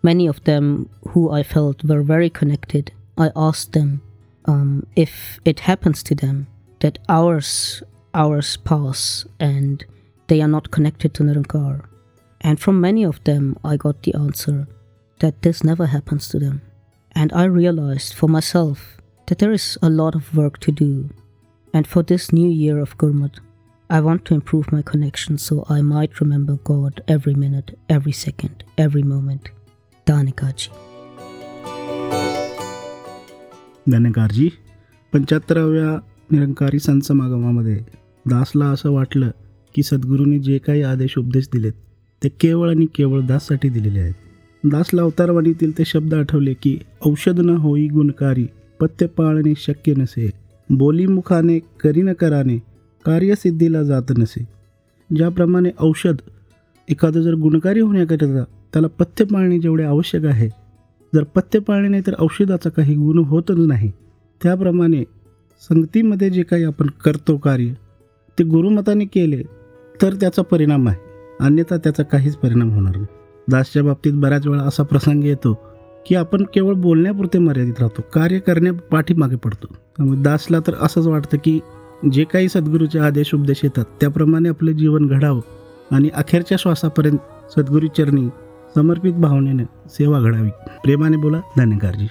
many 0.04 0.28
of 0.28 0.44
them 0.44 0.90
who 1.10 1.32
I 1.32 1.44
felt 1.44 1.84
were 1.84 2.02
very 2.02 2.30
connected. 2.30 2.92
I 3.18 3.32
asked 3.36 3.74
them 3.74 4.02
um, 4.46 4.86
if 4.96 5.40
it 5.46 5.62
happens 5.62 6.04
to 6.04 6.16
them 6.16 6.48
that 6.80 7.00
hours 7.10 7.84
hours 8.14 8.58
pass 8.58 9.26
and 9.40 9.86
they 10.28 10.42
are 10.42 10.48
not 10.48 10.72
connected 10.72 11.14
to 11.14 11.24
Nirankar. 11.24 11.86
And 12.42 12.60
from 12.60 12.80
many 12.80 13.04
of 13.04 13.24
them, 13.24 13.58
I 13.64 13.78
got 13.78 14.04
the 14.04 14.14
answer 14.16 14.68
that 15.20 15.42
this 15.42 15.64
never 15.64 15.88
happens 15.88 16.28
to 16.30 16.40
them. 16.40 16.62
And 17.12 17.34
I 17.34 17.44
realized 17.44 18.14
for 18.14 18.30
myself 18.30 18.98
that 19.28 19.40
there 19.40 19.52
is 19.52 19.78
a 19.82 19.90
lot 19.90 20.16
of 20.16 20.36
work 20.36 20.60
to 20.60 20.72
do. 20.72 21.10
And 21.74 21.86
for 21.86 22.02
this 22.02 22.32
new 22.32 22.50
year 22.50 22.80
of 22.80 22.98
Gurmat, 22.98 23.40
I 23.90 24.02
want 24.02 24.24
to 24.26 24.36
improve 24.36 24.72
my 24.72 24.84
connection 24.84 25.40
so 25.40 25.66
I 25.68 25.82
might 25.82 26.20
remember 26.20 26.58
God 26.64 27.02
every 27.08 27.34
minute, 27.34 27.76
every 27.90 28.12
second, 28.12 28.64
every 28.78 29.02
moment. 29.04 29.50
Dhanikaji. 30.08 30.70
धनकारजी 33.92 34.50
पंच्याहत्तराव्या 35.14 35.96
Nirankari 36.32 36.80
संत 36.80 37.02
समागमामध्ये 37.02 37.78
दासला 38.26 38.66
असं 38.66 38.92
वाटलं 38.92 39.30
की 39.76 39.84
सद्गुरूंनी 39.84 40.40
जे 40.40 40.58
काही 40.58 40.84
आदेश 40.84 41.18
उपदेश 41.18 41.50
दिलेत 41.54 41.74
ते 42.22 42.30
केवळ 42.40 42.70
आणि 42.70 42.86
केवळ 42.96 43.22
दाससाठी 43.22 43.70
दिलेले 43.70 44.00
आहेत 44.00 44.68
दासला 44.72 45.02
अवतारवाणीतील 45.02 45.78
ते 45.78 45.84
शब्द 45.86 46.14
आठवले 46.14 46.54
की 46.54 46.78
औषध 47.06 47.40
न 47.40 47.58
होई 47.58 47.88
गुणकारी 47.88 48.46
पथ्य 48.80 49.06
पाळणे 49.18 49.54
शक्य 49.58 49.94
नसे 49.98 50.30
बोलीमुखाने 50.70 51.60
करीन 51.84 52.14
कराने 52.14 52.69
कार्यसिद्धीला 53.10 53.84
जात 53.84 54.12
नसे. 54.18 54.48
ज्याप्रमाणे 55.16 55.70
औषध 55.80 56.16
एखादं 56.90 57.22
जर 57.22 57.34
गुणकारी 57.34 57.80
होण्याकरिता 57.80 58.44
त्याला 58.74 58.88
पथ्य 58.88 59.26
पाळणे 59.26 59.60
जेवढे 59.60 59.84
आवश्यक 59.84 60.26
आहे 60.26 60.50
जर 61.16 61.24
पथ्य 61.24 61.60
पाळणे 61.60 61.88
नाही 61.88 62.04
तर 62.08 62.14
औषधाचा 62.20 62.70
काही 62.70 62.96
गुण 62.96 63.18
होतच 63.18 63.58
नाही. 63.58 63.92
त्याप्रमाणे 64.44 65.04
संगतीमध्ये 65.62 66.30
जे 66.30 66.44
काही 66.44 66.64
आपण 66.64 66.88
करतो 67.06 67.38
कार्य 67.38 67.74
ते 68.40 68.44
गुरुमताने 68.44 69.06
केले 69.06 69.44
तर 70.02 70.14
त्याचा 70.14 70.42
परिणाम 70.42 70.88
आहे. 70.88 70.98
अन्यथा 71.40 71.78
त्याचा 71.78 72.04
काहीच 72.04 72.36
परिणाम 72.36 72.70
होणार 72.70 72.96
नाही. 72.96 73.08
दासच्या 73.52 73.84
बाबतीत 73.84 74.14
बऱ्याच 74.14 74.48
वेळा 74.48 74.64
असा 74.64 74.84
प्रसंग 74.84 75.24
येतो 75.24 75.54
की 76.06 76.16
आपण 76.16 76.44
केवळ 76.54 76.74
बोलण्यापुरते 76.74 77.40
मर्यादित 77.40 77.80
राहतो 77.80 78.02
कार्य 78.14 78.40
करण्या 78.40 78.74
पाठीमागे 78.74 79.36
पडतो. 79.36 79.68
त्यामुळे 79.98 80.22
दासला 80.22 80.60
तर 80.60 80.74
असंच 80.82 81.08
वाटतं 81.08 81.38
की 81.44 81.60
जे 82.12 82.24
काही 82.24 82.50
सद्गुरूचे 82.50 83.00
आदेश 83.00 83.34
उपदेश 83.34 83.60
येतात 83.64 83.86
त्याप्रमाणे 84.00 84.50
आपलं 84.50 84.72
जीवन 84.72 85.08
घडावं 85.08 85.42
आणि 85.92 86.10
अखेरच्या 86.16 86.58
श्वासापर्यंत 86.60 87.18
सद्गुरू 87.52 87.88
चरणी 87.88 88.30
समर्पित 88.76 89.14
भावनेने 89.14 89.64
सेवा 89.90 90.20
घडावी. 90.20 90.50
प्रेमाने 90.84 91.18
बोला 91.18 91.42
धन्यकारजी. 91.58 92.08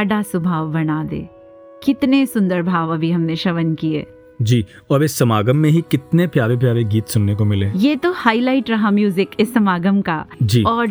साडा 0.00 0.20
सुभाव 0.22 0.70
बना 0.72 1.02
दे। 1.04 1.18
कितने 1.82 2.24
सुंदर 2.26 2.62
भाव 2.62 2.92
अभी 2.92 3.10
हमने 3.10 3.34
श्रवण 3.36 3.74
किए। 3.74 4.06
जी 4.40 4.64
और 4.90 5.02
इस 5.04 5.16
समागम 5.18 5.56
में 5.56 5.68
ही 5.70 5.80
कितने 5.90 6.26
प्यारे 6.26 6.56
प्यारे 6.56 6.84
गीत 6.84 7.08
सुनने 7.08 7.34
को 7.34 7.44
मिले। 7.44 7.66
ये 7.76 7.96
तो 7.96 8.12
हाईलाइट 8.12 8.70
रहा 8.70 8.90
म्यूज़िक 8.90 9.30
इस 9.40 9.52
समागम 9.54 10.00
का। 10.00 10.24
जी। 10.42 10.62
और 10.62 10.88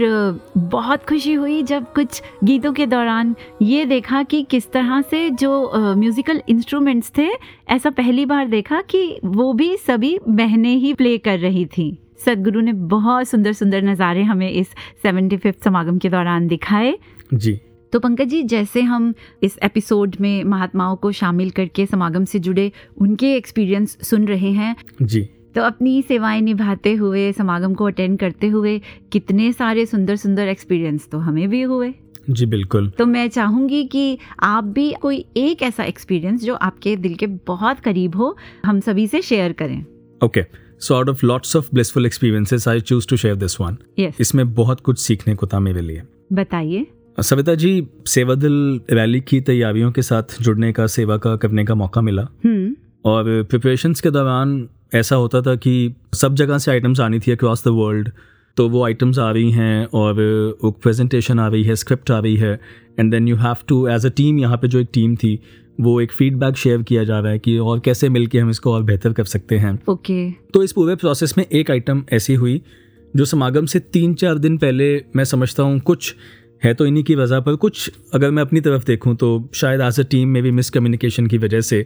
बहुत 0.58 1.06
खुशी 1.10 1.34
हुई 1.34 1.62
जब 1.64 1.92
कुछ 1.94 2.22
गीतों 2.44 2.74
के 2.74 2.86
दौरान 2.86 3.36
ये 3.62 3.86
देखा 3.86 4.22
कि 4.24 4.42
किस 4.44 4.72
तरह 4.72 5.02
से 5.02 5.30
जो 5.30 5.72
म्यूजिकल 5.96 6.42
इंस्ट्रूमेंट्स 6.50 7.12
थे 7.18 7.28
ऐसा 7.70 7.90
पहली 7.92 8.26
बार 8.26 8.48
देखा 8.48 8.82
कि 8.90 9.02
वो 9.26 9.52
भी 9.54 9.76
सभी 9.78 10.18
बहनें 10.28 10.76
ही 10.76 10.94
प्ले 10.94 11.18
कर 11.20 11.40
रही 11.40 11.66
थी। 11.68 11.88
सदगुरु 12.26 12.62
ने 12.62 12.74
बहुत 12.94 13.28
सुंदर 13.28 13.54
सुंदर 13.54 13.82
नज़ारे 13.84 14.24
हमें 14.24 14.50
इस 14.52 14.76
सेवेंटी 15.04 15.40
समागम 15.64 15.98
के 15.98 16.10
दौरान 16.10 16.48
दिखाए। 16.48 16.98
जी। 17.34 17.60
तो 17.94 18.00
पंकज 18.00 18.28
जी 18.28 18.42
जैसे 18.44 18.82
हम 18.82 19.14
इस 19.44 19.58
एपिसोड 19.64 20.16
में 20.22 20.44
महात्माओं 20.44 20.96
को 20.96 21.12
शामिल 21.12 21.50
करके 21.50 21.86
समागम 21.86 22.26
से 22.26 22.40
जुड़े 22.40 22.72
उनके 22.98 23.34
एक्सपीरियंस 23.36 23.98
सुन 24.10 24.28
रहे 24.28 24.52
हैं 24.52 24.76
जी। 25.02 25.22
तो 25.56 25.62
अपनी 25.62 26.02
सेवाएँ 26.02 26.42
निभाते 26.42 26.94
हुए 26.94 27.32
समागम 27.32 27.74
को 27.74 27.86
अटेंड 27.86 28.20
करते 28.20 28.48
हुए 28.48 28.82
कितने 29.12 29.52
सारे 29.54 29.86
सुंदर 29.86 30.16
सुंदर 30.16 30.48
एक्सपीरियंस 30.48 31.08
तो 31.12 31.18
हमें 31.18 31.48
भी 31.50 31.62
हुए। 31.62 31.94
जी 32.30 32.46
बिल्कुल। 32.46 32.90
तो 32.90 33.06
मैं 33.06 33.28
चाहूँगी 33.30 33.84
कि 33.86 34.18
आप 34.40 34.64
भी 34.64 34.92
कोई 35.02 35.26
एक 35.38 35.62
ऐसा 35.62 35.84
एक्सपीरियंस 35.84 36.44
जो 36.44 36.56
आपके 36.56 36.96
दिल 36.96 37.16
के 37.16 37.28
बहुत 37.48 37.80
करीब 37.80 38.16
हो 38.16 38.36
हम 38.66 38.80
सभी 38.80 39.08
से 39.08 39.22
शेयर 39.22 39.54
करें। 39.54 39.86
Okay 40.22 40.46
so 40.80 40.96
out 40.96 41.10
of 41.10 41.26
lots 41.26 41.56
of 41.56 41.70
blissful 41.74 42.06
experiences 42.06 42.68
I 42.68 42.82
choose 42.82 43.08
to 43.08 43.18
share 43.18 43.36
this 43.36 43.60
one 43.62 43.78
yes 44.00 44.18
इसमें 44.22 44.54
बहुत 44.54 44.82
कुछ 44.82 45.00
सीखने 45.00 45.36
को 45.36 45.48
था 45.48 45.60
मेरे 45.60 45.82
लिए। 45.82 46.02
बताइए। 46.34 46.86
सविता 47.22 47.56
जी 47.56 47.88
सेवा 48.06 48.36
दिल 48.36 48.82
रैली 48.92 49.20
की 49.22 49.42
तैयारियों 49.42 49.92
के 49.92 50.02
साथ 50.02 50.42
जुड़ने 50.42 50.72
का 50.74 50.88
सेवा 50.88 51.18
का 51.18 51.36
करने 51.36 51.66
का 51.66 51.76
मौका 51.76 52.02
मिला। 52.02 52.28
हम्म। 52.46 52.76
और 53.06 53.44
प्रिपरेशंस 53.50 54.02
के 54.02 54.12
दौरान 54.12 54.68
ऐसा 54.96 55.16
होता 55.16 55.42
था 55.42 55.56
कि 55.56 55.96
सब 56.14 56.36
जगह 56.36 56.58
से 56.58 56.72
आइटम्स 56.72 57.00
आनी 57.00 57.20
थी 57.20 57.32
अक्रॉस 57.32 57.64
द 57.66 57.68
वर्ल्ड 57.68 58.10
तो 58.58 58.70
वो 58.70 58.86
आइटम्स 58.86 59.20
आ 59.20 59.32
रही 59.32 59.52
हैं 59.52 59.86
और 59.86 60.22
एक 60.66 60.74
प्रेजेंटेशन 60.84 61.40
आ 61.40 61.48
रही 61.48 61.64
है 61.64 61.76
स्क्रिप्ट 61.76 62.12
आ 62.12 62.20
रही 62.20 62.36
है 62.36 62.60
and 63.00 63.12
then 63.12 63.28
you 63.28 63.36
have 63.36 63.56
to 63.68 63.88
as 63.88 64.06
a 64.06 64.10
team 64.10 64.40
यहाँ 64.40 64.58
पे 64.58 64.68
जो 64.68 64.80
एक 64.80 64.88
टीम 64.94 65.16
थी 65.16 65.40
वो 65.82 66.02
एक 66.02 66.12
फीडबैक 66.12 66.56
शेयर 66.56 66.82
किया 66.82 67.04
जा 67.04 67.20
रहा 67.20 67.32
है 67.32 67.40
कि 67.40 67.58
और 67.58 67.80
कैसे 67.80 68.10
मिलके 68.10 68.40
हम 68.40 68.50
इसको 68.50 68.74
और 68.74 68.84
बेहतर 68.84 69.14
कर 69.14 69.24
सकते 69.24 69.58
हैं। 69.58 69.80
ओके। 69.88 70.30
okay. 70.30 70.52
तो 70.54 70.64
इस 70.64 70.72
पूरे 70.72 70.96
प्रोसेस 70.96 71.38
में 71.38 71.46
एक 71.46 71.72
आइटम 71.72 72.04
ऐसी 72.14 72.34
हुई 72.34 72.62
जो 73.16 73.26
समागम 73.26 73.66
से 73.66 73.80
तीन 73.80 74.14
चार 74.14 74.38
दिन 74.38 74.58
पहले 74.58 75.06
मैं 75.16 75.24
समझता 75.24 75.64
हूँ 75.64 75.80
कुछ 75.80 76.16
है 76.64 76.74
तो 76.74 76.86
इन्हीं 76.86 77.04
की 77.04 77.16
वजह 77.16 77.40
पर 77.40 77.56
कुछ 77.56 77.92
अगर 78.14 78.32
मैं 78.32 78.44
अपनी 78.44 78.62
तरफ़ 78.62 78.86
देखूँ 78.86 79.16
तो 79.16 79.50
शायद 79.54 79.82
आज 79.82 80.00
ए 80.00 80.04
टीम 80.04 80.30
में 80.30 80.44
भी 80.44 80.52
मिसकम्युनिकेशन 80.52 81.28
की 81.28 81.38
वजह 81.38 81.62
से 81.62 81.86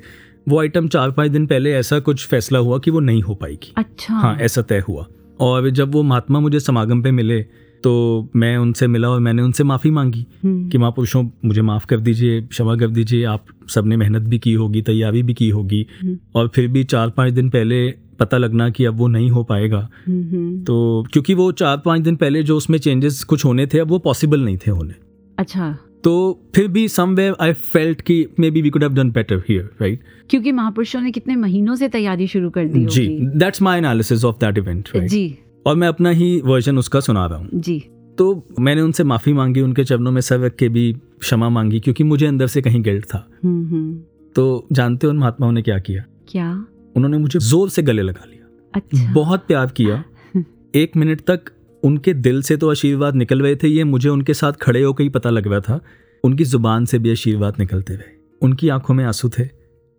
वो 0.50 0.60
आइटम 0.60 0.88
चार 0.88 1.12
पाँच 1.12 1.32
दिन 1.32 1.48
पहले 1.48 1.74
ऐसा 1.74 2.00
कुछ 2.00 2.28
फैसला 2.28 2.60
हुआ 2.60 2.80
कि 2.80 2.92
वो 2.92 3.00
नहीं 3.00 3.22
हो 3.22 3.36
पाएगी। 3.36 3.74
अच्छा। 3.78 4.14
हाँ 4.14 4.38
ऐसा 4.38 4.62
तय 4.62 4.84
हुआ। 4.90 5.08
और 5.40 5.70
जब 5.70 5.92
वो 5.92 6.04
महात्मा 6.04 6.40
मुझे 6.40 6.60
समागम 6.60 7.02
पे 7.02 7.12
मिले 7.12 7.46
तो 7.84 8.30
मैं 8.36 8.58
उनसे 8.58 8.88
मिला 8.88 9.10
और 9.10 9.20
मैंने 9.20 9.42
उनसे 9.42 9.64
माफ़ी 9.64 9.92
मांगी 9.92 10.26
हम्म, 10.44 10.70
कि 10.70 10.78
महापुरुषों 10.78 11.24
मुझे 11.46 11.62
माफ़ 11.62 11.86
कर 11.86 12.00
दीजिए 12.00 12.42
क्षमा 12.42 12.76
कर 12.76 12.88
दीजिए 12.88 13.24
आप 13.24 13.46
सबने 13.70 13.98
मेहनत 13.98 14.22
भी 14.22 14.40
की 14.40 14.54
होगी 14.54 14.82
तैयारी 14.82 15.24
भी 15.24 15.34
की 15.34 15.50
होगी। 15.50 15.86
हम्म। 16.02 16.18
और 16.36 16.48
फिर 16.48 16.68
भी 16.68 16.84
चार 16.84 17.10
पाँच 17.10 17.34
दिन 17.34 17.50
पहले 17.50 17.90
पता 18.20 18.38
लगना 18.38 18.70
कि 18.70 18.86
अब 18.86 18.98
वो 18.98 19.08
नहीं 19.08 19.30
हो 19.30 19.44
पाएगा। 19.44 19.90
हम्म, 20.08 20.64
तो 20.64 21.06
क्योंकि 21.14 21.34
वो 21.34 21.52
चार 21.52 21.78
पाँच 21.78 22.02
दिन 22.02 22.16
पहले 22.16 22.44
जो 22.44 22.58
उसमें 22.58 22.78
चेंजेस 22.78 23.24
कुछ 23.24 23.46
होने 23.46 23.68
थे 23.68 23.80
अब 23.80 23.88
वो 23.88 24.00
पॉसिबल 24.00 24.40
नहीं 24.40 24.58
थे 24.58 24.72
होने। 24.72 24.94
अच्छा। 25.38 25.78
तो 26.04 26.14
फिर 26.56 26.68
भी 26.68 26.88
समवेयर 26.88 27.36
आई 27.42 27.54
फेल्ट 27.54 28.02
कि 28.02 28.26
maybe 28.52 28.62
we 28.62 28.70
could 28.70 28.84
have 28.84 28.94
done 28.94 29.12
better 29.12 29.44
here 29.50 29.70
right 29.82 30.00
क्योंकि 30.30 30.52
महापुरुषों 30.52 31.02
ने 31.02 31.12
कितने 31.12 31.36
महीनों 31.36 31.76
से 31.76 31.88
तैयारी 31.90 32.28
शुरू 32.28 32.50
कर 32.50 32.66
दी 32.66 32.86
जी 32.86 33.08
that's 33.22 33.62
my 33.62 33.78
analysis 33.78 34.26
of 34.26 34.36
that 34.36 34.58
event 34.58 34.90
right 34.96 35.10
जी। 35.10 35.38
और 35.66 35.76
मैं 35.76 35.88
अपना 35.88 36.10
ही 36.10 36.42
वर्जन 36.46 36.78
उसका 36.78 37.00
सुना 37.00 37.26
रहा 37.26 37.38
हूँ। 37.38 37.50
जी। 37.54 37.80
तो 38.18 38.48
मैंने 38.60 38.82
उनसे 38.82 39.04
माफ़ी 39.04 39.34
मांगी 39.34 39.62
उनके 39.62 39.84
चरणों 39.84 40.12
में 40.12 40.22
सर 40.22 40.40
रख 40.40 40.56
के 40.56 40.70
भी 40.70 40.94
क्षमा 41.20 41.50
मांगी 41.50 41.80
क्योंकि 41.80 42.04
मुझे 42.04 42.26
अंदर 42.26 42.48
से 42.48 42.62
कहीं 42.62 42.82
गिल्ट 42.82 43.06
था। 43.06 43.30
हम्म, 43.44 43.68
हम्म, 43.68 44.00
तो 44.36 44.68
जानते 44.72 45.08
हो 45.08 45.14
उन 45.14 45.20
महात्माओं 45.20 45.52
ने 45.52 45.62
क्या 45.62 45.80
किया? 45.80 46.04
क्या? 46.30 46.66
उन्होंने 46.96 47.18
मुझे 47.18 47.40
ज़ोर 47.40 47.70
से 47.70 47.82
गले 47.82 48.02
लगा 48.02 48.26
लिया। 48.26 48.72
अच्छा। 48.76 49.14
बहुत 49.14 49.46
प्यार 49.48 49.68
किया। 49.68 50.04
एक 50.76 50.92
मिनट 50.98 51.22
तक 51.22 51.42
उनके 51.84 52.14
दिल 52.14 52.42
से 52.42 52.58
तो 52.58 52.72
आशीर्वाद 52.72 53.16
निकल 53.16 53.42
रहे 53.42 53.56
थे 53.56 53.68
ये 53.68 53.84
मुझे 53.84 54.10
उनके 54.10 54.34
साथ 54.34 54.54
खड़े 54.54 54.84
होकर 54.84 55.04
ही 55.04 55.10
पता 55.10 55.30
लग 55.30 55.48
रहा 55.48 55.60
था। 55.60 55.82
उनकी 56.24 56.44
ज़ुबान 56.44 56.86
से 56.86 57.00
भी 57.00 57.12
आशीर्वाद 57.12 57.54
निकलते 57.60 57.94
रहे। 57.94 58.38
उनकी 58.42 58.70
आँखों 58.70 58.94
में 58.94 59.06
आँसू 59.06 59.30
थे। 59.30 59.50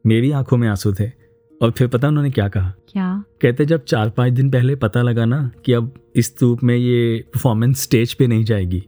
मेरी 0.06 0.30
आँखों 0.30 0.56
में 0.56 0.68
आँसू 0.68 0.92
थे। 0.92 1.23
और 1.64 1.70
फिर 1.70 1.86
पता 1.88 2.08
उन्होंने 2.08 2.30
क्या 2.30 2.48
कहा? 2.48 2.72
क्या? 2.88 3.24
कहते 3.40 3.64
जब 3.64 3.84
चार 3.84 4.10
पाँच 4.10 4.32
दिन 4.32 4.50
पहले 4.50 4.74
पता 4.76 5.02
लगा 5.02 5.24
ना 5.24 5.50
कि 5.64 5.72
अब 5.72 5.92
इस 6.16 6.34
रूप 6.42 6.62
में 6.62 6.76
ये 6.76 7.24
परफॉर्मेंस 7.34 7.82
स्टेज 7.82 8.14
पे 8.14 8.26
नहीं 8.26 8.44
जाएगी 8.44 8.82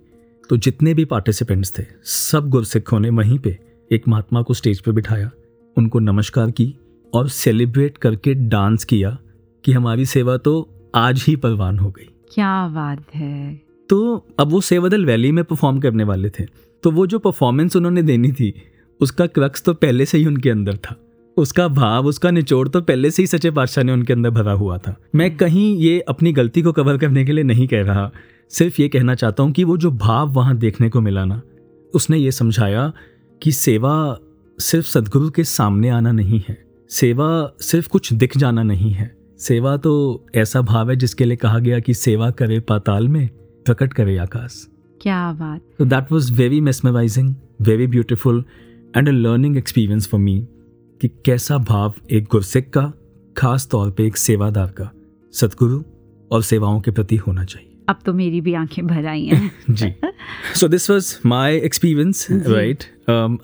तो 0.50 0.56
जितने 0.56 0.94
भी 0.94 1.04
पार्टिसिपेंट्स 1.04 1.72
थे 1.78 1.82
सब 2.04 2.48
गुरसिखों 2.48 3.00
ने 3.00 3.10
वहीं 3.10 3.38
पे 3.38 3.58
एक 3.92 4.08
महात्मा 4.08 4.42
को 4.42 4.54
स्टेज 4.54 4.80
पे 4.80 4.92
बिठाया 4.92 5.30
उनको 5.76 5.98
नमस्कार 5.98 6.50
की 6.50 6.74
और 7.14 7.28
सेलिब्रेट 7.28 7.98
करके 7.98 8.34
डांस 8.34 8.84
किया 8.84 9.16
कि 9.64 9.72
हमारी 9.72 10.06
सेवा 10.06 10.36
तो 10.36 10.68
आज 10.94 11.24
ही 11.26 11.36
परवान 11.36 11.78
हो 11.78 11.90
गई। 11.90 12.08
क्या 12.34 12.68
बात 12.68 13.14
है। 13.14 13.62
तो 13.88 14.26
अब 14.38 14.50
वो 14.50 14.60
सेवादल 14.60 15.06
वैली 15.06 15.32
में 15.32 15.44
परफॉर्म 15.44 15.80
करने 15.80 16.04
वाले 16.04 16.30
थे। 16.30 16.44
तो 16.82 16.90
वो 16.90 17.06
जो 17.06 17.18
परफॉर्मेंस 17.18 17.76
उन्होंने 17.76 18.02
देनी 18.02 18.32
थी 18.32 18.52
उसका 19.00 19.26
क्रक्स 19.26 19.62
तो 19.62 19.74
पहले 19.74 20.06
से 20.06 20.18
ही 20.18 20.26
उनके 20.26 20.50
अंदर 20.50 20.76
था। 20.76 20.96
उसका 21.36 21.68
भाव 21.68 22.06
उसका 22.06 22.30
निचोड़ 22.30 22.68
तो 22.68 22.80
पहले 22.80 23.10
से 23.10 23.22
ही 23.22 23.26
सचे 23.26 23.50
पातशाह 23.50 23.84
ने 23.84 23.92
उनके 23.92 24.12
अंदर 24.12 24.30
भरा 24.30 24.52
हुआ 24.52 24.78
था। 24.78 24.96
मैं 25.14 25.36
कहीं 25.36 25.76
ये 25.76 26.00
अपनी 26.00 26.32
गलती 26.32 26.62
को 26.62 26.72
कवर 26.72 26.98
करने 26.98 27.24
के 27.24 27.32
लिए 27.32 27.44
नहीं 27.44 27.66
कह 27.68 27.82
रहा। 27.82 28.10
सिर्फ़ 28.50 28.82
ये 28.82 28.88
कहना 28.88 29.14
चाहता 29.14 29.42
हूँ 29.42 29.52
कि 29.52 29.64
वो 29.64 29.76
जो 29.76 29.90
भाव 29.90 30.32
वहाँ 30.32 30.56
देखने 30.56 30.88
को 30.88 31.00
मिला 31.00 31.24
ना 31.24 31.40
उसने 31.94 32.18
ये 32.18 32.32
समझाया 32.32 32.92
कि 33.42 33.52
सेवा 33.52 34.18
सिर्फ़ 34.58 34.86
सदगुरु 34.86 35.30
के 35.30 35.44
सामने 35.44 35.88
आना 35.88 36.12
नहीं 36.12 36.42
है। 36.48 36.58
सेवा 36.90 37.56
सिर्फ़ 37.60 37.88
कुछ 37.88 38.12
दिख 38.12 38.36
जाना 38.36 38.62
नहीं 38.62 38.90
है। 38.92 39.14
सेवा 39.38 39.76
तो 39.76 40.26
ऐसा 40.34 40.60
भाव 40.62 40.90
है 40.90 40.96
जिसके 40.96 41.24
लिए 41.24 41.36
कहा 41.36 41.58
गया 41.58 41.78
कि 41.78 41.94
सेवा 41.94 42.30
करे 42.30 42.60
पाताल 42.60 43.08
में 43.08 43.28
प्रकट 43.66 43.92
करे 43.92 44.16
आकाश। 44.18 44.66
क्या 45.00 45.32
बात। 45.32 45.60
That 45.82 46.12
was 46.12 46.30
very 46.38 46.60
mesmerizing, 46.60 47.32
very 47.62 47.86
beautiful, 47.94 48.42
and 48.96 49.08
a 49.08 49.16
learning 49.16 49.56
experience 49.62 50.08
for 50.12 50.20
me 50.20 50.36
कि 51.00 51.08
कैसा 51.08 51.58
भाव 51.58 51.94
एक 52.10 52.24
गुरसिक 52.24 52.72
का 52.72 52.92
खास 53.36 53.68
तौर 53.70 53.90
पे 53.90 54.06
एक 54.06 54.16
सेवादार 54.16 54.66
का 54.66 54.90
सतगुरु 55.32 55.82
और 56.30 56.42
सेवाओं 56.42 56.80
के 56.80 56.90
प्रति 56.90 57.16
होना 57.16 57.44
चाहिए। 57.44 57.72
अब 57.88 57.98
तो 58.06 58.12
मेरी 58.12 58.40
भी 58.40 58.54
आँखें 58.54 58.86
भर 58.86 59.06
आई 59.06 59.24
हैं। 59.24 59.50
जी। 59.70 59.94
So 60.54 60.68
this 60.68 60.90
was 60.90 61.18
my 61.26 61.56
experience 61.56 62.26
right 62.30 62.84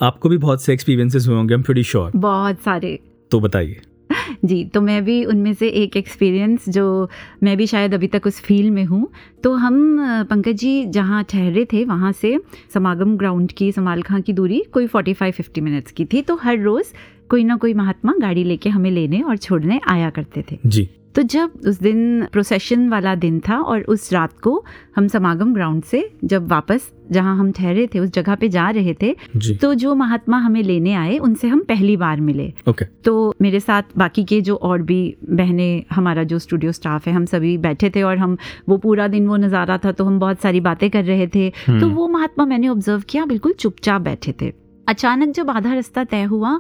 आपको 0.03 0.29
भी 0.29 0.39
बहुत 0.39 0.63
से 0.63 0.73
एक्सपीरियंसेस 0.73 1.27
हुए 1.27 1.37
होंगे 1.37 1.55
आई 1.55 1.57
एम 1.57 1.63
प्रीटी 1.63 1.83
श्योर 1.83 2.11
बहुत 2.17 2.61
सारे। 2.61 2.99
तो 3.31 3.41
बताइए। 3.41 3.81
जी 4.45 4.65
तो 4.65 4.81
मैं 4.81 5.05
भी 5.05 5.25
उनमें 5.25 5.53
से 5.55 5.69
एक 5.69 5.97
एक्सपीरियंस 5.97 6.69
जो 6.69 7.09
मैं 7.43 7.57
भी 7.57 7.67
शायद 7.67 7.95
अभी 7.95 8.07
तक 8.07 8.27
उस 8.27 8.41
फ़ील्ड 8.41 8.73
में 8.73 8.85
हूँ। 8.85 9.09
तो 9.45 9.53
हम 9.53 10.25
पंकज 10.31 10.57
जी 10.57 10.85
जहाँ 10.87 11.25
ठहरे 11.25 11.65
थे 11.65 11.85
वहाँ 11.85 12.13
से 12.13 12.39
समागम 12.75 13.17
ग्राउंड 13.17 13.53
की 13.53 13.73
समाल 13.73 14.03
खां 14.03 14.21
की 14.23 14.33
दूरी 14.33 14.63
कोई 14.73 14.87
45-50 14.87 15.59
मिनट्स 15.59 15.93
की 15.93 16.05
थी। 16.05 16.23
तो 16.23 16.37
हर 16.37 16.59
रोज़ 16.59 16.93
कोई 17.33 17.45
ना 17.45 17.57
कोई 17.57 17.75
महात्मा 17.75 18.15
गाड़ी 18.21 18.45
लेके 18.45 18.71
हमें 18.71 18.91
लेने 18.91 19.21
और 19.23 19.37
छोड़ने 19.39 19.81
आया 19.89 20.11
करते 20.11 20.45
थे। 20.51 20.59
जी। 20.67 20.89
तो 21.15 21.23
जब 21.23 21.53
उस 21.67 21.79
दिन 21.81 22.27
प्रोसेशन 22.33 22.89
वाला 22.89 23.15
दिन 23.15 23.39
था 23.41 23.57
और 23.63 23.81
उस 23.89 24.13
रात 24.13 24.39
को 24.43 24.53
हम 24.97 25.09
समागम 25.09 25.53
ग्राउंड 25.55 25.83
से 25.85 26.01
जब 26.25 26.47
वापस 26.49 26.91
जहाँ 27.13 27.37
हम 27.39 27.51
ठहरे 27.53 27.87
थे 27.87 27.99
उस 27.99 28.11
जगह 28.11 28.35
पे 28.35 28.49
जा 28.49 28.69
रहे 28.71 28.95
थे 29.03 29.15
जी। 29.37 29.55
तो 29.55 29.73
जो 29.75 29.95
महात्मा 29.95 30.39
हमें 30.39 30.63
लेने 30.63 30.95
आए 30.95 31.19
उनसे 31.19 31.49
हम 31.49 31.61
पहली 31.69 31.97
बार 31.97 32.21
मिले। 32.21 32.53
ओके। 32.69 32.85
तो 33.05 33.35
मेरे 33.43 33.61
साथ 33.61 33.97
बाकी 33.99 34.25
के 34.25 34.41
जो 34.41 34.57
और 34.57 34.83
भी 34.83 35.01
बहनें 35.31 35.85
हमारा 35.91 36.25
जो 36.25 36.39
स्टूडियो 36.39 36.73
स्टाफ 36.73 37.07
है 37.07 37.15
हम 37.15 37.25
सभी 37.25 37.57
बैठे 37.59 37.91
थे 37.91 38.03
और 38.03 38.19
हम 38.19 38.37
वो 38.69 38.77
पूरा 38.79 39.09
दिन 39.09 39.27
वो 39.27 39.37
नज़ारा 39.39 39.79
था 39.79 39.93
तो 39.93 40.05
हम 40.05 40.19
बहुत 40.19 40.41
सारी 40.41 40.61
बातें 40.63 40.89
कर 40.91 41.05
रहे 41.05 41.27
थे। 41.27 41.49
तो 41.71 41.89
वो 41.91 42.09
महात्मा 42.09 42.45
मैंने 42.45 42.69
ऑब्ज़र्व 42.69 43.03
किया 43.09 43.25
बिल्कुल 43.27 43.53
चुपचाप 43.53 44.01
बैठे 44.01 44.35
थे। 44.43 44.53
अचानक 44.87 45.35
जब 45.35 45.51
आधा 45.51 45.75
रास्ता 45.75 46.05
तय 46.05 46.23
हुआ 46.25 46.59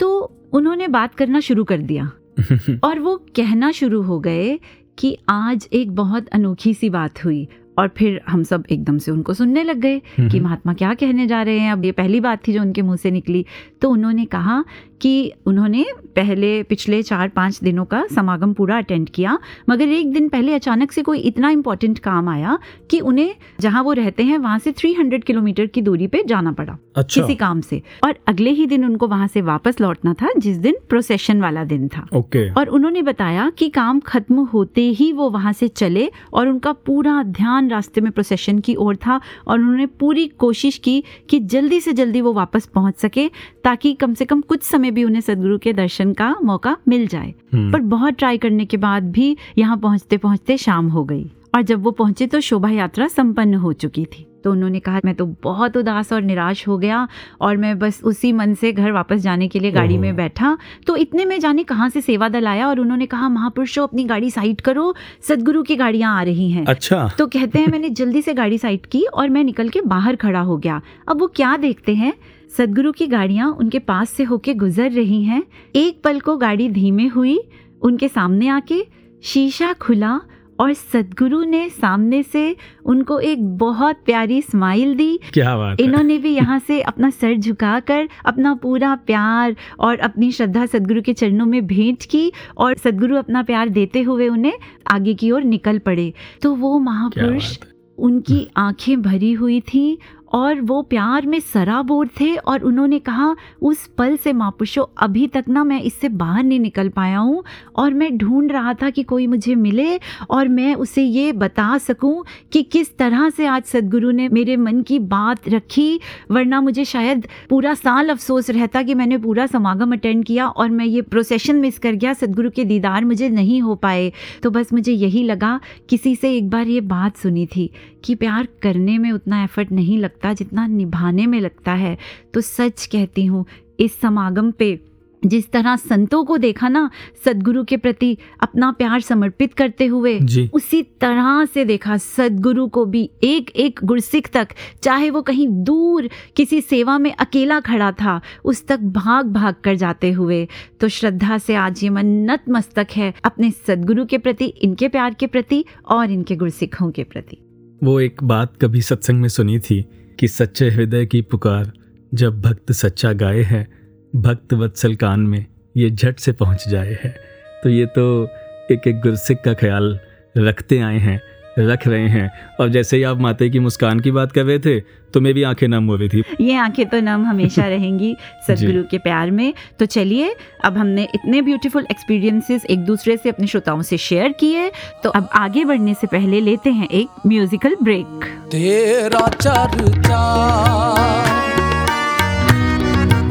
तो 0.00 0.32
उन्होंने 0.52 0.88
बात 0.88 1.14
करना 1.14 1.40
शुरू 1.40 1.64
कर 1.64 1.78
दिया। 1.78 2.12
और 2.84 2.98
वो 2.98 3.16
कहना 3.16 3.72
शुरू 3.72 4.02
हो 4.02 4.20
गए 4.20 4.60
कि 4.98 5.18
आज 5.28 5.68
एक 5.72 5.90
बहुत 5.90 6.28
अनोखी 6.28 6.74
सी 6.74 6.90
बात 6.90 7.24
हुई 7.24 7.48
और 7.78 7.88
फिर 7.88 8.20
हम 8.28 8.42
सब 8.42 8.64
एकदम 8.70 8.98
से 8.98 9.10
उनको 9.10 9.34
सुनने 9.34 9.62
लग 9.62 9.76
गए 9.76 10.00
कि 10.20 10.40
महात्मा 10.40 10.74
क्या 10.74 10.94
कहने 10.94 11.26
जा 11.26 11.42
रहे 11.42 11.58
हैं। 11.58 11.72
अब 11.72 11.84
ये 11.84 11.92
पहली 11.92 12.20
बात 12.20 12.46
थी 12.48 12.52
जो 12.52 12.60
उनके 12.60 12.82
मुँह 12.82 12.96
से 12.96 13.10
निकली। 13.10 13.44
तो 13.82 13.90
उन्होंने 13.90 14.24
कहा 14.24 14.64
कि 15.02 15.32
उन्होंने 15.46 15.84
पहले 16.16 16.62
पिछले 16.62 17.02
चार 17.02 17.28
पाँच 17.28 17.58
दिनों 17.62 17.84
का 17.84 18.04
समागम 18.06 18.52
पूरा 18.52 18.76
अटेंड 18.78 19.08
किया 19.08 19.38
मगर 19.70 19.88
एक 19.88 20.12
दिन 20.12 20.28
पहले 20.28 20.54
अचानक 20.54 20.92
से 20.92 21.02
कोई 21.02 21.18
इतना 21.20 21.50
इम्पोर्टेंट 21.50 21.98
काम 21.98 22.28
आया 22.28 22.58
कि 22.90 23.00
उन्हें 23.00 23.34
जहाँ 23.60 23.82
वो 23.82 23.92
रहते 23.92 24.22
हैं 24.22 24.38
वहाँ 24.38 24.58
से 24.58 24.72
300 24.72 25.22
किलोमीटर 25.24 25.66
की 25.66 25.82
दूरी 25.82 26.06
पे 26.06 26.22
जाना 26.26 26.52
पड़ा 26.52 26.76
अच्छा। 26.96 27.20
किसी 27.20 27.34
काम 27.34 27.60
से। 27.60 27.82
और 28.04 28.14
अगले 28.28 28.50
ही 28.50 28.66
दिन 28.66 28.84
उनको 28.84 29.08
वहाँ 29.08 29.26
से 29.26 29.40
वापस 29.40 29.80
लौटना 29.80 30.14
था 30.14 30.30
जिस 30.38 30.56
दिन 30.56 30.76
प्रोसेशन 30.88 31.40
वाला 31.40 31.64
दिन 31.64 31.88
था। 31.88 32.06
ओके। 32.14 32.48
और 32.50 32.68
उन्होंने 32.68 33.02
बताया 33.02 33.50
कि 33.58 33.68
काम 33.68 34.00
खत्म 34.00 34.44
होते 34.44 34.88
ही 34.90 35.12
वो 35.12 35.28
वहाँ 35.30 35.52
से 35.52 35.68
चले 35.68 36.10
और 36.32 36.48
उनका 36.48 36.72
पूरा 36.86 37.22
ध्यान 37.22 37.65
रास्ते 37.68 38.00
में 38.00 38.10
प्रोसेशन 38.12 38.58
की 38.58 38.74
ओर 38.76 38.96
था 38.96 39.20
और 39.46 39.58
उन्होंने 39.58 39.86
पूरी 39.98 40.26
कोशिश 40.38 40.78
की 40.78 41.02
कि 41.30 41.38
जल्दी 41.46 41.80
से 41.80 41.92
जल्दी 41.92 42.20
वो 42.20 42.32
वापस 42.32 42.66
पहुँच 42.68 42.98
सके 42.98 43.28
ताकि 43.64 43.92
कम 43.96 44.14
से 44.14 44.24
कम 44.24 44.40
कुछ 44.42 44.62
समय 44.64 44.90
भी 44.90 45.04
उन्हें 45.04 45.20
सदगुरु 45.22 45.58
के 45.58 45.72
दर्शन 45.74 46.12
का 46.12 46.34
मौका 46.44 46.76
मिल 46.88 47.06
जाए 47.06 47.34
हम्म। 47.54 47.72
पर 47.72 47.80
बहुत 47.88 48.14
ट्राई 48.14 48.38
करने 48.38 48.64
के 48.64 48.76
बाद 48.78 49.10
भी 49.12 49.36
यहाँ 49.58 49.76
पहुँचते 49.78 50.16
पहुँचते 50.18 50.56
शाम 50.58 50.88
हो 50.88 51.04
गई 51.04 51.30
और 51.54 51.62
जब 51.62 51.82
वो 51.82 51.90
पहुँचे 51.92 52.26
तो 52.26 52.40
शोभा 52.42 52.70
यात्रा 52.70 53.06
संपन्न 53.08 53.54
हो 53.56 53.72
चुकी 53.74 54.04
थी 54.06 54.25
तो 54.46 54.50
उन्होंने 54.52 54.80
कहा 54.80 55.00
मैं 55.04 55.14
तो 55.14 55.24
बहुत 55.42 55.76
उदास 55.76 56.12
और 56.12 56.22
निराश 56.22 56.66
हो 56.68 56.76
गया 56.78 57.06
और 57.40 57.56
मैं 57.56 57.78
बस 57.78 58.00
उसी 58.04 58.30
मन 58.32 58.52
से 58.54 58.72
घर 58.72 58.92
वापस 58.92 59.20
जाने 59.20 59.48
के 59.48 59.60
लिए 59.60 59.70
गाड़ी 59.70 59.96
में 59.98 60.16
बैठा। 60.16 60.56
तो 60.86 60.96
इतने 60.96 61.24
में 61.24 61.38
जाने 61.40 61.62
कहाँ 61.64 61.88
से 61.88 62.00
सेवा 62.00 62.28
दल 62.28 62.46
आया 62.46 62.68
और 62.68 62.80
उन्होंने 62.80 63.06
कहा 63.06 63.28
महापुरुषों 63.28 63.86
अपनी 63.86 64.04
गाड़ी 64.04 64.30
साइड 64.30 64.60
करो 64.60 64.94
सदगुरु 65.28 65.62
की 65.62 65.76
गाड़ियाँ 65.76 66.14
आ 66.18 66.22
रही 66.22 66.50
हैं। 66.50 66.64
अच्छा। 66.66 67.10
तो 67.18 67.26
कहते 67.26 67.58
हैं 67.58 67.68
मैंने 67.68 67.88
जल्दी 67.90 68.22
से 68.22 68.34
गाड़ी 68.34 68.58
साइड 68.58 68.86
की 68.86 69.02
और 69.04 69.28
मैं 69.28 69.44
निकल 69.44 69.68
के 69.68 69.80
बाहर 69.86 70.16
खड़ा 70.16 70.40
हो 70.40 70.56
गया। 70.58 70.80
अब 71.08 71.20
वो 71.20 71.26
क्या 71.26 71.56
देखते 71.56 71.94
हैं? 71.94 72.12
सदगुरु 72.56 72.92
की 72.92 73.06
गाड़ियाँ 73.06 73.50
उनके 73.50 73.78
पास 73.78 74.10
से 74.10 74.24
होके 74.24 74.54
गुजर 74.54 74.90
रही 74.92 75.22
हैं। 75.24 75.42
एक 75.76 76.00
पल 76.04 76.20
को 76.20 76.36
गाड़ी 76.36 76.68
धीमे 76.70 77.06
हुई 77.06 77.38
उनके 77.82 78.08
सामने 78.08 78.48
आके 78.48 78.82
शीशा 79.24 79.72
खुला 79.72 80.20
और 80.60 80.72
सदगुरु 80.72 81.42
ने 81.44 81.68
सामने 81.68 82.22
से 82.22 82.56
उनको 82.84 83.18
एक 83.20 83.58
बहुत 83.58 83.96
प्यारी 84.06 84.42
स्माइल 84.42 84.94
दी। 84.94 85.20
क्या 85.32 85.56
बात 85.56 85.80
है। 85.80 85.86
इन्होंने 85.86 86.18
भी 86.18 86.30
यहाँ 86.30 86.58
से 86.58 86.80
अपना 86.80 87.10
सर 87.10 87.36
झुकाकर 87.36 88.08
अपना 88.26 88.54
पूरा 88.54 88.94
प्यार 88.94 89.56
और 89.80 89.98
अपनी 89.98 90.32
श्रद्धा 90.32 90.66
सदगुरु 90.66 91.02
के 91.02 91.12
चरणों 91.12 91.46
में 91.46 91.66
भेंट 91.66 92.04
की 92.04 92.32
और 92.56 92.76
सदगुरु 92.76 93.16
अपना 93.16 93.42
प्यार 93.42 93.68
देते 93.68 94.02
हुए 94.02 94.28
उन्हें 94.28 94.52
आगे 94.92 95.14
की 95.14 95.30
ओर 95.30 95.42
निकल 95.42 95.78
पड़े। 95.78 96.12
तो 96.42 96.54
वो 96.54 96.78
महापुरुष 96.78 97.58
उनकी 97.98 98.48
आँखें 98.56 99.02
भरी 99.02 99.32
हुई 99.32 99.60
थी 99.60 99.98
और 100.36 100.60
वो 100.60 100.80
प्यार 100.82 101.26
में 101.26 101.38
सराबोर 101.42 102.08
थे 102.20 102.34
और 102.36 102.62
उन्होंने 102.62 102.98
कहा, 102.98 103.34
उस 103.62 103.86
पल 103.98 104.16
से 104.16 104.32
मापुशो 104.32 104.82
अभी 104.98 105.26
तक 105.26 105.44
ना 105.48 105.62
मैं 105.64 105.80
इससे 105.82 106.08
बाहर 106.08 106.42
नहीं 106.44 106.60
निकल 106.60 106.88
पाया 106.88 107.18
हूँ 107.18 107.42
और 107.76 107.94
मैं 107.94 108.16
ढूंढ 108.18 108.52
रहा 108.52 108.74
था 108.74 108.90
कि 108.90 109.02
कोई 109.02 109.26
मुझे 109.26 109.54
मिले 109.56 109.98
और 110.30 110.48
मैं 110.48 110.74
उसे 110.74 111.02
ये 111.02 111.32
बता 111.34 111.76
सकूँ 111.78 112.24
कि 112.52 112.62
किस 112.62 112.96
तरह 112.98 113.28
से 113.30 113.46
आज 113.46 113.64
सदगुरु 113.64 114.10
ने 114.10 114.28
मेरे 114.28 114.56
मन 114.56 114.82
की 114.82 114.98
बात 114.98 115.48
रखी, 115.48 116.00
वरना 116.30 116.60
मुझे 116.60 116.84
शायद 116.84 117.26
पूरा 117.50 117.74
साल 117.74 118.08
अफसोस 118.08 118.50
रहता 118.50 118.82
कि 118.82 118.94
मैंने 118.94 119.18
पूरा 119.18 119.46
समागम 119.46 119.92
अटेंड 119.92 120.24
किया 120.24 120.46
और 120.46 120.70
मैं 120.70 120.84
ये 120.84 121.02
प्रोसेशन 121.02 121.56
मिस 121.56 121.78
कर 121.78 121.92
गया, 121.92 122.12
सदगुरु 122.12 122.50
के 122.50 122.64
दीदार 122.64 123.04
मुझे 123.04 123.28
नहीं 123.28 123.60
हो 123.62 123.74
पाए। 123.76 124.12
तो 124.42 124.50
बस 124.50 124.72
मुझे 124.72 124.92
यही 124.92 125.22
लगा, 125.22 125.58
किसी 125.88 126.14
से 126.16 126.36
एक 126.36 126.50
बार 126.50 126.68
ये 126.68 126.80
बात 126.82 127.16
सुनी 127.16 127.46
थी 127.46 127.70
कि 128.04 128.14
प्यार 128.14 128.48
करने 128.62 128.96
में 128.98 129.10
उतना 129.12 129.42
एफर्ट 129.44 129.72
नहीं 129.72 129.98
लगता। 129.98 130.25
जितना 130.32 130.66
निभाने 130.66 131.26
में 131.26 131.40
लगता 131.40 131.72
है 131.72 131.98
तो 132.34 132.40
सच 132.40 132.86
कहती 132.86 133.24
हूँ 133.24 133.46
इस 133.80 134.00
समागम 134.00 134.50
पे 134.50 134.80
जिस 135.26 135.50
तरह 135.50 135.76
संतों 135.76 136.24
को 136.24 136.36
देखा 136.38 136.68
ना 136.68 136.90
सदगुरु 137.24 137.64
के 137.64 137.76
प्रति 137.76 138.18
अपना 138.40 138.72
प्यार 138.72 139.00
समर्पित 139.00 139.54
करते 139.54 139.86
हुए 139.86 140.20
उसी 140.54 140.82
तरह 140.82 141.44
से 141.44 141.64
देखा 141.64 141.96
सदगुरु 141.96 142.68
को 142.68 142.84
भी 142.84 143.10
एक 143.22 143.50
एक 143.50 143.80
गुरसिख 143.84 144.30
तक 144.32 144.48
चाहे 144.82 145.10
वो 145.10 145.22
कहीं 145.22 145.48
दूर 145.48 146.08
किसी 146.36 146.60
सेवा 146.60 146.98
में 146.98 147.12
अकेला 147.12 147.60
खड़ा 147.60 147.92
था 147.92 148.20
उस 148.44 148.66
तक 148.66 148.80
भाग 148.80 149.26
भाग 149.26 149.54
कर 149.64 149.74
जाते 149.74 150.12
हुए। 150.12 150.48
तो 150.80 150.88
श्रद्धा 150.88 151.38
से 151.38 151.54
आज 151.54 151.84
ये 151.84 151.90
मन 151.90 152.06
नतमस्तक 152.06 152.86
है 152.96 153.14
अपने 153.24 153.50
सदगुरु 153.50 154.04
के 154.04 154.18
प्रति 154.18 154.44
इनके 154.44 154.88
प्यार 154.88 155.14
के 155.14 155.26
प्रति 155.26 155.64
और 155.88 156.10
इनके 156.10 156.36
गुरसिखों 156.36 156.90
के 156.90 157.04
प्रति। 157.04 157.38
वो 157.84 158.00
एक 158.00 158.22
बात 158.22 158.56
कभी 158.62 158.82
सत्संग 158.82 159.20
में 159.20 159.28
सुनी 159.28 159.58
थी 159.58 159.84
कि 160.18 160.28
सच्चे 160.28 160.70
हृदय 160.70 161.06
की 161.06 161.22
पुकार 161.22 161.72
जब 162.14 162.40
भक्त 162.40 162.72
सच्चा 162.72 163.12
गाए 163.12 163.42
है, 163.42 163.68
भक्त 164.16 164.54
वत्सल 164.54 164.94
कान 164.94 165.20
में 165.20 165.46
ये 165.76 165.90
झट 165.90 166.18
से 166.18 166.32
पहुँच 166.32 166.68
जाए 166.68 166.98
है। 167.04 167.16
तो 167.62 167.68
ये 167.68 167.86
तो 167.86 168.28
एक 168.70 168.88
एक 168.88 169.00
गुरसिक 169.00 169.38
का 169.44 169.54
ख्याल 169.54 169.98
रखते 170.36 170.78
आए 170.78 170.98
हैं। 170.98 171.20
रख 171.58 171.86
रहे 171.88 172.08
हैं। 172.08 172.30
और 172.60 172.68
जैसे 172.68 172.96
ही 172.96 173.02
आप 173.02 173.20
माते 173.20 173.48
की 173.50 173.58
मुस्कान 173.58 174.00
की 174.00 174.10
बात 174.10 174.32
कर 174.32 174.44
रहे 174.44 174.58
थे 174.58 174.80
तो 175.14 175.20
मेरी 175.20 175.42
आँखें 175.42 175.66
नम 175.68 175.86
हो 175.86 175.96
रही 175.96 176.08
थी। 176.08 176.22
ये 176.40 176.56
आँखें 176.56 176.86
तो 176.86 177.00
नम 177.00 177.24
हमेशा 177.24 177.66
रहेंगी 177.68 178.16
सदगुरु 178.46 178.82
के 178.90 178.98
प्यार 178.98 179.30
में। 179.30 179.52
तो 179.78 179.86
चलिए 179.86 180.34
अब 180.64 180.76
हमने 180.78 181.02
इतने 181.14 181.42
ब्यूटीफुल 181.42 181.86
एक्सपीरियंसेस 181.90 182.64
एक 182.64 182.78
दूसरे 182.78 183.16
से 183.16 183.28
अपने 183.28 183.46
श्रोताओं 183.46 183.82
से 183.82 183.96
शेयर 183.98 184.32
किए। 184.32 184.70
तो 185.02 185.10
अब 185.10 185.28
आगे 185.34 185.64
बढ़ने 185.64 185.94
से 185.94 186.06
पहले 186.06 186.40
लेते 186.40 186.70
हैं 186.70 186.88
एक 186.88 187.08
म्यूजिकल 187.26 187.76
ब्रेक 187.82 188.24
तेरा 188.52 189.28
चर्चा। 189.28 190.22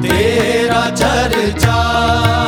तेरा 0.02 0.90
चर्चा। 0.90 2.45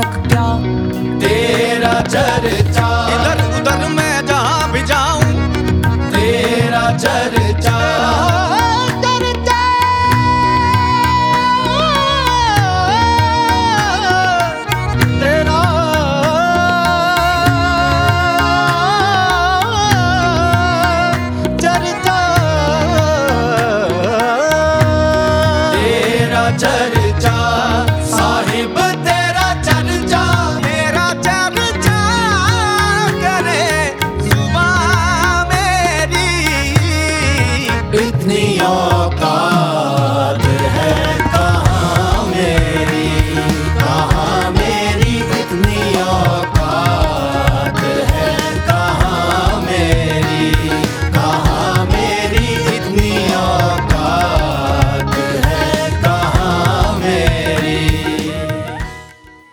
तक 0.00 0.28
क्या? 0.28 0.46
तेरा 1.18 2.00
चर्चा 2.00 2.59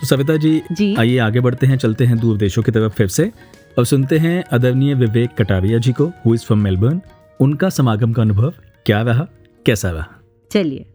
सविता 0.08 0.36
जी, 0.38 0.62
जी? 0.72 0.96
आइए 0.96 1.18
आगे 1.18 1.40
बढ़ते 1.40 1.68
हैं 1.68 1.78
चलते 1.78 2.06
हैं 2.06 2.18
दूर 2.20 2.38
देशों 2.38 2.64
की 2.64 2.72
तरफ़ 2.72 2.94
फिर 2.94 3.08
से। 3.08 3.32
अब 3.80 3.84
सुनते 3.84 4.18
हैं 4.18 4.44
अदरणीय 4.44 4.94
विवेक 4.94 5.30
कटारिया 5.38 5.78
जी 5.78 5.92
को 5.92 6.12
हु 6.26 6.34
इज़ 6.34 6.46
फ्रॉम 6.46 6.60
मेलबर्न 6.60 7.02
उनका 7.40 7.70
समागम 7.70 8.14
का 8.14 8.22
अनुभव 8.22 8.54
क्या 8.86 9.02
रहा 9.02 9.28
कैसा 9.66 9.92
रहा? 9.92 10.08
चलिए। 10.52 10.86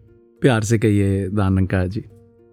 प्यार 0.41 0.61
से 0.61 0.79
कहिए 0.79 1.27
दानंका 1.29 1.85
जी। 1.85 2.03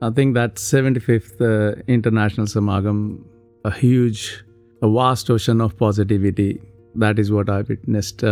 I 0.05 0.11
think 0.11 0.35
that 0.35 0.59
seventy 0.59 1.01
fifth 1.01 1.43
international 1.91 2.47
samagam 2.47 3.19
huge 3.67 4.21
vast 4.85 5.31
ocean 5.31 5.61
of 5.61 5.75
positivity 5.75 6.49
that 6.97 7.19
is 7.19 7.33
what 7.33 7.51
I 7.51 7.63
witnessed 7.63 8.27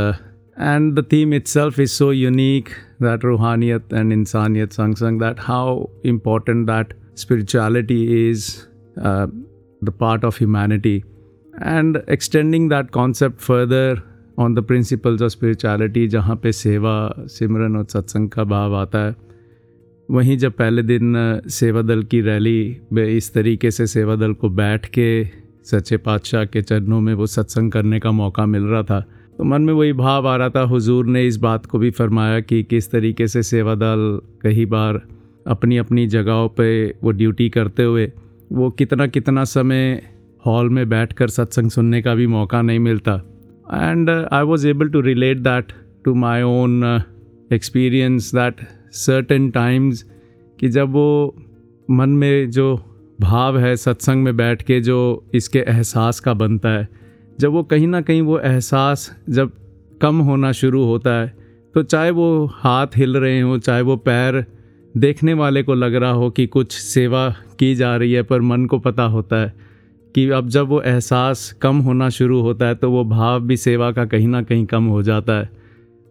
And 0.67 0.97
the 0.97 1.03
theme 1.03 1.33
itself 1.35 1.77
is 1.83 1.93
so 1.93 2.07
unique 2.11 2.71
that 3.01 3.25
Ruhaniyat 3.25 3.93
and 3.99 4.15
Insaniyat 4.15 4.73
Sang 4.73 4.95
Sang, 5.01 5.19
that 5.19 5.43
how 5.49 5.89
important 6.13 6.67
that 6.67 6.95
spirituality 7.19 8.29
is 8.31 8.67
uh, 8.97 9.27
the 9.83 9.93
part 9.93 10.25
of 10.25 10.37
humanity. 10.37 11.05
And 11.55 12.03
extending 12.09 12.69
that 12.69 12.93
concept 12.93 13.41
further 13.41 14.03
on 14.39 14.55
the 14.55 14.63
principles 14.65 15.23
of 15.23 15.31
spirituality 15.31 16.07
जहाँ 16.09 16.37
पे 16.43 16.53
सेवा 16.53 16.93
सिमरन 17.29 17.77
और 17.77 17.85
सत्संग 17.85 18.29
का 18.31 18.45
भाव 18.45 18.75
आता 18.77 18.99
है 19.07 19.15
वहीं 20.09 20.37
जब 20.39 20.53
पहले 20.57 20.83
दिन 20.83 21.17
सेवा 21.51 21.83
दल 21.83 22.03
की 22.13 22.21
रैली 22.21 22.61
में 22.93 23.05
इस 23.07 23.33
तरीके 23.35 23.71
से 23.71 23.87
सेवा 23.87 24.17
दल 24.17 24.33
को 24.33 24.49
बैठ 24.61 24.87
के 24.89 25.09
सच्चे 25.71 25.97
पातशाह 25.97 26.45
के 26.45 26.63
चरणों 26.63 27.01
में 27.01 27.13
वो 27.15 27.27
सत्संग 27.27 27.73
करने 27.73 28.01
का 28.01 28.11
मौका 28.11 28.47
मिल 28.47 28.63
रहा 28.63 28.83
था 28.83 29.01
तो 29.39 29.45
मन 29.45 29.63
में 29.63 29.73
वही 29.73 29.93
भाव 29.93 30.29
आ 30.29 30.37
रहा 30.37 30.51
था 30.51 30.63
हुजूर 30.71 31.07
ने 31.07 31.27
इस 31.27 31.37
बात 31.39 31.67
को 31.67 31.79
भी 31.79 31.91
फरमाया 31.99 32.41
कि 32.41 32.63
किस 32.71 32.91
तरीके 32.91 33.27
से 33.29 33.43
सेवा 33.43 33.75
दल 33.75 34.21
कई 34.43 34.65
बार 34.67 35.01
अपनी 35.49 35.77
अपनी 35.77 36.07
जगहों 36.07 36.49
पे 36.49 36.69
वो 37.03 37.11
ड्यूटी 37.11 37.49
करते 37.51 37.83
हुए, 37.83 38.11
वो 38.53 38.71
कितना 38.71 39.07
कितना 39.07 39.45
समय 39.45 40.03
हॉल 40.45 40.69
में 40.71 40.89
बैठकर 40.89 41.29
सत्संग 41.29 41.71
सुनने 41.71 42.01
का 42.03 42.15
भी 42.15 42.27
मौका 42.27 42.63
नहीं 42.63 42.79
मिलता। 42.79 43.15
And 43.75 44.11
I 44.11 44.43
was 44.43 44.67
able 44.69 44.89
to 44.89 45.01
relate 45.01 45.39
that 45.39 45.73
to 46.05 46.15
my 46.15 46.43
own 46.43 47.03
experience 47.53 48.35
that 48.35 48.61
certain 48.97 49.51
times 49.51 50.05
कि 50.61 50.69
जब 50.69 50.93
वो 50.93 51.35
मन 51.91 52.11
में 52.11 52.51
जो 52.51 52.75
भाव 53.21 53.59
है 53.59 53.77
सत्संग 53.77 54.23
में 54.25 54.37
बैठ 54.37 54.63
के 54.63 54.81
जो 54.81 54.99
इसके 55.35 55.59
एहसास 55.59 56.21
का 56.21 56.35
बनता 56.35 56.69
है, 56.69 56.89
जब 57.41 57.53
वो 57.53 57.63
कहीं 57.63 57.87
ना 57.87 58.01
कहीं 58.01 58.23
वो 58.23 58.39
एहसास 58.39 59.11
जब 59.31 59.53
कम 60.03 60.19
होना 60.19 60.53
शुरू 60.53 60.85
होता 60.85 61.19
है 61.21 61.37
तो 61.75 61.83
चाहे 61.83 62.11
वो 62.11 62.29
हाथ 62.53 62.97
हिल 62.97 63.17
रहे 63.17 63.41
हों, 63.41 63.59
चाहे 63.59 63.83
वो 63.83 63.97
पैर 63.97 64.45
देखने 64.99 65.33
वाले 65.35 65.63
को 65.63 65.75
लग 65.75 65.95
रहा 65.95 66.11
हो 66.11 66.31
कि 66.31 66.47
कुछ 66.47 66.73
सेवा 66.73 67.29
की 67.59 67.75
जा 67.75 67.97
रही 67.97 68.13
है, 68.13 68.23
पर 68.23 68.41
मन 68.41 68.65
को 68.67 68.79
पता 68.79 69.03
होता 69.03 69.37
है 69.37 69.53
कि 70.15 70.29
अब 70.31 70.49
जब 70.49 70.69
वो 70.69 70.81
एहसास 70.83 71.53
कम 71.63 71.79
होना 71.79 72.09
शुरू 72.09 72.41
होता 72.41 72.67
है 72.67 72.75
तो 72.75 72.91
वो 72.91 73.05
भाव 73.05 73.41
भी 73.41 73.57
सेवा 73.57 73.91
का 73.93 74.05
कहीं 74.05 74.29
ना 74.29 74.43
कहीं 74.43 74.65
कम 74.67 74.85
हो 74.85 75.03
जाता 75.03 75.39
है। 75.39 75.51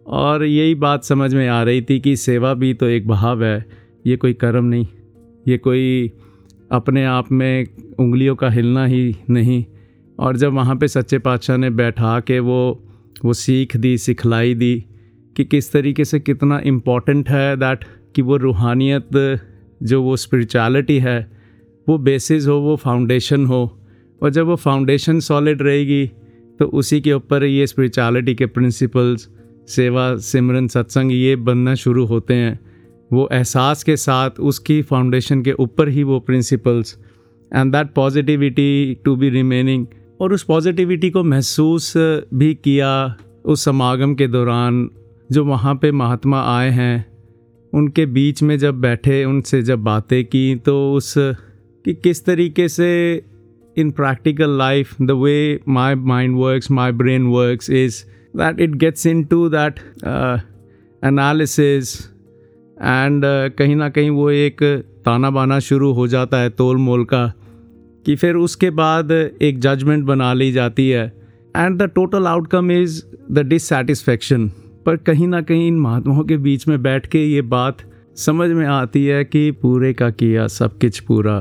और 0.06 0.44
यही 0.44 0.74
बात 0.74 1.04
समझ 1.04 1.34
में 1.34 1.48
आ 1.48 1.62
रही 1.62 1.82
थी 1.82 1.98
कि 2.00 2.16
सेवा 2.16 2.54
भी 2.54 2.72
तो 2.74 2.86
एक 2.86 3.08
भाव 3.08 3.44
है, 3.44 3.64
ये 4.06 4.16
कोई 4.16 4.32
कर्म 4.34 4.64
नहीं, 4.64 4.86
ये 5.48 5.58
कोई 5.58 6.12
अपने 6.70 7.04
आप 7.04 7.32
में 7.32 7.66
उंगलियों 8.00 8.36
का 8.36 8.48
हिलना 8.50 8.84
ही 8.86 9.16
नहीं। 9.30 9.64
और 10.18 10.36
जब 10.36 10.52
वहाँ 10.52 10.76
पे 10.76 10.88
सच्चे 10.88 11.18
पातशाह 11.18 11.56
ने 11.56 11.70
बैठा 11.70 12.18
के 12.20 12.38
वो 12.40 12.84
वो 13.24 13.32
सीख 13.32 13.76
दी, 13.76 13.96
सिखलाई 13.98 14.54
दी 14.54 14.84
कि 15.36 15.44
किस 15.44 15.72
तरीके 15.72 16.04
से 16.04 16.20
कितना 16.20 16.60
इंपॉर्टेंट 16.64 17.28
है 17.28 17.56
दैट 17.56 17.84
कि 18.14 18.22
वो 18.22 18.36
रूहानियत, 18.36 19.08
जो 19.82 20.02
वो 20.02 20.16
स्पिरिचुअलिटी 20.16 20.98
है, 20.98 21.30
वो 21.86 21.98
बेसिस 21.98 22.46
हो, 22.46 22.54
वो 22.54 22.76
फाउंडेशन 22.76 23.46
हो। 23.46 23.78
और 24.22 24.30
जब 24.30 24.46
वो 24.46 24.56
फाउंडेशन 24.56 25.20
सॉलिड 25.20 25.62
रहेगी 25.62 26.06
तो 26.60 26.64
उसी 26.64 27.00
के 27.00 27.12
ऊपर 27.12 27.44
ये 27.44 27.66
स्पिरिचुअलिटी 27.66 28.34
के 28.34 28.46
प्रिंसिपल्स 28.46 29.28
सेवा, 29.68 30.16
सिमरन, 30.16 30.66
सत्संग, 30.68 31.12
ये 31.12 31.36
बनना 31.36 31.74
शुरू 31.74 32.04
होते 32.06 32.34
हैं। 32.34 32.58
वो 33.12 33.28
एहसास 33.32 33.84
के 33.84 33.96
साथ 33.96 34.40
उसकी 34.40 34.80
फाउंडेशन 34.82 35.42
के 35.42 35.52
ऊपर 35.52 35.88
ही 35.88 36.02
वो 36.02 36.18
principles 36.20 36.96
and 37.52 37.72
that 37.72 37.92
positivity 37.94 38.94
to 39.04 39.14
be 39.16 39.28
remaining 39.30 39.86
और 40.20 40.32
उस 40.32 40.42
पॉजिटिविटी 40.42 41.10
को 41.10 41.22
महसूस 41.24 41.92
भी 42.34 42.54
किया 42.54 43.16
उस 43.44 43.64
समागम 43.64 44.14
के 44.14 44.26
दौरान, 44.26 44.88
जो 45.32 45.44
वहाँ 45.44 45.74
पे 45.74 45.92
महात्मा 45.92 46.42
आए 46.56 46.70
हैं। 46.70 47.17
उनके 47.72 48.06
बीच 48.06 48.42
में 48.42 48.56
जब 48.58 48.80
बैठे, 48.80 49.24
उनसे 49.24 49.62
जब 49.62 49.82
बातें 49.84 50.24
की 50.24 50.54
तो 50.56 50.76
उस, 50.94 51.14
कि 51.16 51.94
किस 51.94 52.24
तरीके 52.24 52.68
से 52.68 52.90
in 53.76 53.90
practical 53.90 54.56
life 54.58 54.94
the 55.02 55.10
way 55.22 55.60
my 55.68 55.94
mind 55.94 56.36
works 56.36 56.70
my 56.70 56.92
brain 56.92 57.26
works 57.26 57.70
is 57.70 58.02
that 58.36 58.60
it 58.60 58.74
gets 58.76 59.06
into 59.24 59.48
that 59.48 59.80
analysis 61.02 61.94
and 62.76 63.22
कहीं 63.58 63.76
ना 63.76 63.88
कहीं 63.88 64.10
वो 64.10 64.30
एक 64.30 64.62
ताना 65.04 65.30
बाना 65.30 65.58
शुरू 65.60 65.92
हो 65.92 66.06
जाता 66.08 66.38
है 66.38 66.50
तोल 66.50 66.76
मोल 66.76 67.04
का, 67.04 67.26
कि 68.06 68.16
फिर 68.16 68.34
उसके 68.36 68.70
बाद 68.70 69.10
एक 69.12 69.58
जजमेंट 69.60 70.04
बना 70.04 70.32
ली 70.34 70.50
जाती 70.52 70.88
है. 70.88 71.06
And 71.56 71.82
the 71.82 71.88
total 71.94 72.26
outcome 72.26 72.70
is 72.72 73.02
the 73.32 73.46
dissatisfaction 73.46 74.50
पर 74.88 74.96
कहीं 74.96 75.26
ना 75.28 75.40
कहीं 75.40 75.68
इन 75.68 75.78
महात्माओं 75.80 76.24
के 76.24 76.36
बीच 76.36 76.68
में 76.68 76.82
बैठ 76.82 77.06
के 77.06 77.24
ये 77.24 77.42
बात 77.42 77.78
समझ 78.16 78.50
में 78.50 78.66
आती 78.66 79.04
है 79.06 79.24
कि 79.24 79.50
पूरे 79.52 79.92
का 79.92 80.10
किया 80.10 80.46
सब 80.46 80.78
किच 80.78 80.98
पूरा 80.98 81.38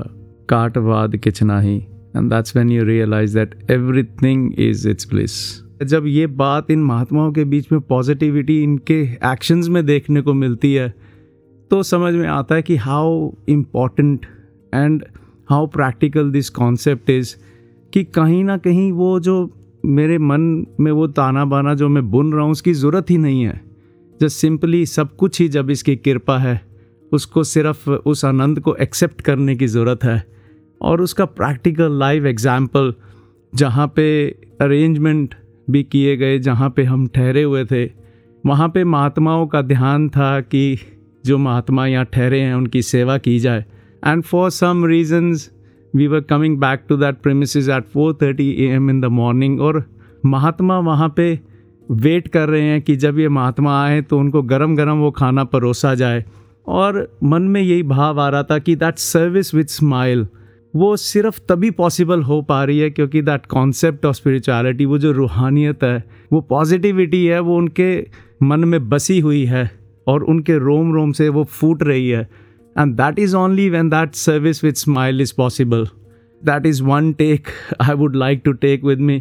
काटवाद 0.49 1.15
किच 1.17 1.43
नहीं। 1.43 1.79
And 1.81 2.29
that's 2.29 2.55
when 2.55 2.69
you 2.69 2.83
realise 2.83 3.37
that 3.37 3.71
everything 3.71 4.59
is 4.59 4.89
its 4.89 5.05
place 5.05 5.63
जब 5.83 6.07
ये 6.07 6.27
बात 6.27 6.71
इन 6.71 6.83
महात्माओं 6.83 7.31
के 7.31 7.43
बीच 7.43 7.71
में 7.71 7.81
पॉजिटिविटी 7.81 8.63
इनके 8.63 9.01
एक्शंस 9.03 9.67
में 9.67 9.85
देखने 9.85 10.21
को 10.21 10.33
मिलती 10.33 10.73
है 10.73 10.93
तो 11.71 11.83
समझ 11.83 12.13
में 12.13 12.27
आता 12.27 12.55
है 12.55 12.61
कि 12.61 12.75
how 12.75 13.31
important 13.49 14.25
and 14.73 15.05
how 15.49 15.67
practical 15.67 16.31
this 16.31 16.49
concept 16.49 17.09
is 17.09 17.35
कि 17.93 18.03
कहीं 18.03 18.43
ना 18.43 18.57
कहीं 18.57 18.91
वो 18.91 19.19
जो 19.19 19.56
मेरे 19.83 20.17
मन 20.17 20.41
में 20.79 20.91
वो 20.91 21.07
ताना 21.07 21.45
बाना 21.45 21.73
जो 21.73 21.89
मैं 21.89 22.09
बुन 22.11 22.31
रहा 22.33 22.43
हूँ, 22.43 22.51
उसकी 22.51 22.73
ज़रूरत 22.73 23.09
ही 23.09 23.17
नहीं 23.17 23.43
है। 23.43 23.61
जस्ट 24.21 24.37
सिंपली 24.37 24.85
सब 24.85 25.15
कुछ 25.15 25.39
ही 25.41 25.47
जब 25.47 25.69
इसकी 25.69 25.95
कृपा 25.95 26.37
है, 26.37 26.61
उसको 27.11 27.43
सिर्फ़ 27.43 27.89
उस 27.89 28.25
आनंद 28.25 28.59
को 28.59 28.75
एक्सेप्ट 28.75 29.21
करने 29.21 29.55
की 29.55 29.67
ज़रूरत 29.67 30.03
है। 30.03 30.23
और 30.81 31.01
उसका 31.01 31.25
प्रैक्टिकल 31.25 31.99
लाइव 31.99 32.27
एग्ज़ाम्पल, 32.27 32.93
जहाँ 33.53 33.87
पे 33.95 34.27
अरेंजमेंट 34.61 35.35
भी 35.69 35.83
किए 35.83 36.15
गए, 36.17 36.39
जहाँ 36.39 36.69
पे 36.69 36.83
हम 36.83 37.07
ठहरे 37.07 37.43
हुए 37.43 37.65
थे, 37.65 37.85
वहाँ 38.43 38.69
पे 38.69 38.83
महात्माओं 38.83 39.47
का 39.47 39.61
ध्यान 39.61 40.09
था 40.09 40.39
कि 40.41 40.77
जो 41.25 41.37
महात्मा 41.37 41.85
यहाँ 41.87 42.05
ठहरे 42.05 42.39
हैं, 42.41 42.53
उनकी 42.53 42.81
सेवा 42.81 43.17
की 43.17 43.37
जाए। 43.39 43.65
And 44.05 44.23
for 44.23 44.49
some 44.49 44.85
reasons 44.85 45.49
coming 46.05 46.57
back 46.57 46.81
to 46.89 46.97
that 46.97 47.15
premise 47.15 47.57
at 47.57 47.83
four 47.83 48.13
thirty 48.13 48.51
A 48.51 48.67
M 48.67 48.89
in 48.89 49.01
the 49.01 49.05
morning 49.05 49.61
और 49.61 49.85
महात्मा 50.25 50.79
वहाँ 50.79 51.13
पे 51.17 51.39
वेट 51.91 52.27
कर 52.27 52.49
रहे 52.49 52.61
हैं 52.61 52.81
कि 52.81 52.95
जब 52.95 53.19
ये 53.19 53.29
महात्मा 53.29 53.83
आए 53.83 54.01
तो 54.01 54.19
उनको 54.19 54.41
गरम 54.41 54.75
गरम 54.75 54.97
वो 54.97 55.11
खाना 55.11 55.43
परोसा 55.43 55.95
जाए। 55.95 56.25
और 56.67 57.17
मन 57.23 57.41
में 57.41 57.61
यही 57.61 57.83
भाव 57.83 58.21
आ 58.21 58.29
रहा 58.29 58.43
था 58.43 58.59
कि 58.59 58.75
दैट 58.75 58.97
सर्विस 58.97 59.53
विथ 59.53 59.65
स्माइल 59.65 60.27
वो 60.75 60.95
सिर्फ़ 60.95 61.39
तभी 61.49 61.71
पॉसिबल 61.71 62.23
हो 62.23 62.41
पा 62.41 62.63
रही 62.63 62.79
है 62.79 62.89
क्योंकि 62.89 63.21
दैट 63.21 63.45
कॉन्सेप्ट 63.45 64.05
ऑफ़ 64.05 64.15
स्पिरिचुअलिटी 64.15 64.85
वो 64.85 64.97
जो 64.97 65.11
रूहानियत 65.11 65.83
है, 65.83 66.03
वो 66.33 66.41
पॉजिटिविटी 66.41 67.25
है, 67.25 67.39
वो 67.39 67.57
उनके 67.57 68.07
मन 68.43 68.59
में 68.59 68.89
बसी 68.89 69.19
हुई 69.19 69.45
है 69.45 69.71
और 70.07 70.23
उनके 70.23 70.57
रोम 70.57 70.93
रोम 70.93 71.11
से 71.11 71.29
वो 71.29 71.43
फूट 71.43 71.83
रही 71.83 72.09
है। 72.09 72.46
And 72.77 72.97
that 72.97 73.19
is 73.19 73.33
only 73.33 73.69
when 73.69 73.89
that 73.89 74.15
service 74.15 74.61
with 74.63 74.77
smile 74.77 75.19
is 75.19 75.33
possible. 75.33 75.85
That 76.41 76.65
is 76.65 76.81
one 76.83 77.13
take 77.13 77.51
i 77.79 77.93
would 77.93 78.15
like 78.15 78.43
to 78.43 78.53
take 78.65 78.83
with 78.89 78.99
me. 79.09 79.19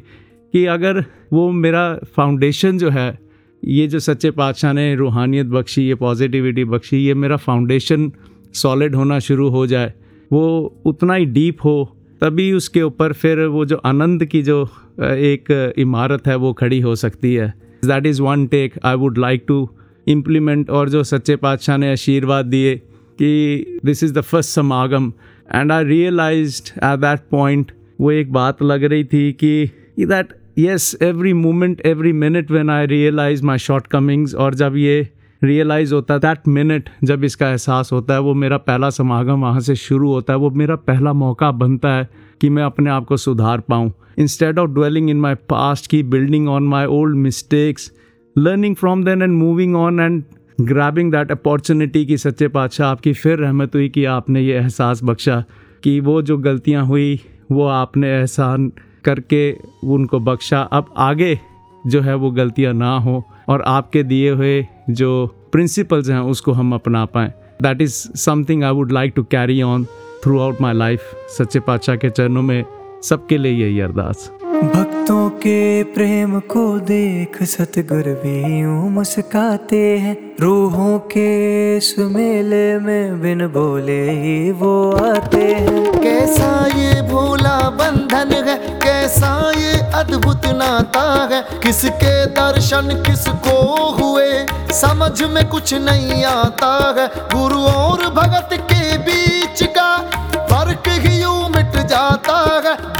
कि 0.52 0.64
अगर 0.66 1.04
वो 1.32 1.50
मेरा 1.50 1.84
फाउंडेशन 2.16 2.78
जो 2.78 2.90
है, 2.90 3.18
ये 3.64 3.86
जो 3.86 3.98
सच्चे 3.98 4.30
पातशाह 4.30 4.72
ने 4.72 4.94
रूहानियत 4.94 5.46
बख्शी, 5.46 5.82
ये 5.82 5.94
पॉजिटिविटी 5.94 6.64
बख्शी, 6.64 6.96
ये 6.96 7.14
मेरा 7.14 7.36
फाउंडेशन 7.36 8.12
सॉलिड 8.54 8.94
होना 8.94 9.18
शुरू 9.18 9.48
हो 9.48 9.66
जाए, 9.66 9.92
वो 10.32 10.82
उतना 10.86 11.14
ही 11.14 11.24
डीप 11.24 11.64
हो, 11.64 11.96
तभी 12.20 12.52
उसके 12.52 12.82
ऊपर 12.82 13.12
फिर 13.12 13.40
वो 13.44 13.64
जो 13.64 13.76
आनंद 13.76 14.24
की 14.24 14.42
जो 14.42 14.62
एक 15.00 15.74
इमारत 15.78 16.26
है, 16.26 16.36
वो 16.36 16.52
खड़ी 16.52 16.80
हो 16.80 16.94
सकती 16.94 17.34
है। 17.34 17.52
That 17.84 18.06
is 18.06 18.22
one 18.22 18.46
take 18.46 18.78
I 18.84 18.96
would 18.96 19.18
like 19.18 19.44
to 19.48 19.68
implement 20.08 20.70
और 20.70 20.88
जो 20.88 21.04
सच्चे 21.04 21.36
पातशाह 21.36 21.76
ने 21.76 21.92
आशीर्वाद 21.92 22.46
दिए। 22.46 22.80
कि 23.18 23.80
दिस 23.84 24.02
इज़ 24.04 24.14
द 24.14 24.20
फ़र्स्ट 24.20 24.50
समागम 24.50 25.12
and 25.54 25.72
I 25.72 25.84
realise 25.84 26.62
at 26.68 26.98
that 27.00 27.20
point 27.30 27.72
वो 28.00 28.10
एक 28.12 28.32
बात 28.32 28.62
लग 28.62 28.84
रही 28.84 29.04
थी 29.04 29.32
कि 29.32 29.70
that 29.98 30.32
yes 30.58 30.96
every 31.02 31.32
moment 31.32 31.80
every 31.86 32.12
minute 32.12 32.50
when 32.50 32.70
I 32.70 32.86
realise 32.86 33.44
my 33.44 33.58
shortcomings 33.86 34.34
और 34.34 34.54
जब 34.54 34.76
ये 34.76 35.08
रियलाइज़ 35.42 35.92
होता 35.94 36.14
है 36.14 36.20
दैट 36.20 36.48
मिनट 36.48 36.88
जब 37.04 37.24
इसका 37.24 37.48
एहसास 37.48 37.90
होता 37.92 38.14
है, 38.14 38.20
वो 38.20 38.34
मेरा 38.34 38.56
पहला 38.58 38.90
समागम 38.90 39.40
वहाँ 39.42 39.60
से 39.60 39.74
शुरू 39.76 40.12
होता 40.12 40.32
है, 40.32 40.38
वो 40.38 40.50
मेरा 40.50 40.76
पहला 40.76 41.12
मौका 41.12 41.50
बनता 41.52 41.88
है 41.88 42.08
कि 42.40 42.48
मैं 42.50 42.62
अपने 42.62 42.90
आप 42.90 43.04
को 43.06 43.16
सुधार 43.16 43.60
पाऊँ। 43.60 43.92
Instead 44.18 44.58
of 44.58 44.70
dwelling 44.70 45.10
in 45.10 45.20
my 45.20 45.34
past 45.48 45.90
की 45.90 46.02
building 46.04 46.48
on 46.48 46.68
my 46.68 46.86
old 46.86 47.16
mistakes 47.16 47.90
learning 48.36 48.76
from 48.76 49.04
then 49.04 49.22
and 49.22 49.32
moving 49.32 49.76
on 49.76 50.00
and 50.00 50.22
grabbing 50.60 51.10
that 51.12 51.30
opportunity 51.32 52.04
की 52.06 52.16
सच्चे 52.18 52.46
पातशाह 52.48 52.88
आपकी 52.88 53.12
फिर 53.12 53.38
रहमत 53.38 53.74
हुई 53.74 53.88
कि 53.88 54.04
आपने 54.04 54.40
ये 54.40 54.56
एहसास 54.58 55.00
बख्शा 55.04 55.44
कि 55.84 55.98
वो 56.00 56.20
जो 56.22 56.36
गलतियाँ 56.38 56.84
हुई, 56.86 57.20
वो 57.52 57.66
आपने 57.66 58.08
एहसान 58.10 58.72
करके 59.04 59.52
उनको 59.84 60.20
बख्शा। 60.20 60.60
अब 60.60 60.94
आगे 60.96 61.38
जो 61.86 62.00
है 62.00 62.14
वो 62.14 62.30
गलतियाँ 62.30 62.72
ना 62.74 62.96
हो 62.98 63.22
और 63.48 63.62
आपके 63.62 64.02
दिए 64.02 64.30
हुए 64.30 64.66
जो 64.90 65.26
प्रिंसिपल्स 65.52 66.08
हैं, 66.10 66.20
उसको 66.20 66.52
हम 66.52 66.74
अपना 66.74 67.04
पाएँ। 67.04 67.32
That 67.62 67.82
is 67.82 67.94
something 68.18 68.64
I 68.64 68.72
would 68.72 68.92
like 68.92 69.12
to 69.16 69.22
carry 69.24 69.60
on 69.62 69.84
throughout 70.40 70.60
my 70.60 70.74
life 70.74 71.00
सच्चे 71.38 71.60
पातशाह 71.60 71.96
के 71.96 72.10
चरणों 72.10 72.42
में। 72.42 72.64
सबके 73.08 73.38
लिए 73.38 73.64
यही 73.64 73.80
अरदास। 73.80 74.30
भक्तों 74.44 75.28
के 75.30 75.84
प्रेम 75.84 76.40
को 76.40 76.78
देख 76.78 77.42
सतगुर 77.42 78.20
भी 78.24 78.60
यूँ 78.60 78.90
मुस्काते 78.90 79.98
हैं। 79.98 80.16
रूहों 80.40 80.98
के 80.98 81.28
इस 81.76 81.94
मेले 81.98 82.78
में 82.78 83.22
बिन 83.22 83.46
बोले 83.46 84.10
ही 84.10 84.50
वो 84.50 84.92
आते 84.92 85.44
हैं। 85.44 86.00
कैसा 86.02 86.66
ये 86.66 87.02
भोला 87.02 87.70
बंधन 87.70 88.32
है? 88.48 88.56
कैसा 88.80 89.52
ये 89.56 89.78
अद्भुत 89.94 90.46
नाता 90.46 91.28
है? 91.32 91.60
किसके 91.60 92.26
दर्शन 92.26 93.02
किसको 93.06 93.58
हुए? 93.92 94.46
समझ 94.72 95.22
में 95.22 95.48
कुछ 95.48 95.74
नहीं 95.74 96.24
आता 96.24 96.94
है। 96.98 97.08
गुरु 97.38 97.60
और 97.60 98.08
भगत 98.14 98.48
के 98.72 98.98
बीच 98.98 99.62
का 99.62 99.98
फ़र्क 100.50 100.82
ही 100.88 101.22
यूँ 101.22 101.48
मिट 101.48 101.76
जाता 101.86 102.62
है। 102.64 102.95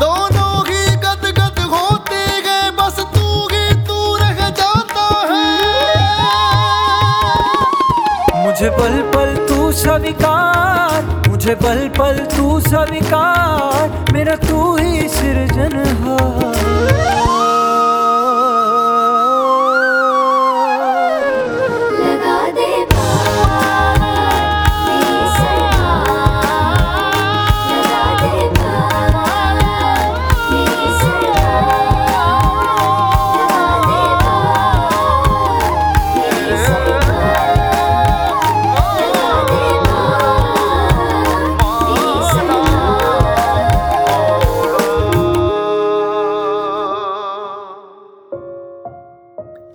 मुझे 8.56 8.68
पल 8.76 8.94
पल 9.14 9.34
तू 9.48 9.70
स्वीकार 9.78 11.02
मुझे 11.28 11.54
पल 11.62 11.80
पल 11.98 12.18
तू 12.36 12.60
स्वीकार 12.60 14.12
मेरा 14.12 14.36
तू 14.44 14.60
ही 14.76 15.08
सृजनहार 15.16 16.55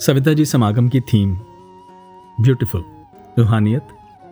सविता 0.02 0.34
जी 0.34 0.45
समागम 0.45 0.89
की 0.89 0.99
थीम 0.99 1.36
ब्यूटीफुल 2.41 2.84
रूहानियत 3.39 3.82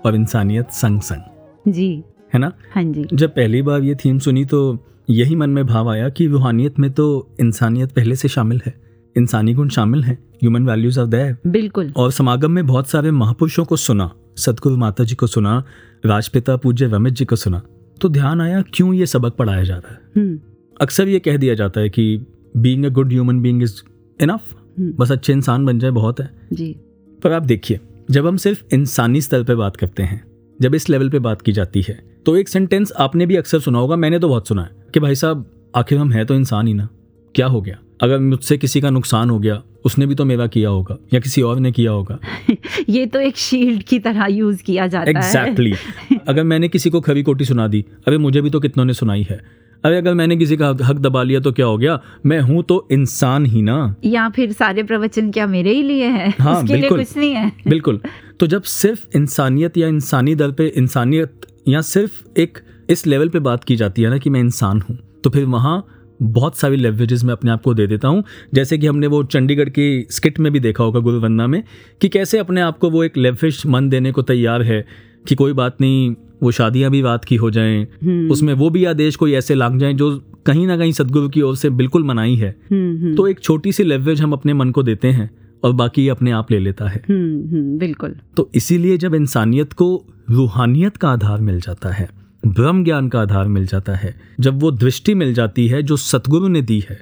और 0.06 0.16
इंसानियत 0.16 0.70
संग 0.70 1.02
संग। 1.02 1.72
जी। 1.72 2.04
है 2.34 2.40
ना? 2.40 2.52
हाँ 2.76 2.84
जी। 2.84 3.06
जब 3.14 3.30
पहली 3.30 3.62
बार 3.62 3.82
ये 3.82 3.96
थीम 3.96 4.20
सुनी 4.20 4.46
तो 4.46 4.86
यही 5.10 5.36
मन 5.36 5.50
में 5.50 5.66
भाव 5.68 5.90
आया 5.90 6.10
कि 6.10 6.28
रूहानियत 6.28 6.80
में 6.80 6.92
तो 6.92 7.36
इंसानियत 7.42 7.92
पहले 7.92 8.16
से 8.16 8.28
शामिल 8.28 8.62
है। 8.66 8.74
इंसानी 9.18 9.54
गुण 9.54 9.70
शामिल 9.70 10.04
हैं 10.04 10.18
ह्यूमन 10.36 10.68
वैल्यूज़ 10.68 11.00
आर 11.00 11.06
देयर 11.06 11.38
बिल्कुल। 11.48 11.94
और 11.98 12.12
समागम 12.12 12.52
में 12.52 12.68
बहुत 12.68 12.90
सारे 12.90 13.12
महापुरुषों 13.12 13.66
को 13.66 13.76
सुना 13.76 14.12
सतगुरु 14.38 14.78
माता 14.78 15.04
जी 15.04 15.16
को 15.16 15.28
सुना 15.28 15.64
राजपिता 16.06 16.58
पूज्य 16.58 16.86
रमित 16.86 17.14
जी 17.14 17.26
को 17.26 17.36
सुना। 17.36 17.62
तो 18.02 18.10
ध्यान 18.10 18.42
आया 18.42 18.64
क्यों 18.74 18.94
ये 18.94 19.06
सबक 19.06 19.36
पढ़ाया 19.36 19.64
जा 19.64 19.76
रहा 19.76 19.94
है? 19.94 20.00
हम्म। 20.18 20.40
अक्सर 20.82 21.08
ये 21.08 21.20
कह 21.20 21.38
दिया 21.38 21.56
जाता 21.56 21.82
है 21.82 21.90
कि 21.90 22.26
being 22.58 22.86
a 22.86 22.90
good 22.90 23.12
human 23.12 23.42
being 23.42 23.64
is 23.64 23.82
enough 24.22 24.56
बस 24.82 25.12
अच्छे 25.12 25.34
इंसान 25.34 25.66
बन 25.66 25.80
जाए 25.80 25.92
बहुत 25.92 26.20
है। 26.20 26.30
जी। 26.54 26.76
पर 27.24 27.32
आप 27.32 27.44
देखिए 27.44 27.80
जब 28.12 28.28
हम 28.28 28.38
सिर्फ़ 28.38 28.64
इंसानी 28.74 29.22
स्तर 29.22 29.44
पे 29.44 29.56
बात 29.56 29.76
करते 29.78 30.04
हैं 30.04 30.24
जब 30.62 30.76
इस 30.76 30.90
लेवल 30.90 31.10
पे 31.10 31.20
बात 31.20 31.42
की 31.42 31.52
जाती 31.52 31.82
है 31.82 32.00
तो 32.26 32.36
एक 32.38 32.50
सेंटेंस 32.50 32.92
आपने 33.00 33.26
भी 33.26 33.36
अक्सर 33.36 33.60
सुना 33.60 33.80
होगा 33.80 33.96
मैंने 33.96 34.20
तो 34.20 34.30
बहुत 34.30 34.48
सुना 34.48 34.64
है 34.64 34.70
कि 34.94 35.00
भाई 35.00 35.16
साहब 35.16 35.46
आखिर 35.76 35.98
हम 35.98 36.12
हैं 36.12 36.26
तो 36.26 36.36
इंसान 36.36 36.68
ही 36.68 36.74
ना। 36.74 36.88
क्या 37.36 37.48
हो 37.48 37.62
गया? 37.62 37.78
अगर 38.02 38.20
मुझसे 38.20 38.58
किसी 38.58 38.82
का 38.82 38.90
नुकसान 38.90 39.30
हो 39.30 39.40
गया 39.40 39.62
उसने 39.86 40.06
भी 40.06 40.16
तो 40.16 40.26
मेरा 40.26 40.48
किया 40.48 40.70
होगा 40.70 40.98
या 41.14 41.20
किसी 41.20 41.42
और 41.42 41.60
ने 41.60 41.72
किया 41.72 41.92
होगा। 41.92 42.20
ये 42.90 43.06
तो 43.06 43.20
एक 43.20 43.38
शील्ड 43.38 43.84
की 43.84 44.00
तरह 44.00 44.26
यूज़ 44.26 44.64
किया 44.64 44.88
जाता 44.88 45.10
एग्जैक्टली 45.12 45.70
है। 45.70 45.76
एग्जैक्टली 45.76 46.18
अगर 46.28 46.44
मैंने 46.44 46.68
किसी 46.68 46.90
को 46.90 47.02
खरी 47.02 47.24
कोटी 47.24 47.46
सुना 47.46 47.68
दी 47.68 47.86
अरे 48.08 48.18
मुझे 48.18 48.42
भी 48.42 48.50
तो 48.50 48.60
कितनों 48.60 48.86
ने 48.86 48.94
सुनाई 48.94 49.28
है। 49.30 49.59
अरे 49.86 49.98
अगर 49.98 50.14
मैंने 50.14 50.38
किसी 50.38 50.58
का 50.58 50.70
हक- 50.70 51.00
दबा 51.00 51.24
लिया 51.24 51.40
तो 51.40 51.52
क्या 51.52 51.66
हो 51.66 51.78
गया? 51.78 52.02
मैं 52.26 52.40
हूँ 52.40 52.64
तो 52.64 52.88
इंसान 52.92 53.46
ही 53.46 53.62
ना। 53.62 53.96
या 54.06 54.30
फिर 54.30 54.52
सारे 54.52 54.84
प्रवचन 54.84 55.32
क्या 55.32 55.48
मेरे 55.48 55.74
ही 55.74 55.84
लिए 55.84 56.06
हैं? 56.06 56.34
हाँ, 56.40 56.64
उसके 56.64 56.74
लिए 56.74 56.82
बिल्कुल। 56.82 57.00
कुछ 57.00 57.18
नहीं 57.18 57.32
है। 57.32 57.52
बिल्कुल। 57.68 58.02
तो 58.40 58.48
जब 58.48 58.62
सिर्फ़ 58.62 59.06
इंसानियत 59.16 59.78
या 59.78 59.88
इंसानी 59.88 60.36
दर 60.36 60.52
पे 60.52 60.68
इंसानियत 60.68 61.32
या 61.68 61.82
सिर्फ़ 61.82 62.40
एक 62.40 62.58
इस 62.90 63.08
लेवल 63.08 63.30
पे 63.30 63.40
बात 63.40 63.64
की 63.64 63.76
जाती 63.76 64.02
है 64.02 64.10
ना 64.10 64.18
कि 64.18 64.30
मैं 64.30 64.40
इंसान 64.40 64.82
हूँ 64.82 64.98
तो 65.24 65.30
फिर 65.30 65.46
वहाँ 65.46 65.86
बहुत 66.22 66.58
सारी 66.58 66.76
लेवरेजेस 66.76 67.24
मैं 67.24 67.32
अपने 67.32 67.52
आप 67.52 67.62
को 67.62 67.74
दे 67.74 67.88
देता 67.88 68.08
हूँ। 68.08 68.24
जैसे 68.54 68.78
कि 68.78 68.88
हमने 68.88 69.08
वो 69.08 69.24
चंडीगढ़ 69.24 69.70
की 69.70 70.08
स्किट 70.12 70.40
में 70.40 70.54
भी 70.54 70.60
देखा 70.60 70.84
होगा 70.84 71.00
गुरु 71.00 71.20
वंदना 71.20 71.48
में 71.48 71.64
कि 72.02 72.10
कैसे 72.10 72.38
अपने 72.38 72.62
आप 72.62 72.78
को 72.78 72.90
वो 72.90 73.04
एक 73.04 73.18
लेविश 73.18 73.66
मन 73.66 73.90
देने 73.90 74.12
को 74.12 74.22
तैयार 74.22 74.62
है 74.62 74.86
कि 75.28 75.36
कोई 75.36 75.54
बात 75.54 75.78
नहीं 75.82 76.16
वो 76.44 76.52
शादियाँ 76.52 76.92
भी 76.92 77.02
बात 77.04 77.26
की 77.26 77.36
हो 77.36 77.52
जाएँ। 77.52 77.88
हम्म, 78.04 78.32
उसमें 78.32 78.54
वो 78.54 78.70
भी 78.70 78.86
आदेश 78.86 79.16
कोई 79.16 79.34
ऐसे 79.34 79.56
लाग 79.56 79.80
जाएँ 79.80 79.94
जो 79.94 80.24
कहीं 80.46 80.68
ना 80.68 80.78
कहीं 80.78 80.92
सदगुरु 80.92 81.30
की 81.30 81.42
ओर 81.42 81.56
से 81.56 81.70
बिल्कुल 81.70 82.04
मनाई 82.04 82.36
है। 82.36 82.56
हम्म, 82.72 83.04
हम्म, 83.04 83.16
तो 83.16 83.28
एक 83.28 83.40
छोटी 83.40 83.72
सी 83.72 83.84
लेवरेज 83.84 84.22
हम 84.22 84.34
अपने 84.34 84.54
मन 84.54 84.72
को 84.72 84.84
देते 84.84 85.08
हैं 85.08 85.30
और 85.64 85.74
बाकी 85.74 86.04
ये 86.04 86.10
अपने 86.10 86.32
आप 86.32 86.52
ले 86.52 86.60
लेता 86.60 86.88
है। 86.88 87.04
बिल्कुल। 87.10 88.16
तो 88.38 88.50
इसीलिए 88.56 88.98
जब 88.98 89.16
इंसानियत 89.16 89.74
को 89.74 90.06
रूहानियत 90.30 90.98
का 90.98 91.10
आधार 91.10 91.42
मिल 91.42 91.60
जाता 91.60 91.90
है 91.90 92.10
ब्रह्म 92.48 92.84
ज्ञान 92.84 93.10
का 93.10 93.22
आधार 93.22 93.48
मिल 93.48 93.66
जाता 93.66 93.96
है 93.96 94.16
जब 94.40 94.60
वो 94.60 94.72
दृष्टि 94.72 95.14
मिल 95.14 95.34
जाती 95.34 95.68
है 95.68 95.84
जो 95.84 95.98
सतगुरु 95.98 96.48
ने 96.48 96.62
दी 96.62 96.84
है 96.90 97.00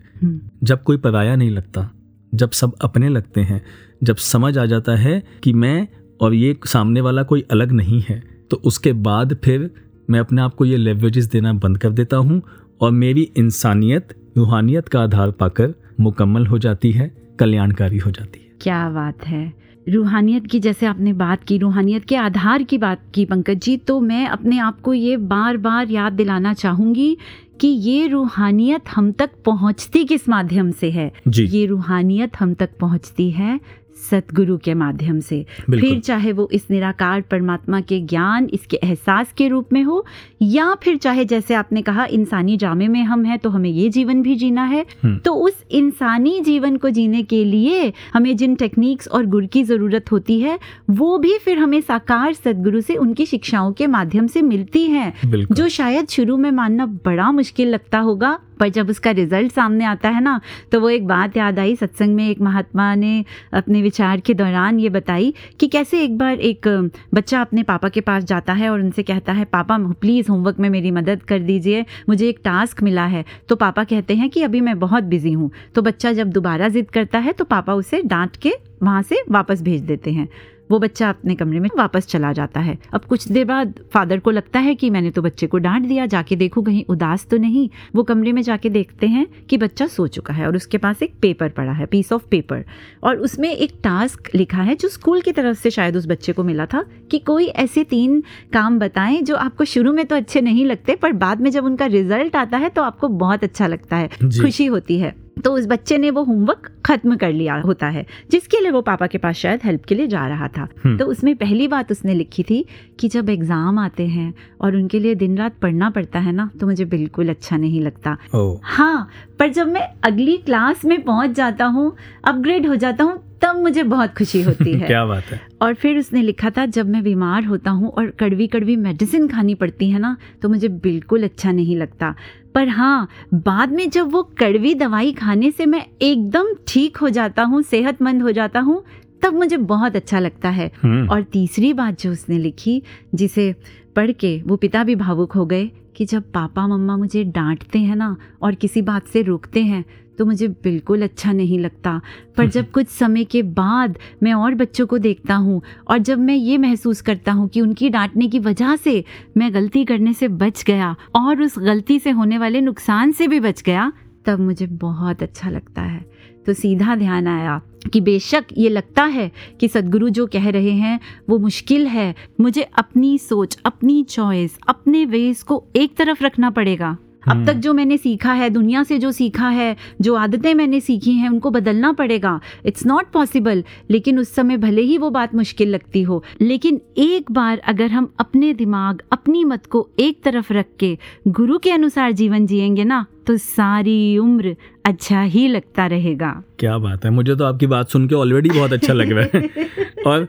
जब 0.63 0.83
कोई 0.83 0.97
पराया 0.97 1.35
नहीं 1.35 1.51
लगता 1.51 1.91
जब 2.35 2.51
सब 2.51 2.73
अपने 2.81 3.09
लगते 3.09 3.41
हैं 3.41 3.65
जब 4.03 4.15
समझ 4.15 4.57
आ 4.57 4.65
जाता 4.65 4.95
है 4.95 5.23
कि 5.43 5.53
मैं 5.53 5.87
और 6.21 6.33
ये 6.33 6.57
सामने 6.65 7.01
वाला 7.01 7.23
कोई 7.23 7.45
अलग 7.51 7.71
नहीं 7.71 8.03
है 8.09 8.36
तो 8.51 8.61
उसके 8.63 8.93
बाद 8.93 9.37
फिर 9.43 9.69
मैं 10.09 10.19
अपने 10.19 10.41
आप 10.41 10.55
को 10.55 10.65
ये 10.65 10.77
लेवरेजेस 10.77 11.25
देना 11.25 11.53
बंद 11.53 11.77
कर 11.77 11.89
देता 11.89 12.17
हूँ 12.17 12.41
और 12.81 12.91
मेरी 12.91 13.31
इंसानियत 13.37 14.07
रूहानियत 14.37 14.87
का 14.87 15.01
आधार 15.01 15.31
पाकर 15.31 15.73
मुकम्मल 15.99 16.47
हो 16.47 16.59
जाती 16.59 16.91
है 16.91 17.11
कल्याणकारी 17.39 17.97
हो 17.97 18.11
जाती 18.11 18.39
है। 18.39 18.45
क्या 18.61 18.89
बात 18.89 19.27
है। 19.27 19.53
रूहानियत 19.89 20.47
की 20.47 20.59
जैसे 20.59 20.85
आपने 20.85 21.13
बात 21.13 21.43
की 21.43 21.57
रूहानियत 21.57 22.05
के 22.05 22.15
आधार 22.15 22.63
की 22.63 22.77
बात 22.77 23.01
की 23.13 23.25
पंकज 23.25 23.57
जी 23.57 23.77
तो 23.77 23.99
मैं 23.99 24.27
अपने 24.27 24.59
आप 24.59 24.81
को 24.81 24.93
ये 24.93 25.17
बार 25.17 25.57
बार 25.57 25.89
याद 25.89 26.13
दिलाना 26.13 26.53
चाहूँगी 26.53 27.17
कि 27.61 27.67
ये 27.67 28.07
रूहानियत 28.07 28.81
हम 28.95 29.11
तक 29.11 29.29
पहुँचती 29.45 30.05
किस 30.05 30.29
माध्यम 30.29 30.71
से 30.71 30.91
है? 30.91 31.11
जी। 31.27 31.45
ये 31.45 31.65
रूहानियत 31.65 32.31
हम 32.39 32.53
तक 32.53 32.69
पहुँचती 32.79 33.31
है 33.31 33.59
सतगुरु 33.97 34.57
के 34.57 34.73
माध्यम 34.73 35.19
से। 35.19 35.45
फिर 35.69 35.99
चाहे 35.99 36.31
वो 36.31 36.49
इस 36.51 36.69
निराकार 36.71 37.21
परमात्मा 37.21 37.81
के 37.81 37.99
ज्ञान 37.99 38.49
इसके 38.53 38.79
एहसास 38.83 39.33
के 39.37 39.47
रूप 39.47 39.73
में 39.73 39.83
हो 39.83 40.05
या 40.41 40.73
फिर 40.75 40.97
चाहे 40.97 41.25
जैसे 41.25 41.53
आपने 41.55 41.81
कहा 41.81 42.05
इंसानी 42.07 42.57
जामे 42.57 42.87
में 42.87 43.01
हम 43.03 43.23
हैं 43.25 43.37
तो 43.39 43.49
हमें 43.49 43.69
ये 43.69 43.87
जीवन 43.89 44.21
भी 44.21 44.35
जीना 44.35 44.63
है 44.65 44.85
हम्म। 45.03 45.17
तो 45.19 45.33
उस 45.37 45.63
इंसानी 45.71 46.39
जीवन 46.41 46.77
को 46.77 46.89
जीने 46.89 47.23
के 47.23 47.43
लिए 47.45 47.91
हमें 48.13 48.35
जिन 48.37 48.55
टेक्निक्स 48.55 49.07
और 49.09 49.25
गुर 49.25 49.45
की 49.47 49.63
ज़रूरत 49.65 50.11
होती 50.11 50.39
है 50.39 50.57
वो 50.91 51.17
भी 51.17 51.37
फिर 51.37 51.59
हमें 51.59 51.79
साकार 51.81 52.33
सदगुरु 52.35 52.81
से 52.81 52.95
उनकी 52.97 53.25
शिक्षाओं 53.25 53.71
के 53.73 53.87
माध्यम 53.89 54.27
से 54.27 54.41
मिलती 54.43 54.85
हैं 54.87 55.13
जो 55.51 55.69
शायद 55.69 56.09
शुरू 56.09 56.37
में 56.37 56.51
मानना 56.53 56.85
बड़ा 57.05 57.31
मुश्किल 57.33 57.69
लगता 57.69 57.99
होगा 57.99 58.37
पर 58.59 58.69
जब 58.69 58.89
उसका 58.89 59.11
रिज़ल्ट 59.11 59.51
सामने 59.51 59.85
आता 59.85 60.09
है 60.09 60.21
ना 60.21 60.39
तो 60.71 60.79
वो 60.79 60.89
एक 60.89 61.07
बात 61.07 61.37
याद 61.37 61.59
आई 61.59 61.75
सत्संग 61.75 62.15
में 62.15 62.27
एक 62.29 62.41
महात्मा 62.41 62.93
ने 62.95 63.23
अपने 63.53 63.81
विचार 63.81 64.19
के 64.19 64.33
दौरान 64.33 64.79
ये 64.79 64.89
बताई 64.89 65.33
कि 65.59 65.67
कैसे 65.67 66.03
एक 66.03 66.17
बार 66.17 66.39
एक 66.41 66.67
बच्चा 67.13 67.41
अपने 67.41 67.63
पापा 67.63 67.89
के 67.89 68.01
पास 68.01 68.23
जाता 68.25 68.53
है 68.53 68.69
और 68.69 68.79
उनसे 68.79 69.03
कहता 69.03 69.33
है 69.33 69.45
पापा 69.47 69.77
प्लीज़ 70.01 70.26
होमवर्क 70.29 70.59
में 70.59 70.69
मेरी 70.69 70.91
मदद 70.91 71.23
कर 71.23 71.39
दीजिए। 71.39 71.85
मुझे 72.09 72.29
एक 72.29 72.39
टास्क 72.43 72.83
मिला 72.83 73.05
है। 73.05 73.25
तो 73.49 73.55
पापा 73.55 73.83
कहते 73.83 74.15
हैं 74.15 74.29
कि 74.29 74.41
अभी 74.41 74.61
मैं 74.61 74.77
बहुत 74.79 75.03
बिज़ी 75.03 75.31
हूँ। 75.31 75.51
तो 75.75 75.81
बच्चा 75.81 76.13
जब 76.13 76.29
दोबारा 76.29 76.69
जिद 76.69 76.89
करता 76.89 77.19
है 77.19 77.33
तो 77.33 77.43
पापा 77.45 77.73
उसे 77.73 78.01
डांट 78.01 78.35
के 78.35 78.53
वहाँ 78.83 79.01
से 79.01 79.23
वापस 79.29 79.61
भेज 79.61 79.81
देते 79.81 80.11
हैं। 80.11 80.27
वो 80.71 80.79
बच्चा 80.79 81.09
अपने 81.09 81.35
कमरे 81.35 81.59
में 81.59 81.69
वापस 81.77 82.07
चला 82.07 82.31
जाता 82.33 82.59
है। 82.59 82.77
अब 82.93 83.05
कुछ 83.05 83.27
देर 83.27 83.45
बाद 83.45 83.73
फादर 83.93 84.19
को 84.19 84.31
लगता 84.31 84.59
है 84.59 84.75
कि 84.75 84.89
मैंने 84.89 85.11
तो 85.11 85.21
बच्चे 85.21 85.47
को 85.47 85.57
डांट 85.57 85.85
दिया 85.85 86.05
जाके 86.05 86.35
देखूँ 86.35 86.63
कहीं 86.63 86.83
उदास 86.89 87.25
तो 87.25 87.37
नहीं। 87.37 87.69
वो 87.95 88.03
कमरे 88.03 88.31
में 88.31 88.41
जाके 88.41 88.69
देखते 88.69 89.07
हैं 89.07 89.25
कि 89.49 89.57
बच्चा 89.57 89.87
सो 89.87 90.07
चुका 90.07 90.33
है 90.33 90.47
और 90.47 90.55
उसके 90.55 90.77
पास 90.77 91.03
एक 91.03 91.13
पेपर 91.21 91.49
पड़ा 91.49 91.71
है 91.71 91.85
पीस 91.85 92.13
ऑफ़ 92.13 92.25
पेपर 92.31 92.63
और 93.03 93.17
उसमें 93.17 93.49
एक 93.49 93.73
टास्क 93.83 94.29
लिखा 94.35 94.61
है 94.61 94.75
जो 94.75 94.89
स्कूल 94.89 95.21
की 95.21 95.31
तरफ़ 95.31 95.57
से 95.57 95.71
शायद 95.71 95.97
उस 95.97 96.07
बच्चे 96.07 96.33
को 96.33 96.43
मिला 96.43 96.65
था 96.65 96.83
कि 97.11 97.19
कोई 97.19 97.45
ऐसे 97.45 97.83
तीन 97.83 98.23
काम 98.53 98.79
बताएँ 98.79 99.21
जो 99.21 99.35
आपको 99.35 99.65
शुरू 99.65 99.93
में 99.93 100.05
तो 100.05 100.15
अच्छे 100.15 100.41
नहीं 100.41 100.65
लगते 100.65 100.95
पर 100.95 101.13
बाद 101.13 101.41
में 101.41 101.51
जब 101.51 101.65
उनका 101.65 101.85
रिज़ल्ट 101.85 102.35
आता 102.35 102.57
है 102.57 102.69
तो 102.69 102.83
आपको 102.83 103.07
बहुत 103.07 103.43
अच्छा 103.43 103.67
लगता 103.67 103.95
है। 103.95 104.07
खुशी 104.23 104.65
होती 104.65 104.99
है। 104.99 105.26
तो 105.45 105.53
उस 105.53 105.65
बच्चे 105.67 105.97
ने 105.97 106.09
वो 106.11 106.23
होमवर्क 106.23 106.69
खत्म 106.85 107.15
कर 107.17 107.31
लिया 107.31 107.55
होता 107.61 107.87
है 107.87 108.05
जिसके 108.31 108.59
लिए 108.61 108.71
वो 108.71 108.81
पापा 108.81 109.07
के 109.07 109.17
पास 109.17 109.35
शायद 109.35 109.61
हेल्प 109.63 109.85
के 109.85 109.95
लिए 109.95 110.07
जा 110.07 110.25
रहा 110.27 110.47
था। 110.47 110.67
हम्म। 110.83 110.97
तो 110.97 111.05
उसमें 111.05 111.35
पहली 111.35 111.67
बात 111.67 111.91
उसने 111.91 112.13
लिखी 112.13 112.43
थी 112.43 112.63
कि 112.99 113.07
जब 113.07 113.29
एग्ज़ाम 113.29 113.79
आते 113.79 114.07
हैं 114.07 114.33
और 114.61 114.75
उनके 114.75 114.99
लिए 114.99 115.15
दिन 115.15 115.37
रात 115.37 115.57
पढ़ना 115.61 115.89
पड़ता 115.89 116.19
है 116.19 116.31
ना 116.31 116.49
तो 116.59 116.67
मुझे 116.67 116.85
बिल्कुल 116.87 117.29
अच्छा 117.29 117.57
नहीं 117.57 117.81
लगता। 117.81 118.17
हाँ 118.63 119.09
पर 119.39 119.49
जब 119.49 119.67
मैं 119.67 119.87
अगली 120.03 120.37
क्लास 120.37 120.85
में 120.85 121.01
पहुँच 121.03 121.31
जाता 121.31 121.65
हूँ 121.65 121.95
अपग्रेड 122.25 122.67
हो 122.67 122.75
जाता 122.75 123.03
हूँ 123.03 123.23
तब 123.41 123.55
मुझे 123.55 123.83
बहुत 123.83 124.13
खुशी 124.17 124.41
होती 124.41 124.73
है। 124.79 124.87
क्या 124.87 125.05
बात 125.05 125.23
है। 125.23 125.39
और 125.61 125.73
फिर 125.73 125.97
उसने 125.97 126.21
लिखा 126.21 126.49
था 126.49 126.65
जब 126.67 126.89
मैं 126.89 127.03
बीमार 127.03 127.43
होता 127.45 127.71
हूँ 127.71 127.89
और 127.89 128.09
कड़वी 128.19 128.47
कड़वी 128.47 128.75
मेडिसिन 128.75 129.27
खानी 129.27 129.55
पड़ती 129.55 129.89
है 129.89 129.99
ना 129.99 130.15
तो 130.41 130.49
मुझे 130.49 130.67
बिल्कुल 130.67 131.23
अच्छा 131.23 131.51
नहीं 131.51 131.75
लगता। 131.77 132.13
पर 132.57 132.67
हाँ 132.67 133.07
बाद 133.33 133.71
में 133.71 133.89
जब 133.89 134.11
वो 134.11 134.21
कड़वी 134.39 134.73
दवाई 134.75 135.11
खाने 135.13 135.51
से 135.51 135.65
मैं 135.65 135.85
एकदम 136.01 136.47
ठीक 136.67 136.97
हो 136.97 137.09
जाता 137.09 137.43
हूँ 137.43 137.61
सेहतमंद 137.61 138.21
हो 138.21 138.31
जाता 138.31 138.59
हूँ 138.59 138.83
तब 139.23 139.33
मुझे 139.33 139.57
बहुत 139.57 139.95
अच्छा 139.95 140.19
लगता 140.19 140.49
है। 140.49 140.71
हम्म, 140.81 141.09
और 141.09 141.23
तीसरी 141.23 141.73
बात 141.73 142.01
जो 142.01 142.11
उसने 142.11 142.37
लिखी 142.37 142.81
जिसे 143.15 143.55
पढ़ 143.95 144.11
के 144.11 144.41
वो 144.47 144.55
पिता 144.55 144.83
भी 144.83 144.95
भावुक 144.95 145.31
हो 145.31 145.45
गए 145.45 145.69
कि 145.95 146.05
जब 146.05 146.31
पापा 146.31 146.67
मम्मा 146.67 146.97
मुझे 146.97 147.23
डांटते 147.23 147.79
हैं 147.79 147.95
ना 147.95 148.15
और 148.41 148.55
किसी 148.55 148.81
बात 148.81 149.07
से 149.07 149.21
रोकते 149.21 149.63
हैं 149.63 149.85
तो 150.17 150.25
मुझे 150.25 150.47
बिल्कुल 150.47 151.01
अच्छा 151.01 151.31
नहीं 151.31 151.59
लगता। 151.59 152.01
पर 152.37 152.47
जब 152.47 152.71
कुछ 152.71 152.87
समय 152.87 153.23
के 153.23 153.41
बाद 153.43 153.97
मैं 154.23 154.33
और 154.33 154.55
बच्चों 154.55 154.85
को 154.87 154.97
देखता 154.97 155.35
हूँ 155.35 155.61
और 155.87 155.97
जब 155.97 156.19
मैं 156.19 156.35
ये 156.35 156.57
महसूस 156.57 157.01
करता 157.01 157.31
हूँ 157.31 157.47
कि 157.47 157.61
उनकी 157.61 157.89
डांटने 157.89 158.27
की 158.27 158.39
वजह 158.39 158.75
से 158.75 159.03
मैं 159.37 159.53
गलती 159.53 159.85
करने 159.85 160.13
से 160.13 160.27
बच 160.27 160.63
गया 160.63 160.95
और 161.15 161.41
उस 161.41 161.59
गलती 161.59 161.99
से 161.99 162.09
होने 162.09 162.37
वाले 162.37 162.61
नुकसान 162.61 163.11
से 163.11 163.27
भी 163.27 163.39
बच 163.39 163.61
गया, 163.61 163.91
तब 164.25 164.39
मुझे 164.39 164.65
बहुत 164.67 165.23
अच्छा 165.23 165.49
लगता 165.49 165.81
है। 165.81 166.05
तो 166.45 166.53
सीधा 166.53 166.95
ध्यान 166.95 167.27
आया 167.27 167.61
कि 167.93 168.01
बेशक 168.01 168.45
ये 168.57 168.69
लगता 168.69 169.03
है 169.03 169.31
कि 169.59 169.67
सदगुरु 169.67 170.09
जो 170.09 170.25
कह 170.27 170.49
रहे 170.49 170.71
हैं 170.71 170.99
वो 171.29 171.37
मुश्किल 171.37 171.87
है। 171.87 172.15
मुझे 172.41 172.61
अपनी 172.61 173.17
सोच, 173.17 173.57
अपनी 173.65 174.03
चॉइस, 174.03 174.57
अपने 174.67 175.05
वेज 175.05 175.41
को 175.43 175.63
एक 175.75 175.95
तरफ़ 175.97 176.23
रखना 176.23 176.49
पड़ेगा। 176.49 176.97
अब 177.29 177.45
तक 177.45 177.53
जो 177.53 177.73
मैंने 177.73 177.97
सीखा 177.97 178.33
है 178.33 178.49
दुनिया 178.49 178.83
से 178.83 178.97
जो 178.99 179.11
सीखा 179.11 179.49
है 179.49 179.75
जो 180.01 180.15
आदतें 180.15 180.53
मैंने 180.53 180.79
सीखी 180.79 181.11
हैं 181.11 181.29
उनको 181.29 181.51
बदलना 181.51 181.91
पड़ेगा। 181.93 182.39
इट्स 182.65 182.85
नॉट 182.85 183.11
पॉसिबल 183.11 183.63
लेकिन 183.91 184.19
उस 184.19 184.33
समय 184.35 184.57
भले 184.57 184.81
ही 184.81 184.97
वो 184.97 185.09
बात 185.09 185.35
मुश्किल 185.35 185.69
लगती 185.69 186.01
हो 186.01 186.23
लेकिन 186.41 186.81
एक 186.97 187.31
बार 187.31 187.57
अगर 187.57 187.91
हम 187.91 188.13
अपने 188.19 188.53
दिमाग 188.53 189.01
अपनी 189.11 189.43
मत 189.43 189.65
को 189.65 189.89
एक 189.99 190.23
तरफ़ 190.23 190.53
रख 190.53 190.65
के 190.79 190.97
गुरु 191.27 191.57
के 191.57 191.71
अनुसार 191.71 192.11
जीवन 192.11 192.45
जिएँगे 192.45 192.83
ना 192.83 193.05
तो 193.27 193.37
सारी 193.37 194.17
उम्र 194.17 194.55
अच्छा 194.85 195.21
ही 195.21 195.47
लगता 195.47 195.87
रहेगा। 195.87 196.43
क्या 196.59 196.77
बात 196.77 197.05
है 197.05 197.11
मुझे 197.11 197.35
तो 197.35 197.43
आपकी 197.43 197.67
बात 197.67 197.89
सुन 197.89 198.07
के 198.07 198.15
ऑलरेडी 198.15 198.49
बहुत 198.49 198.73
अच्छा 198.73 198.93
लग 198.93 199.11
रहा 199.11 199.37
है। 199.37 199.67
और 200.07 200.27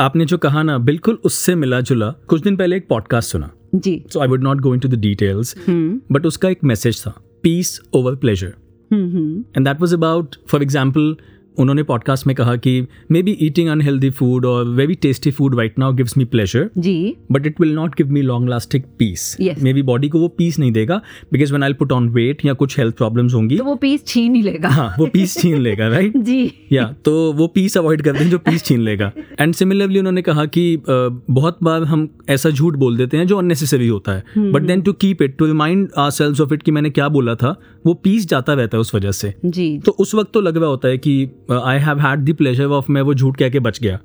आपने 0.00 0.24
जो 0.24 0.38
कहा 0.38 0.62
ना 0.62 0.78
बिल्कुल 0.78 1.18
उससे 1.24 1.54
मिला 1.54 1.80
जुला 1.80 2.10
कुछ 2.28 2.42
दिन 2.42 2.56
पहले 2.56 2.76
एक 2.76 2.88
पॉडकास्ट 2.88 3.30
सुना। 3.30 3.50
जी। 3.74 4.02
So 4.12 4.20
I 4.20 4.28
would 4.28 4.42
not 4.42 4.60
go 4.60 4.74
into 4.80 4.88
the 4.88 5.00
details 5.00 5.54
but 5.68 6.26
उसका 6.26 6.48
एक 6.48 6.64
मैसेज 6.64 7.00
था 7.06 7.14
peace 7.42 7.80
over 7.94 8.14
pleasure 8.16 8.54
and 8.92 9.66
that 9.66 9.80
was 9.80 9.94
about 9.94 10.36
for 10.46 10.62
example 10.62 11.14
उन्होंने 11.60 11.82
पॉडकास्ट 11.82 12.26
में 12.26 12.34
कहा 12.36 12.56
कि 12.56 12.86
may 13.10 13.22
be 13.22 13.36
eating 13.40 13.68
unhealthy 13.68 14.10
food 14.10 14.46
और 14.46 14.68
very 14.68 14.94
tasty 14.94 15.30
food 15.30 15.56
right 15.58 15.78
now 15.78 15.92
gives 15.92 16.16
me 16.18 16.24
pleasure 16.24 16.68
ji. 16.78 17.16
But 17.32 17.46
it 17.46 17.60
will 17.60 17.72
not 17.74 17.94
give 17.96 18.10
me 18.10 18.22
long 18.22 18.48
lasting 18.48 18.82
peace 18.98 19.36
maybe 19.72 19.82
body 19.82 20.08
को 20.08 20.20
वो 20.20 20.28
piece 20.28 20.58
नहीं 20.58 20.72
देगा 20.72 21.00
because 21.32 21.52
when 21.52 21.64
I 21.64 21.72
put 21.72 21.92
on 21.92 22.08
weight 22.08 22.44
या 22.44 22.52
कुछ 22.52 22.78
health 22.78 22.96
problems 22.96 23.34
होंगी 23.34 23.56
तो 23.58 23.64
वो 23.64 23.74
पीस 23.74 24.06
छीन 24.06 24.34
ही 24.34 24.42
लेगा। 24.42 24.68
हाँ 24.68 24.94
वो 24.98 25.06
पीस 25.06 25.36
छीन 25.38 25.58
लेगा 25.58 25.88
राइट 25.88 26.16
जी। 26.28 26.52
या 26.72 26.84
तो 27.04 27.32
वो 27.32 27.46
पीस 27.46 27.76
अवॉइड 27.78 28.02
करते 28.02 28.24
हैं 28.24 28.30
जो 28.30 28.38
पीस 28.38 28.64
छीन 28.64 28.80
लेगा। 28.80 29.12
एंड 29.40 29.54
सिमिलरली 29.54 29.98
उन्होंने 29.98 30.22
कहा 30.22 30.44
कि 30.46 30.64
बहुत 30.88 31.58
बार 31.62 31.84
हम 31.84 32.08
ऐसा 32.28 32.50
झूठ 32.50 32.74
बोल 32.74 32.96
देते 32.96 33.16
हैं 33.16 33.26
जो 33.26 33.38
अननेसेसरी 33.38 33.88
होता 33.88 34.12
है। 34.12 34.50
But 34.52 34.62
then 34.62 34.82
to 34.82 34.92
keep 34.92 35.22
it 35.22 35.36
to 35.36 35.46
remind 35.46 35.88
ourselves 36.10 36.40
of 36.40 36.54
it 36.54 36.62
कि 36.62 36.70
मैंने 36.70 36.90
क्या 36.90 37.08
बोला 37.08 37.34
था 37.34 37.54
वो 37.86 37.94
पीस 37.94 38.28
जाता 38.28 38.54
रहता 38.54 38.76
है 38.76 38.80
उस 38.80 38.94
वजह 38.94 39.10
से। 39.12 39.34
जी। 39.44 39.78
तो 39.78 39.92
उस 39.92 40.14
वक्त 40.14 40.32
तो 40.34 40.40
लग 40.40 40.56
रहा 40.56 40.68
होता 40.68 40.88
है 40.88 40.98
कि 40.98 41.28
I 41.52 41.78
have 41.78 42.00
had 42.00 42.24
the 42.24 42.34
pleasure 42.34 42.64
of 42.64 42.92
मैं 42.92 43.02
वो 43.02 43.14
झूठ 43.14 43.36
कह 43.36 43.48
के 43.48 43.60
बच 43.60 43.80
गया। 43.82 43.98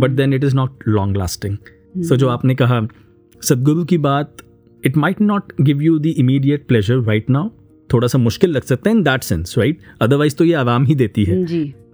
But 0.00 0.10
then 0.10 0.32
it 0.32 0.44
is 0.44 0.54
not 0.56 0.88
long 0.88 1.16
lasting 1.16 1.56
so 2.02 2.16
जो 2.16 2.28
आपने 2.28 2.54
कहा 2.54 2.80
सदगुरु 3.42 3.84
की 3.84 3.98
बात 3.98 4.36
it 4.84 4.96
might 4.96 5.20
not 5.20 5.52
give 5.60 5.82
you 5.82 5.98
the 5.98 6.06
immediate 6.06 6.66
pleasure 6.66 7.00
right 7.00 7.30
now 7.30 7.48
थोड़ा 7.90 8.08
सा 8.08 8.18
मुश्किल 8.18 8.50
लग 8.50 8.62
सकता 8.62 8.90
है 8.90 8.96
in 8.96 9.02
that 9.02 9.22
sense 9.22 9.54
right 9.58 9.78
otherwise 10.00 10.36
तो 10.36 10.44
ये 10.44 10.54
आराम 10.54 10.84
ही 10.84 10.94
देती 10.94 11.24
है। 11.24 11.44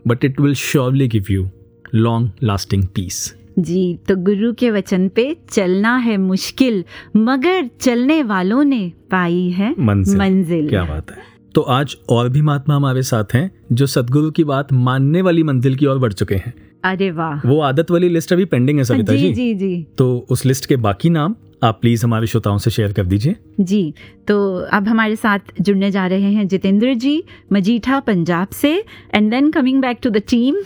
But 0.09 0.24
it 0.24 0.40
will 0.40 0.55
surely 0.55 1.09
give 1.09 1.24
you 1.30 1.48
long 1.94 2.30
lasting 2.42 2.84
peace 2.84 3.34
जी 3.59 3.94
तो 4.09 4.16
गुरु 4.16 4.53
के 4.53 4.70
वचन 4.70 5.09
पे 5.09 5.36
चलना 5.51 5.96
है 5.96 6.16
मुश्किल 6.16 6.84
मगर 7.16 7.68
चलने 7.80 8.22
वालों 8.22 8.64
ने 8.64 8.92
पाई 9.11 9.48
है 9.51 9.74
मंजिल। 9.78 10.18
मंजिल। 10.18 10.68
क्या 10.68 10.84
बात 10.84 11.11
है। 11.11 11.30
तो 11.55 11.61
आज 11.61 11.96
और 12.09 12.28
भी 12.28 12.42
महात्मा 12.42 12.76
हमारे 12.76 13.03
साथ 13.03 13.34
हैं 13.34 13.51
जो 13.72 13.86
सदगुरु 13.86 14.30
की 14.30 14.44
बात 14.44 14.72
मानने 14.72 15.22
वाली 15.22 15.42
मंजिल 15.42 15.76
की 15.76 15.86
ओर 15.86 15.98
बढ़ 15.98 16.12
चुके 16.12 16.34
हैं। 16.34 16.55
अरे 16.84 17.11
वाह। 17.11 17.48
वो 17.48 17.61
आदत 17.61 17.90
वाली 17.90 18.09
लिस्ट 18.09 18.32
अभी 18.32 18.44
पेंडिंग 18.44 18.78
है 18.78 18.84
सविता 18.84 19.12
जी 19.12 19.18
जी। 19.18 19.32
जी 19.34 19.55
जी। 19.55 19.86
तो 19.98 20.26
उस 20.30 20.44
लिस्ट 20.46 20.66
के 20.66 20.76
बाकी 20.76 21.11
नाम 21.11 21.34
आप 21.62 21.78
प्लीज़ 21.80 22.05
हमारे 22.05 22.26
श्रोताओं 22.26 22.59
से 22.59 22.70
शेयर 22.70 22.92
कर 22.92 23.07
दीजिए। 23.07 23.36
जी 23.61 23.94
तो 24.28 24.36
अब 24.72 24.88
हमारे 24.88 25.16
साथ 25.16 25.53
जुड़ने 25.61 25.90
जा 25.90 26.07
रहे 26.07 26.32
हैं 26.32 26.46
जितेंद्र 26.48 26.94
जी 26.94 27.22
मजीठा 27.53 28.01
पंजाब 28.01 28.48
से 28.53 28.72
and 29.14 29.30
then 29.30 29.51
coming 29.51 29.80
back 29.82 29.98
to 30.03 30.11
the 30.11 30.22
team 30.28 30.62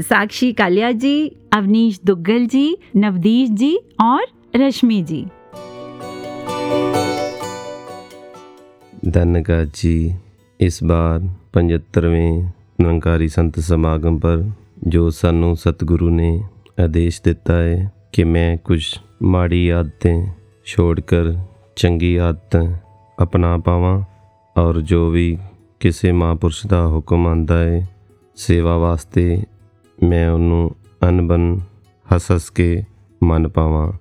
Sakshi 0.00 0.52
Kalia 0.52 0.90
ji 0.92 1.32
Avnish 1.52 2.00
Duggal 2.04 2.46
ji 2.46 2.76
Navdeesh 2.96 3.50
ji 3.50 3.76
और 4.00 4.26
रश्मि 4.56 5.02
जी। 5.02 5.24
ਦਾ 9.08 9.24
ਨਗਾਜੀ 9.24 10.14
ਇਸ 10.60 10.84
ਬਾਰ 10.84 11.28
75ਵੇਂ 11.52 12.42
ਨਿਰੰਕਾਰੀ 12.80 13.28
ਸੰਤ 13.28 13.60
ਸਮਾਗਮ 13.60 14.18
ਪਰ 14.18 14.50
ਜੋ 14.88 15.10
ਸਾਨੂੰ 15.10 15.56
ਸਤਿਗੁਰੂ 15.56 16.10
ਨੇ 16.10 16.42
ਆਦੇਸ਼ 16.84 17.22
ਦਿੱਤਾ 17.24 17.54
ਹੈ 17.54 17.92
ਕਿ 18.12 18.24
ਮੈਂ 18.24 18.56
ਕੁਝ 18.56 18.84
ਮਾੜੀ 19.22 19.68
ਆਦਤਾਂ 19.68 20.26
ਛੋੜ 20.64 21.00
ਕਰ 21.00 21.34
ਚੰਗੀ 21.76 22.16
ਆਦਤਾਂ 22.16 22.76
ਅਪਣਾ 23.22 23.58
ਪਾਵਾਂ 23.58 24.02
ਔਰ 24.60 24.80
ਜੋ 24.80 25.10
ਵੀ 25.10 25.38
ਕਿਸੇ 25.80 26.12
ਮਹਾਂਪੁਰਸ਼ 26.12 26.66
ਦਾ 26.66 26.86
ਹੁਕਮ 26.86 27.26
ਆਂਦਾ 27.26 27.58
ਹੈ 27.58 27.88
ਸੇਵਾ 28.36 28.78
ਵਾਸਤੇ 28.78 29.42
ਮੈਂ 30.02 30.30
ਉਹਨੂੰ 30.30 30.70
ਅਨਬਨ 31.08 31.60
ਹਸਸ 32.16 32.50
ਕੇ 32.50 32.82
ਮੰਨ 33.22 33.48
ਪਾਵਾਂ 33.48 33.92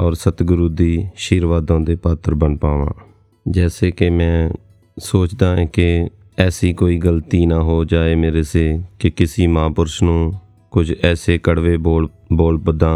ਔਰ 0.00 0.12
ਸਤਿਗੁਰੂ 0.12 0.68
ਦੀ 0.68 1.02
ਆਸ਼ੀਰਵਾਦਾਂ 1.04 1.80
ਦੇ 1.80 1.96
ਪਾਤਰ 1.96 2.34
ਬਣ 2.34 2.56
ਪਾਵਾਂ। 2.56 3.07
जैसे 3.45 3.91
कि 3.91 4.09
मैं 4.09 4.51
सोचता 4.97 5.47
है 5.55 5.65
कि 5.65 6.09
ऐसी 6.39 6.73
कोई 6.73 6.97
गलती 6.97 7.45
ना 7.45 7.55
हो 7.55 7.83
जाए 7.85 8.15
मेरे 8.15 8.43
से 8.43 8.65
कि 9.01 9.09
किसी 9.09 9.47
महापुरुष 9.47 10.01
ਨੂੰ 10.03 10.39
कुछ 10.73 11.03
ऐसे 11.05 11.37
कड़वे 11.37 11.77
बोल 11.77 12.09
बोल 12.31 12.57
बदा 12.57 12.95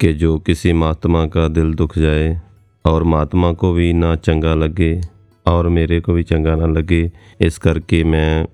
कि 0.00 0.12
जो 0.12 0.38
किसी 0.38 0.72
महात्मा 0.72 1.26
का 1.26 1.48
दिल 1.48 1.74
दुख 1.74 1.98
जाए 1.98 2.40
और 2.84 3.02
महात्मा 3.02 3.52
को 3.52 3.72
भी 3.72 3.92
ना 3.92 4.14
चंगा 4.16 4.54
लगे 4.54 5.00
और 5.46 5.68
मेरे 5.68 6.00
को 6.00 6.12
भी 6.12 6.22
चंगा 6.22 6.54
ना 6.54 6.66
लगे 6.66 7.10
इस 7.40 7.58
करके 7.58 8.04
मैं 8.04 8.46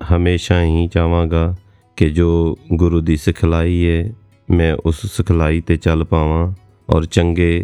हमेशा 0.00 0.60
ही 0.60 0.86
ਚਾਹਾਂਗਾ 0.88 1.54
ਕਿ 1.98 2.08
ਜੋ 2.10 2.56
ਗੁਰੂ 2.72 3.00
ਦੀ 3.00 3.16
ਸਿਖਲਾਈ 3.16 3.86
ਹੈ 3.88 4.12
ਮੈਂ 4.48 4.74
ਉਸ 4.86 5.06
ਸਿਖਲਾਈ 5.06 5.60
ਤੇ 5.60 5.76
ਚੱਲ 5.76 6.04
ਪਾਵਾਂ 6.04 6.52
ਔਰ 6.88 7.04
ਚੰਗੇ 7.04 7.62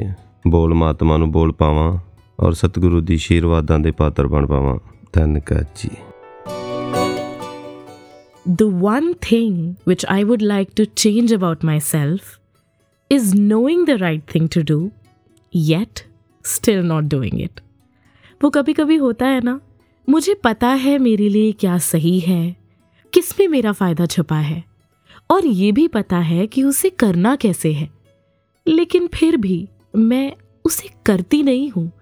ਬੋਲ 0.48 0.74
ਮਾਤਮਾ 0.74 1.16
ਨੂੰ 1.16 1.30
ਬੋਲ 1.32 1.52
ਪਾਵਾਂ 1.52 1.98
ਔਰ 2.40 2.52
ਸਤਿਗੁਰੂ 2.52 3.00
ਦੀ 3.00 3.14
ਆਸ਼ੀਰਵਾਦਾਂ 3.14 3.78
ਦੇ 3.78 3.90
ਪਾਤਰ 3.90 4.26
ਬਣ 4.26 4.46
ਪਾਵਾਂ 4.46 4.78
ਧੰਨਵਾਦ 5.12 5.64
ਜੀ 5.76 5.90
The 8.58 8.66
one 8.82 9.08
thing 9.14 9.56
which 9.84 10.04
I 10.08 10.24
would 10.24 10.42
like 10.42 10.70
to 10.74 10.84
change 11.04 11.32
about 11.32 11.64
myself 11.64 12.38
is 13.10 13.34
knowing 13.34 13.84
the 13.84 13.96
right 13.98 14.22
thing 14.34 14.46
to 14.48 14.62
do, 14.62 14.92
yet 15.54 16.04
still 16.44 16.82
not 16.82 17.02
doing 17.08 17.40
it. 17.40 17.60
वो 18.42 18.50
कभी 18.50 18.72
कभी 18.72 18.96
होता 18.96 19.26
है 19.26 19.40
ना 19.40 19.60
मुझे 20.08 20.34
पता 20.34 20.68
है 20.68 20.98
मेरे 20.98 21.28
लिए 21.28 21.52
क्या 21.52 21.78
सही 21.78 22.20
है 22.20 22.56
किस 23.12 23.40
में 23.40 23.48
मेरा 23.48 23.72
फायदा 23.72 24.06
छुपा 24.06 24.36
है 24.36 24.64
और 25.30 25.46
ये 25.46 25.72
भी 25.72 25.88
पता 25.88 26.18
है 26.18 26.46
कि 26.46 26.62
उसे 26.62 26.90
करना 26.90 27.36
कैसे 27.36 27.72
है 27.72 27.90
लेकिन 28.68 29.06
फिर 29.06 29.36
भी 29.36 29.68
मैं 29.96 30.32
उसे 30.64 30.88
करती 31.06 31.42
नहीं 31.42 31.70
हूँ 31.70 31.92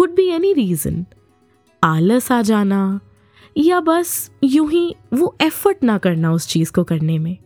कुड 0.00 0.14
बी 0.14 0.26
एनी 0.26 0.52
रीज़न। 0.52 1.04
आलस 1.82 2.30
आ 2.32 2.42
जाना, 2.42 3.00
या 3.58 3.80
बस 3.80 4.30
यूँ 4.44 4.70
ही 4.70 4.94
वो 5.14 5.36
एफर्ट 5.40 5.82
ना 5.84 5.98
करना 5.98 6.32
उस 6.32 6.46
चीज़ 6.48 6.72
को 6.72 6.84
करने 6.84 7.18
में। 7.18 7.36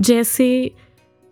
जैसे 0.00 0.72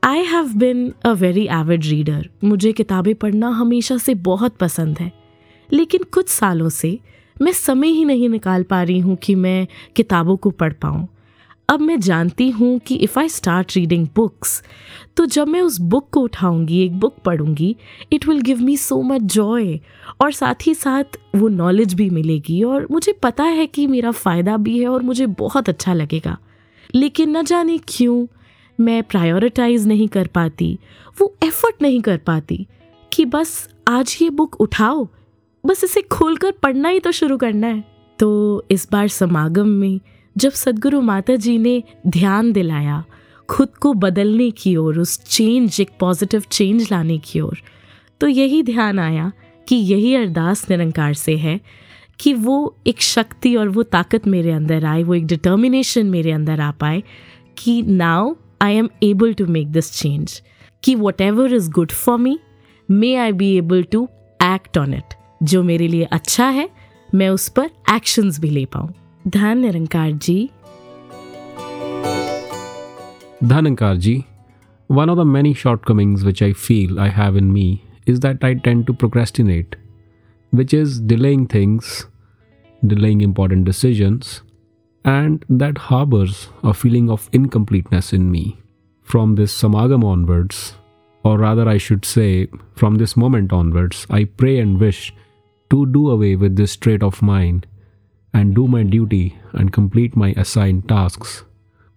I 0.02 0.22
have 0.22 0.48
been 0.54 0.92
a 1.04 1.12
very 1.12 1.46
avid 1.50 1.84
reader 1.84 2.28
मुझे 2.44 2.72
किताबें 2.72 3.14
पढ़ना 3.14 3.48
हमेशा 3.48 3.96
से 3.96 4.14
बहुत 4.14 4.56
पसंद 4.56 4.98
है। 4.98 5.12
लेकिन 5.72 6.02
कुछ 6.02 6.28
सालों 6.28 6.68
से 6.68 6.98
मैं 7.42 7.52
समय 7.52 7.88
ही 7.88 8.04
नहीं 8.04 8.28
निकाल 8.28 8.62
पा 8.62 8.82
रही 8.82 8.98
हूँ 8.98 9.16
कि 9.16 9.34
मैं 9.34 9.66
किताबों 9.96 10.36
को 10.36 10.50
पढ़ 10.50 10.72
पाऊँ। 10.72 11.08
अब 11.68 11.80
मैं 11.80 11.98
जानती 12.00 12.48
हूँ 12.50 12.78
कि 12.78 12.94
if 12.94 13.18
I 13.18 13.28
start 13.28 13.72
reading 13.76 14.06
books 14.16 14.62
तो 15.16 15.24
जब 15.26 15.48
मैं 15.48 15.60
उस 15.60 15.78
बुक 15.80 16.08
को 16.12 16.20
उठाऊँगी, 16.20 16.80
एक 16.84 16.98
book 17.00 17.16
पढ़ूँगी 17.24 17.76
it 18.12 18.26
will 18.28 18.40
give 18.40 18.60
me 18.62 18.76
so 18.76 19.00
much 19.02 19.22
joy 19.34 19.78
और 20.20 20.32
साथ 20.32 20.66
ही 20.66 20.74
साथ 20.74 21.18
वो 21.36 21.48
नॉलेज 21.48 21.94
भी 21.94 22.08
मिलेगी 22.10 22.62
और 22.62 22.86
मुझे 22.90 23.12
पता 23.12 23.44
है 23.44 23.66
कि 23.66 23.86
मेरा 23.86 24.10
फ़ायदा 24.10 24.56
भी 24.56 24.78
है 24.78 24.88
और 24.88 25.02
मुझे 25.02 25.26
बहुत 25.26 25.68
अच्छा 25.68 25.94
लगेगा। 25.94 26.36
लेकिन 26.94 27.36
न 27.36 27.44
जाने 27.44 27.78
क्यों 27.88 28.26
मैं 28.78 29.02
प्रायोरिटाइज 29.02 29.86
नहीं 29.86 30.08
कर 30.08 30.26
पाती, 30.26 30.78
वो 31.20 31.34
एफर्ट 31.44 31.82
नहीं 31.82 32.00
कर 32.00 32.16
पाती 32.16 32.66
कि 33.12 33.24
बस 33.24 33.68
आज 33.88 34.18
ये 34.22 34.30
बुक 34.30 34.60
उठाओ, 34.60 35.08
बस 35.64 35.84
इसे 35.84 36.02
खोलकर 36.02 36.50
पढ़ना 36.52 36.88
ही 36.88 37.00
तो 37.00 37.12
शुरू 37.12 37.36
करना 37.36 37.66
है। 37.66 37.84
तो 38.18 38.64
इस 38.70 38.88
बार 38.92 39.08
समागम 39.08 39.68
में 39.68 40.00
जब 40.36 40.50
सदगुरु 40.50 41.00
माता 41.00 41.36
जी 41.36 41.56
ने 41.58 41.82
ध्यान 42.06 42.52
दिलाया, 42.52 43.04
खुद 43.48 43.76
को 43.76 43.92
बदलने 43.94 44.50
की 44.50 44.74
ओर, 44.76 44.98
उस 44.98 45.18
चेंज 45.24 45.80
एक 45.80 45.90
पॉजिटिव 46.00 46.42
चेंज 46.50 46.88
लाने 46.92 47.18
की 47.18 47.40
ओर 47.40 47.58
तो 48.20 48.28
यही 48.28 48.62
ध्यान 48.62 48.98
आया 48.98 49.32
कि 49.68 49.76
यही 49.76 50.14
अरदास 50.14 50.66
निरंकार 50.70 51.14
से 51.14 51.36
है 51.36 51.60
कि 52.20 52.32
वो 52.32 52.76
एक 52.86 53.00
शक्ति 53.02 53.54
और 53.56 53.68
वो 53.68 53.82
ताकत 53.82 54.26
मेरे 54.26 54.52
अंदर 54.52 54.84
आए, 54.84 55.02
वो 55.02 55.14
एक 55.14 55.26
डिटर्मिनेशन 55.26 56.06
मेरे 56.06 56.32
अंदर 56.32 56.60
आ 56.60 56.70
पाए 56.70 57.02
कि 57.58 57.82
now 57.82 58.34
I 58.62 58.74
am 58.74 58.88
able 59.02 59.32
to 59.34 59.46
make 59.46 59.68
this 59.68 59.92
change 59.92 60.40
कि 60.82 60.94
whatever 61.20 61.54
is 61.54 61.70
good 61.70 61.92
for 61.92 62.18
me 62.18 62.38
may 62.88 63.14
I 63.14 63.32
be 63.32 63.54
able 63.56 63.82
to 63.82 64.08
act 64.42 64.78
on 64.78 64.94
it 64.94 65.14
जो 65.42 65.62
मेरे 65.62 65.88
लिए 65.88 66.04
अच्छा 66.04 66.48
है, 66.48 66.68
मैं 67.14 67.28
उस 67.28 67.48
पर 67.48 67.70
एक्शंस 67.94 68.40
भी 68.40 68.50
ले 68.50 68.64
पाऊँ। 68.64 68.92
धन 69.27 69.57
निरंकार 69.57 70.11
जी 70.11 70.49
Dhanankar 73.41 73.97
ji, 73.97 74.27
one 74.87 75.07
of 75.07 75.15
the 75.15 75.23
many 75.23 75.53
shortcomings 75.53 76.25
which 76.25 76.41
I 76.41 76.51
feel 76.51 76.99
I 76.99 77.07
have 77.07 77.37
in 77.37 77.53
me 77.53 77.85
is 78.05 78.19
that 78.19 78.43
I 78.43 78.55
tend 78.55 78.85
to 78.87 78.93
procrastinate, 78.93 79.77
which 80.51 80.73
is 80.73 80.99
delaying 80.99 81.47
things, 81.47 82.07
delaying 82.85 83.21
important 83.21 83.63
decisions, 83.63 84.41
and 85.05 85.45
that 85.47 85.77
harbors 85.77 86.49
a 86.63 86.73
feeling 86.73 87.09
of 87.09 87.29
incompleteness 87.31 88.11
in 88.11 88.29
me. 88.29 88.59
From 89.03 89.35
this 89.35 89.57
samagam 89.57 90.03
onwards, 90.03 90.75
or 91.23 91.37
rather, 91.37 91.69
I 91.69 91.77
should 91.77 92.03
say, 92.03 92.47
from 92.75 92.95
this 92.95 93.15
moment 93.15 93.53
onwards, 93.53 94.05
I 94.09 94.25
pray 94.25 94.59
and 94.59 94.79
wish 94.79 95.13
to 95.69 95.85
do 95.85 96.09
away 96.09 96.35
with 96.35 96.57
this 96.57 96.75
trait 96.75 97.03
of 97.03 97.21
mine 97.21 97.63
and 98.34 98.54
do 98.54 98.66
my 98.66 98.82
duty 98.84 99.36
and 99.52 99.72
complete 99.72 100.16
my 100.16 100.34
assigned 100.36 100.88
tasks. 100.88 101.44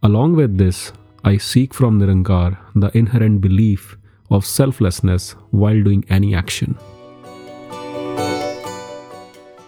Along 0.04 0.36
with 0.36 0.58
this, 0.58 0.92
I 1.24 1.38
seek 1.38 1.74
from 1.74 2.00
Nirankar 2.00 2.58
the 2.76 2.92
inherent 2.98 3.42
belief 3.42 3.98
of 4.32 4.46
selflessness 4.46 5.32
while 5.52 5.82
doing 5.84 6.04
any 6.10 6.36
action. 6.36 6.76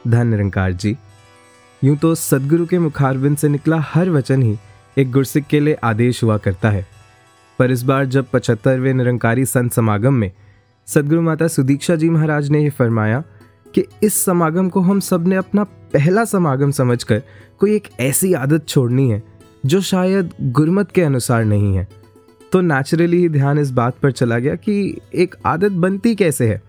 धन 0.07 0.27
निरंकार 0.27 0.71
जी 0.73 0.95
यूँ 1.81 1.95
तो 1.97 2.13
सदगुरु 2.15 2.65
के 2.65 2.79
मुखारबिंद 2.79 3.37
से 3.37 3.47
निकला 3.49 3.77
हर 3.93 4.09
वचन 4.09 4.43
ही 4.43 4.57
एक 4.97 5.11
गुरसिक 5.11 5.45
के 5.47 5.59
लिए 5.59 5.73
आदेश 5.83 6.23
हुआ 6.23 6.37
करता 6.45 6.69
है 6.69 6.85
पर 7.59 7.71
इस 7.71 7.83
बार 7.89 8.05
जब 8.15 8.29
पचहत्तरवें 8.33 8.93
निरंकारी 8.93 9.45
संत 9.45 9.73
समागम 9.73 10.13
में 10.13 10.31
सदगुरु 10.87 11.21
माता 11.21 11.47
सुदीक्षा 11.47 11.95
जी 11.95 12.09
महाराज 12.09 12.49
ने 12.51 12.63
यह 12.63 12.69
फरमाया 12.77 13.23
कि 13.75 13.83
इस 14.03 14.23
समागम 14.25 14.69
को 14.69 14.79
हम 14.79 14.99
सबने 14.99 15.35
अपना 15.35 15.63
पहला 15.63 16.25
समागम 16.25 16.71
समझ 16.71 17.03
कर 17.03 17.21
कोई 17.59 17.75
एक 17.75 17.87
ऐसी 17.99 18.33
आदत 18.33 18.67
छोड़नी 18.67 19.09
है, 19.09 19.23
जो 19.65 19.81
शायद 19.81 20.31
गुरमत 20.41 20.91
के 20.91 21.01
अनुसार 21.01 21.45
नहीं 21.45 21.75
है। 21.75 21.87
तो 22.51 22.61
नेचुरली 22.61 23.17
ही 23.17 23.29
ध्यान 23.29 23.59
इस 23.59 23.71
बात 23.71 23.97
पर 24.03 24.11
चला 24.11 24.39
गया 24.39 24.55
कि 24.55 24.97
एक 25.15 25.35
आदत 25.45 25.71
बनती 25.71 26.15
कैसे 26.15 26.47
है? 26.47 26.61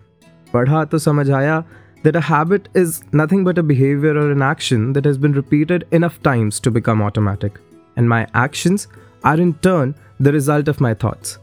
पढ़ा 0.53 0.85
तो 0.85 0.99
समझ 0.99 1.31
आया 1.31 1.61
that 2.05 2.17
a 2.17 2.21
habit 2.21 2.69
is 2.77 3.01
nothing 3.15 3.45
but 3.45 3.59
a 3.59 3.63
behaviour 3.63 4.17
और 4.17 4.31
an 4.33 4.43
action 4.43 4.93
that 4.93 5.07
has 5.07 5.19
been 5.19 5.35
repeated 5.35 5.85
enough 5.93 6.19
times 6.25 6.61
to 6.63 6.71
become 6.71 7.03
automatic 7.03 7.59
and 7.99 8.09
my 8.09 8.23
actions 8.23 8.89
are 9.25 9.41
in 9.41 9.53
turn 9.53 9.95
the 10.23 10.29
result 10.29 10.69
of 10.69 10.83
my 10.83 10.95
thoughts 10.95 11.39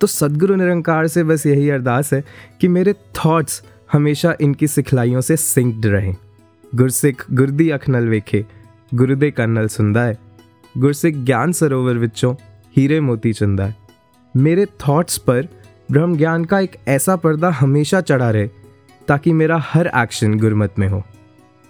तो 0.00 0.06
सदगुरु 0.06 0.54
निरंकार 0.54 1.06
से 1.06 1.24
बस 1.24 1.46
यही 1.46 1.70
अरदास 1.70 2.12
है 2.12 2.24
कि 2.60 2.68
मेरे 2.68 2.92
थाट्स 2.92 3.62
हमेशा 3.92 4.34
इनकी 4.40 4.66
सिखलाइयों 4.66 5.20
से 5.20 5.36
सिंक्ड 5.36 5.86
रहें। 5.86 6.14
गुरसिख 6.74 7.24
गुरदी 7.30 7.70
अखनल 7.70 8.08
वेखे, 8.08 8.44
गुरुदे 8.94 9.30
कन्नल 9.30 9.66
सुनदा 9.66 10.02
है 10.02 10.18
गुरसिख 10.78 11.16
ज्ञान 11.16 11.52
सरोवर 11.52 11.94
विचों 11.94 12.34
हीरे 12.76 13.00
मोती 13.00 13.32
चंदा 13.32 13.64
है 13.64 13.76
मेरे 14.34 14.66
थॉट्स 14.66 15.18
पर 15.18 15.48
ब्रह्म 15.90 16.16
ज्ञान 16.16 16.44
का 16.44 16.60
एक 16.60 16.76
ऐसा 16.88 17.16
पर्दा 17.16 17.50
हमेशा 17.50 18.00
चढ़ा 18.00 18.30
रहे, 18.30 18.48
ताकि 19.08 19.32
मेरा 19.32 19.58
हर 19.64 19.90
एक्शन 19.96 20.38
गुरमत 20.38 20.74
में 20.78 20.88
हो, 20.88 21.02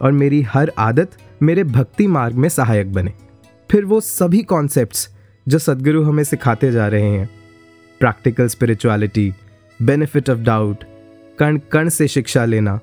और 0.00 0.12
मेरी 0.12 0.42
हर 0.42 0.72
आदत 0.78 1.16
मेरे 1.42 1.64
भक्ति 1.64 2.06
मार्ग 2.06 2.36
में 2.36 2.48
सहायक 2.48 2.92
बने। 2.92 3.12
फिर 3.70 3.84
वो 3.84 4.00
सभी 4.00 4.42
कॉन्सेप्ट्स 4.42 5.08
जो 5.48 5.58
सदगुरु 5.58 6.02
हमें 6.02 6.24
सिखाते 6.24 6.72
जा 6.72 6.88
रहे 6.88 7.10
हैं। 7.10 7.28
Practical 8.00 8.46
spirituality 8.46 9.32
benefit 9.82 10.30
of 10.30 10.38
doubt 10.38 10.84
कण 11.38 11.58
कण 11.72 11.88
से 11.88 12.08
शिक्षा 12.08 12.44
लेना। 12.44 12.78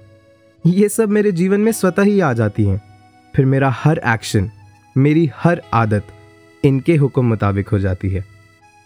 ये 0.65 0.89
सब 0.89 1.09
मेरे 1.09 1.31
जीवन 1.31 1.61
में 1.61 1.71
स्वतः 1.71 2.03
ही 2.03 2.19
आ 2.19 2.33
जाती 2.33 2.63
हैं। 2.63 2.81
फिर 3.35 3.45
मेरा 3.45 3.69
हर 3.69 4.01
एक्शन, 4.07 4.49
मेरी 4.97 5.29
हर 5.35 5.61
आदत 5.73 6.07
इनके 6.63 6.95
हुक्म 6.95 7.25
मुताबिक 7.25 7.69
हो 7.69 7.79
जाती 7.79 8.09
है। 8.09 8.25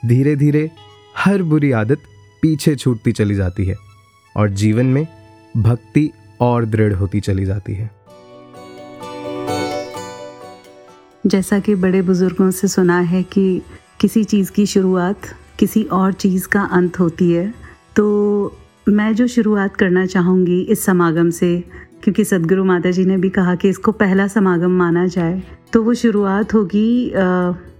धीरे 0.05 0.35
धीरे 0.35 0.69
हर 1.17 1.43
बुरी 1.43 1.71
आदत 1.71 1.97
पीछे 2.41 2.75
छूटती 2.75 3.11
चली 3.11 3.35
जाती 3.35 3.65
है 3.65 3.75
और 4.37 4.49
जीवन 4.49 4.85
में 4.85 5.07
भक्ति 5.57 6.09
और 6.41 6.65
दृढ़ 6.65 6.93
होती 6.93 7.19
चली 7.19 7.45
जाती 7.45 7.73
है। 7.73 7.89
जैसा 11.25 11.59
कि 11.59 11.75
बड़े 11.75 12.01
बुज़ुर्गों 12.01 12.51
से 12.51 12.67
सुना 12.67 12.99
है 12.99 13.23
कि 13.23 13.61
किसी 13.99 14.23
चीज़ 14.23 14.51
की 14.51 14.65
शुरुआत 14.65 15.21
किसी 15.59 15.83
और 15.83 16.13
चीज़ 16.13 16.47
का 16.47 16.61
अंत 16.61 16.99
होती 16.99 17.31
है 17.31 17.53
तो 17.95 18.05
मैं 18.87 19.13
जो 19.15 19.25
शुरुआत 19.27 19.75
करना 19.75 20.05
चाहूँगी 20.05 20.59
इस 20.61 20.83
समागम 20.85 21.29
से, 21.29 21.63
क्योंकि 22.03 22.23
सदगुरु 22.25 22.63
माता 22.63 22.91
जी 22.91 23.05
ने 23.05 23.17
भी 23.17 23.29
कहा 23.29 23.53
कि 23.55 23.69
इसको 23.69 23.91
पहला 23.91 24.27
समागम 24.27 24.71
माना 24.71 25.05
जाए 25.07 25.41
तो 25.73 25.81
वो 25.83 25.93
शुरुआत 25.93 26.53
होगी 26.53 27.09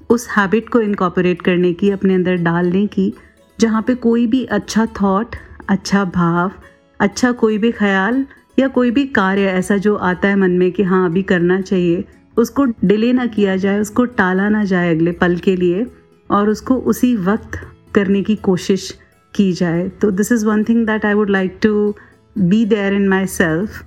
उस 0.10 0.28
हैबिट 0.30 0.70
को 0.70 0.82
इनकॉपरेट 0.82 1.42
करने 1.42 1.74
की, 1.74 1.90
अपने 1.90 2.14
अंदर 2.16 2.36
डालने 2.36 2.86
की, 2.88 3.14
जहाँ 3.60 3.82
पे 3.82 3.96
कोई 3.96 4.26
भी 4.28 4.44
अच्छा 4.46 4.86
थॉट 5.02 5.36
अच्छा 5.70 6.06
भाव 6.06 6.52
अच्छा 7.00 7.32
कोई 7.34 7.58
भी 7.58 7.72
ख्याल 7.72 8.26
या 8.60 8.68
कोई 8.68 8.92
भी 8.92 9.06
कार्य 9.08 9.46
ऐसा 9.50 9.78
जो 9.78 9.96
आता 9.96 10.28
है 10.28 10.36
मन 10.36 10.52
में 10.52 10.72
कि 10.72 10.84
हाँ 10.84 11.06
अभी 11.06 11.24
करना 11.24 11.60
चाहिए, 11.62 12.04
उसको 12.38 12.66
डिले 12.86 13.14
ना 13.14 13.26
किया 13.28 13.56
जाए, 13.56 13.80
उसको 13.80 14.06
टाला 14.06 14.50
ना 14.50 14.64
जाए 14.64 14.96
अगले 14.96 15.12
पल 15.12 15.38
के 15.38 15.56
लिए 15.56 15.86
और 16.30 16.50
उसको 16.50 16.76
उसी 16.76 17.16
वक्त 17.16 17.60
करने 17.96 18.22
की 18.24 18.36
कोशिश 18.36 18.94
की 19.35 19.53
जाए 19.53 19.89
तो 20.03 20.11
this 20.11 20.33
is 20.33 20.47
one 20.47 20.65
thing 20.65 20.87
that 20.87 21.05
I 21.05 21.15
would 21.15 21.31
like 21.31 21.59
to 21.63 21.95
be 22.37 22.65
there 22.67 22.93
in 22.93 23.09
my 23.09 23.27
self 23.27 23.83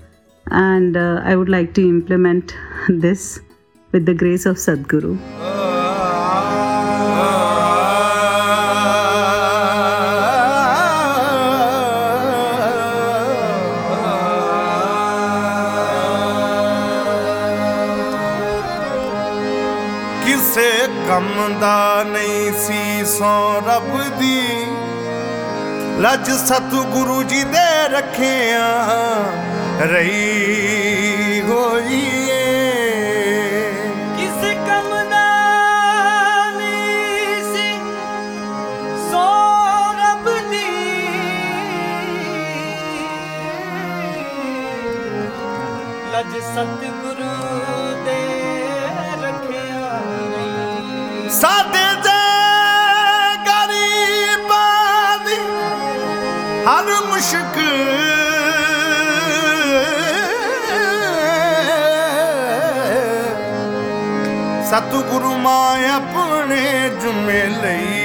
and 0.46 0.98
I 0.98 1.36
would 1.36 1.50
like 1.50 1.72
to 1.76 1.82
implement 1.82 2.52
this 2.92 3.32
with 3.94 4.06
the 4.06 4.14
grace 4.14 4.46
of 4.46 4.58
Sadguru. 4.58 5.18
ਕਿਸੇ 20.26 20.70
ਕੰਮ 21.08 21.60
ਦਾ 21.60 22.04
ਨਹੀਂ 22.04 22.52
ਸੀ 22.66 23.06
ਸੋ 23.06 23.34
ਰੱਬ 23.68 24.20
ਦੀ 24.20 24.55
ਲੱਜ 25.99 26.31
ਸਤਿਗੁਰੂ 26.31 27.23
ਜੀ 27.23 27.43
ਦੇ 27.45 27.89
ਰੱਖਿਆ 27.89 28.67
ਰਹੀ 29.83 31.41
ਹੋਈ 31.41 32.01
ਕਿਸੇ 34.17 34.55
ਸਤਿਗੁਰੂ 64.77 65.37
ਮਾਂ 65.37 65.97
ਆਪਣੇ 65.97 66.91
ਜੁਮੇ 67.03 67.43
ਲਈ। 67.47 67.96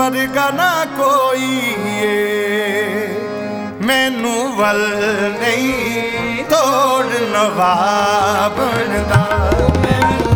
ਵਰਗਾ 0.00 0.48
ਨਾ 0.50 0.68
ਕੋਈ 0.96 1.74
ਏ 2.02 3.08
ਮੈਨੂੰ 3.82 4.56
ਵੱਲ 4.56 4.80
ਨਹੀਂ 5.40 6.44
ਤੋੜ 6.44 7.06
ਨਵਾਬਣ 7.32 9.02
ਦਾ 9.10 9.24
ਮੈਨੂੰ 9.76 10.29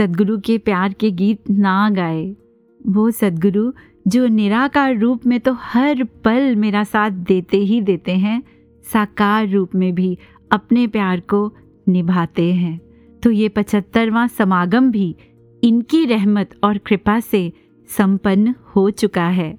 सदगुरु 0.00 0.38
के 0.38 0.56
प्यार 0.58 0.92
के 0.92 1.10
गीत 1.10 1.50
ना 1.50 1.88
गाए। 1.90 2.24
वो 2.80 3.10
सदगुरु, 3.10 3.72
जो 4.08 4.26
निराकार 4.28 4.96
रूप 4.98 5.26
में 5.26 5.38
तो 5.40 5.52
हर 5.62 6.02
पल 6.24 6.54
मेरा 6.56 6.84
साथ 6.84 7.10
देते 7.10 7.56
ही 7.56 7.80
देते 7.80 8.12
हैं, 8.12 8.42
साकार 8.84 9.48
रूप 9.48 9.74
में 9.74 9.94
भी 9.94 10.16
अपने 10.50 10.86
प्यार 10.86 11.20
को 11.20 11.52
निभाते 11.86 12.52
हैं। 12.52 12.80
तो 13.22 13.30
ये 13.30 13.48
पचहत्तरवां 13.48 14.26
समागम 14.28 14.90
भी 14.90 15.14
इनकी 15.62 16.04
रहमत 16.06 16.56
और 16.64 16.78
कृपा 16.78 17.20
से 17.20 17.52
संपन्न 17.90 18.54
हो 18.76 18.88
चुका 18.92 19.28
है। 19.28 19.52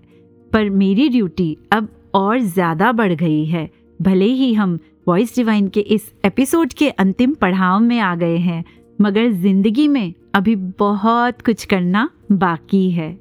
पर 0.51 0.69
मेरी 0.71 1.09
ड्यूटी 1.09 1.57
अब 1.71 1.89
और 2.13 2.39
ज़्यादा 2.39 2.91
बढ़ 2.91 3.13
गई 3.13 3.45
है। 3.45 3.69
भले 3.99 4.25
ही 4.25 4.53
हम 4.53 4.77
वॉइस 5.07 5.35
डिवाइन 5.35 5.67
के 5.67 5.79
इस 5.79 6.13
एपिसोड 6.25 6.73
के 6.73 6.89
अंतिम 6.89 7.33
पड़ाव 7.33 7.79
में 7.79 7.99
आ 7.99 8.15
गए 8.15 8.37
हैं 8.39 8.63
मगर 9.01 9.31
ज़िंदगी 9.31 9.87
में 9.87 10.13
अभी 10.35 10.55
बहुत 10.79 11.41
कुछ 11.41 11.63
करना 11.65 12.09
बाकी 12.31 12.89
है। 12.91 13.11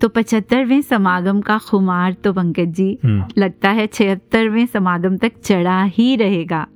तो 0.00 0.08
पचहत्तरवें 0.08 0.80
समागम 0.82 1.40
का 1.40 1.58
खुमार 1.58 2.12
तो 2.14 2.32
पंकज 2.32 2.68
जी 2.74 2.98
हम्म। 3.04 3.24
लगता 3.38 3.70
है 3.70 3.86
छिहत्तरवें 3.86 4.64
समागम 4.66 5.16
तक 5.16 5.32
चढ़ा 5.44 5.82
ही 5.82 6.14
रहेगा 6.16 6.66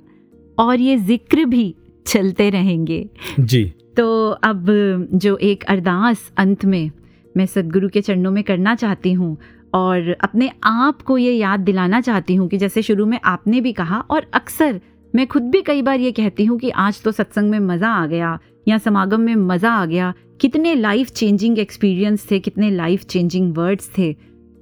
और 0.57 0.79
ये 0.79 0.97
ज़िक्र 0.97 1.45
भी 1.45 1.73
चलते 2.05 2.49
रहेंगे। 2.49 3.05
जी। 3.39 3.63
तो 3.97 4.29
अब 4.29 4.65
जो 5.13 5.35
एक 5.37 5.63
अरदास 5.63 6.31
अंत 6.37 6.65
में 6.65 6.91
मैं 7.35 7.45
सदगुरु 7.45 7.89
के 7.89 8.01
चरणों 8.01 8.31
में 8.31 8.43
करना 8.43 8.75
चाहती 8.75 9.13
हूँ 9.13 9.37
और 9.73 10.15
अपने 10.21 10.51
आप 10.63 11.01
को 11.01 11.17
ये 11.17 11.31
याद 11.31 11.59
दिलाना 11.59 12.01
चाहती 12.01 12.35
हूँ 12.35 12.47
कि 12.49 12.57
जैसे 12.57 12.81
शुरू 12.81 13.05
में 13.05 13.19
आपने 13.25 13.61
भी 13.61 13.73
कहा 13.73 13.99
और 14.09 14.27
अक्सर 14.33 14.79
मैं 15.15 15.25
खुद 15.27 15.43
भी 15.43 15.61
कई 15.61 15.81
बार 15.81 15.99
ये 15.99 16.11
कहती 16.11 16.45
हूँ 16.45 16.57
कि 16.59 16.69
आज 16.69 17.01
तो 17.03 17.11
सत्संग 17.11 17.49
में 17.51 17.59
मज़ा 17.59 17.89
आ 17.89 18.05
गया 18.05 18.37
या 18.67 18.77
समागम 18.77 19.21
में 19.21 19.35
मज़ा 19.35 19.71
आ 19.71 19.85
गया। 19.85 20.13
कितने 20.41 20.73
लाइफ 20.75 21.09
चेंजिंग 21.09 21.59
एक्सपीरियंस 21.59 22.27
थे 22.31 22.39
कितने 22.39 22.71
लाइफ 22.71 23.03
चेंजिंग 23.03 23.55
वर्ड्स 23.57 23.89
थे। 23.97 24.11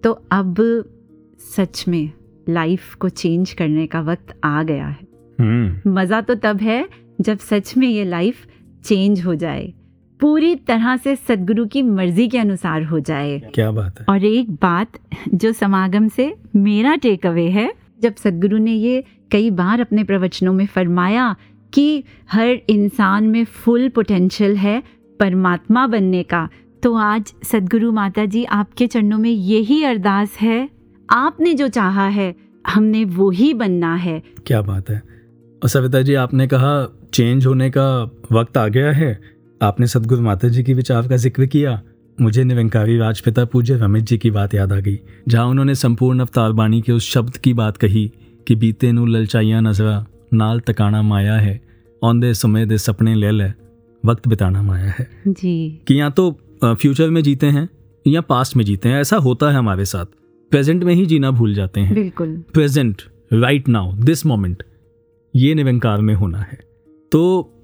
तो 0.03 0.11
अब 0.31 0.55
सच 1.55 1.83
में 1.87 2.11
लाइफ 2.49 2.93
को 2.95 3.09
चेंज 3.09 3.53
करने 3.53 3.87
का 3.87 4.01
वक्त 4.01 4.35
आ 4.43 4.63
गया 4.63 4.87
है। 4.87 5.07
हम्म। 5.39 5.91
मज़ा 5.93 6.21
तो 6.21 6.35
तब 6.35 6.61
है 6.61 6.87
जब 7.21 7.37
सच 7.39 7.75
में 7.77 7.87
ये 7.87 8.03
लाइफ 8.05 8.45
चेंज 8.85 9.25
हो 9.25 9.35
जाए। 9.35 9.73
पूरी 10.19 10.55
तरह 10.55 10.97
से 10.97 11.15
सदगुरु 11.15 11.65
की 11.65 11.81
मर्ज़ी 11.83 12.27
के 12.27 12.37
अनुसार 12.37 12.83
हो 12.83 12.99
जाए। 12.99 13.39
क्या 13.55 13.71
बात 13.71 13.99
है। 13.99 14.05
और 14.09 14.25
एक 14.25 14.51
बात 14.51 14.99
जो 15.33 15.51
समागम 15.53 16.07
से 16.07 16.33
मेरा 16.55 16.95
टेक 16.95 17.25
अवे 17.25 17.49
है 17.49 17.71
जब 18.03 18.15
सदगुरु 18.15 18.57
ने 18.57 18.73
ये 18.73 19.03
कई 19.31 19.49
बार 19.51 19.81
अपने 19.81 20.03
प्रवचनों 20.03 20.53
में 20.53 20.65
फरमाया 20.65 21.35
कि 21.73 22.03
हर 22.31 22.57
इंसान 22.69 23.27
में 23.27 23.43
फुल 23.45 23.89
पोटेंशियल 23.89 24.55
है 24.57 24.81
परमात्मा 25.19 25.87
बनने 25.87 26.23
का 26.23 26.49
तो 26.83 26.93
आज 26.95 27.33
सदगुरु 27.43 27.91
माता 27.91 28.25
जी 28.25 28.43
आपके 28.43 28.87
चरणों 28.87 29.17
में 29.17 29.29
यही 29.29 29.83
अरदास 29.83 30.37
है। 30.41 30.69
आपने 31.09 31.53
जो 31.53 31.67
चाहा 31.67 32.07
है, 32.07 32.33
हमने 32.65 33.03
वो 33.05 33.29
ही 33.29 33.53
बनना 33.53 33.93
है। 33.95 34.21
क्या 34.47 34.61
बात 34.61 34.89
है। 34.89 35.01
और 35.61 35.69
सविता 35.69 36.01
जी, 36.01 36.13
आपने 36.13 36.47
कहा 36.47 36.73
चेंज 37.13 37.45
होने 37.45 37.69
का 37.69 37.87
वक्त 38.31 38.57
आ 38.57 38.67
गया 38.67 38.91
है। 38.91 39.19
आपने 39.61 39.87
सदगुरु 39.87 40.21
माता 40.21 40.47
जी 40.47 40.63
की 40.63 40.73
विचार 40.73 41.07
का 41.07 41.17
ज़िक्र 41.17 41.45
किया। 41.45 41.81
मुझे 42.21 42.43
निरंकारी 42.43 42.97
राजपिता 42.97 43.45
पूज्य 43.45 43.75
रमेश 43.75 44.03
जी 44.03 44.17
की 44.17 44.31
बात 44.31 44.53
याद 44.53 44.73
आ 44.73 44.79
गई 44.79 44.99
जहाँ 45.27 45.45
उन्होंने 45.45 45.75
संपूर्ण 45.75 46.19
अवतार 46.19 46.51
बाणी 46.51 46.81
के 46.81 46.91
उस 46.91 47.09
शब्द 47.09 47.37
की 47.37 47.53
बात 47.53 47.77
कही 47.77 48.11
कि 48.47 48.55
बीते 48.55 48.91
नू 48.91 49.05
ललचाइया 49.05 49.59
नजरा 49.61 50.05
नाल 50.33 50.59
तकाना 50.59 51.01
माया 51.01 51.35
है 51.35 51.61
औंदे 52.01 52.33
समय 52.33 52.65
दे 52.65 52.77
सपने 52.77 53.15
ले 53.15 53.31
ले 53.31 53.49
वक्त 54.03 54.27
बिताना 54.27 54.61
माया 54.61 54.93
है। 54.99 55.07
जी। 55.27 55.81
कि 55.87 55.99
या 55.99 56.09
तो 56.09 56.31
फ्यूचर 56.63 57.09
में 57.09 57.21
जीते 57.23 57.47
हैं 57.47 57.69
या 58.07 58.21
पास्ट 58.21 58.55
में 58.57 58.63
जीते 58.65 58.89
हैं 58.89 59.01
ऐसा 59.01 59.17
होता 59.17 59.49
है 59.51 59.57
हमारे 59.57 59.85
साथ। 59.85 60.05
प्रेजेंट 60.51 60.83
में 60.83 60.93
ही 60.93 61.05
जीना 61.05 61.31
भूल 61.31 61.53
जाते 61.53 61.79
हैं। 61.79 61.93
बिल्कुल। 61.93 62.43
Present 62.53 63.01
right 63.33 63.69
now 63.69 63.93
this 63.95 64.25
moment 64.25 64.63
ये 65.33 65.53
निरंकार 65.55 66.01
में 66.01 66.13
होना 66.15 66.39
है। 66.41 66.59
तो 67.11 67.21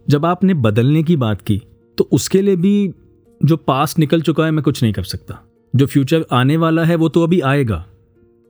जब 0.10 0.26
आपने 0.26 0.54
बदलने 0.54 1.04
की 1.04 1.16
बात 1.18 1.42
की 1.42 1.62
तो 1.98 2.08
उसके 2.12 2.42
लिए 2.42 2.56
भी 2.56 2.94
जो 3.42 3.58
पास्ट 3.58 4.00
निकल 4.00 4.22
चुका 4.22 4.46
है 4.46 4.52
मैं 4.52 4.64
कुछ 4.64 4.84
नहीं 4.84 4.94
कर 4.94 5.04
सकता। 5.04 5.40
जो 5.76 5.86
फ्यूचर 5.86 6.26
आने 6.32 6.58
वाला 6.58 6.84
है 6.84 6.96
वो 6.96 7.10
तो 7.10 7.24
अभी 7.24 7.40
आएगा। 7.42 7.86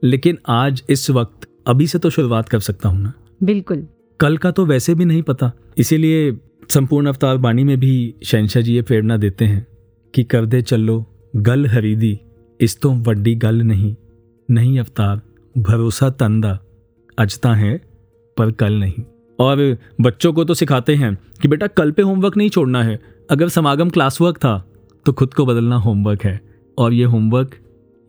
लेकिन 0.02 0.38
आज 0.48 0.82
इस 0.90 1.10
वक्त 1.10 1.48
अभी 1.66 1.86
से 1.86 1.98
तो 1.98 2.10
शुरुआत 2.10 2.48
कर 2.48 2.60
सकता 2.60 2.88
हूँ 2.88 3.00
ना। 3.02 3.12
बिल्कुल। 3.42 3.86
कल 4.20 4.36
का 4.36 4.50
तो 4.50 4.66
वैसे 4.66 4.94
भी 4.94 5.04
नहीं 5.04 5.22
पता। 5.22 5.52
इसीलिए 5.78 6.38
संपूर्ण 6.70 7.06
अवतार 7.06 7.36
बाणी 7.36 7.64
में 7.64 7.80
भी 7.80 8.14
शहनशाह 8.24 8.62
जी 8.62 8.74
ये 8.74 8.82
प्रेरणा 8.82 9.16
देते 9.16 9.44
हैं 9.44 9.66
कि 10.14 10.24
कर 10.24 10.46
दे 10.46 10.62
चलो 10.62 11.04
गल 11.36 11.66
हरीदी। 11.66 12.20
इस 12.60 12.80
तो 12.80 12.90
वड्डी 12.90 13.34
गल 13.34 13.56
नहीं। 13.56 13.94
नहीं 14.50 14.78
अवतार 14.78 15.20
भरोसा 15.58 16.10
तंदा। 16.10 16.58
अजता 17.18 17.54
है 17.54 17.80
पर 18.36 18.50
कल 18.50 18.72
नहीं। 18.72 19.02
और 19.38 19.78
बच्चों 20.00 20.32
को 20.32 20.44
तो 20.44 20.54
सिखाते 20.54 20.94
हैं 20.94 21.14
कि 21.42 21.48
बेटा 21.48 21.66
कल 21.66 21.90
पे 21.90 22.02
होमवर्क 22.02 22.36
नहीं 22.36 22.50
छोड़ना 22.50 22.82
है। 22.82 23.00
अगर 23.30 23.48
समागम 23.48 23.90
क्लास 23.90 24.20
वर्क 24.20 24.36
था 24.36 24.69
तो 25.06 25.12
खुद 25.12 25.34
को 25.34 25.46
बदलना 25.46 25.76
होमवर्क 25.76 26.24
है। 26.24 26.40
और 26.78 26.92
ये 26.92 27.04
होमवर्क 27.04 27.56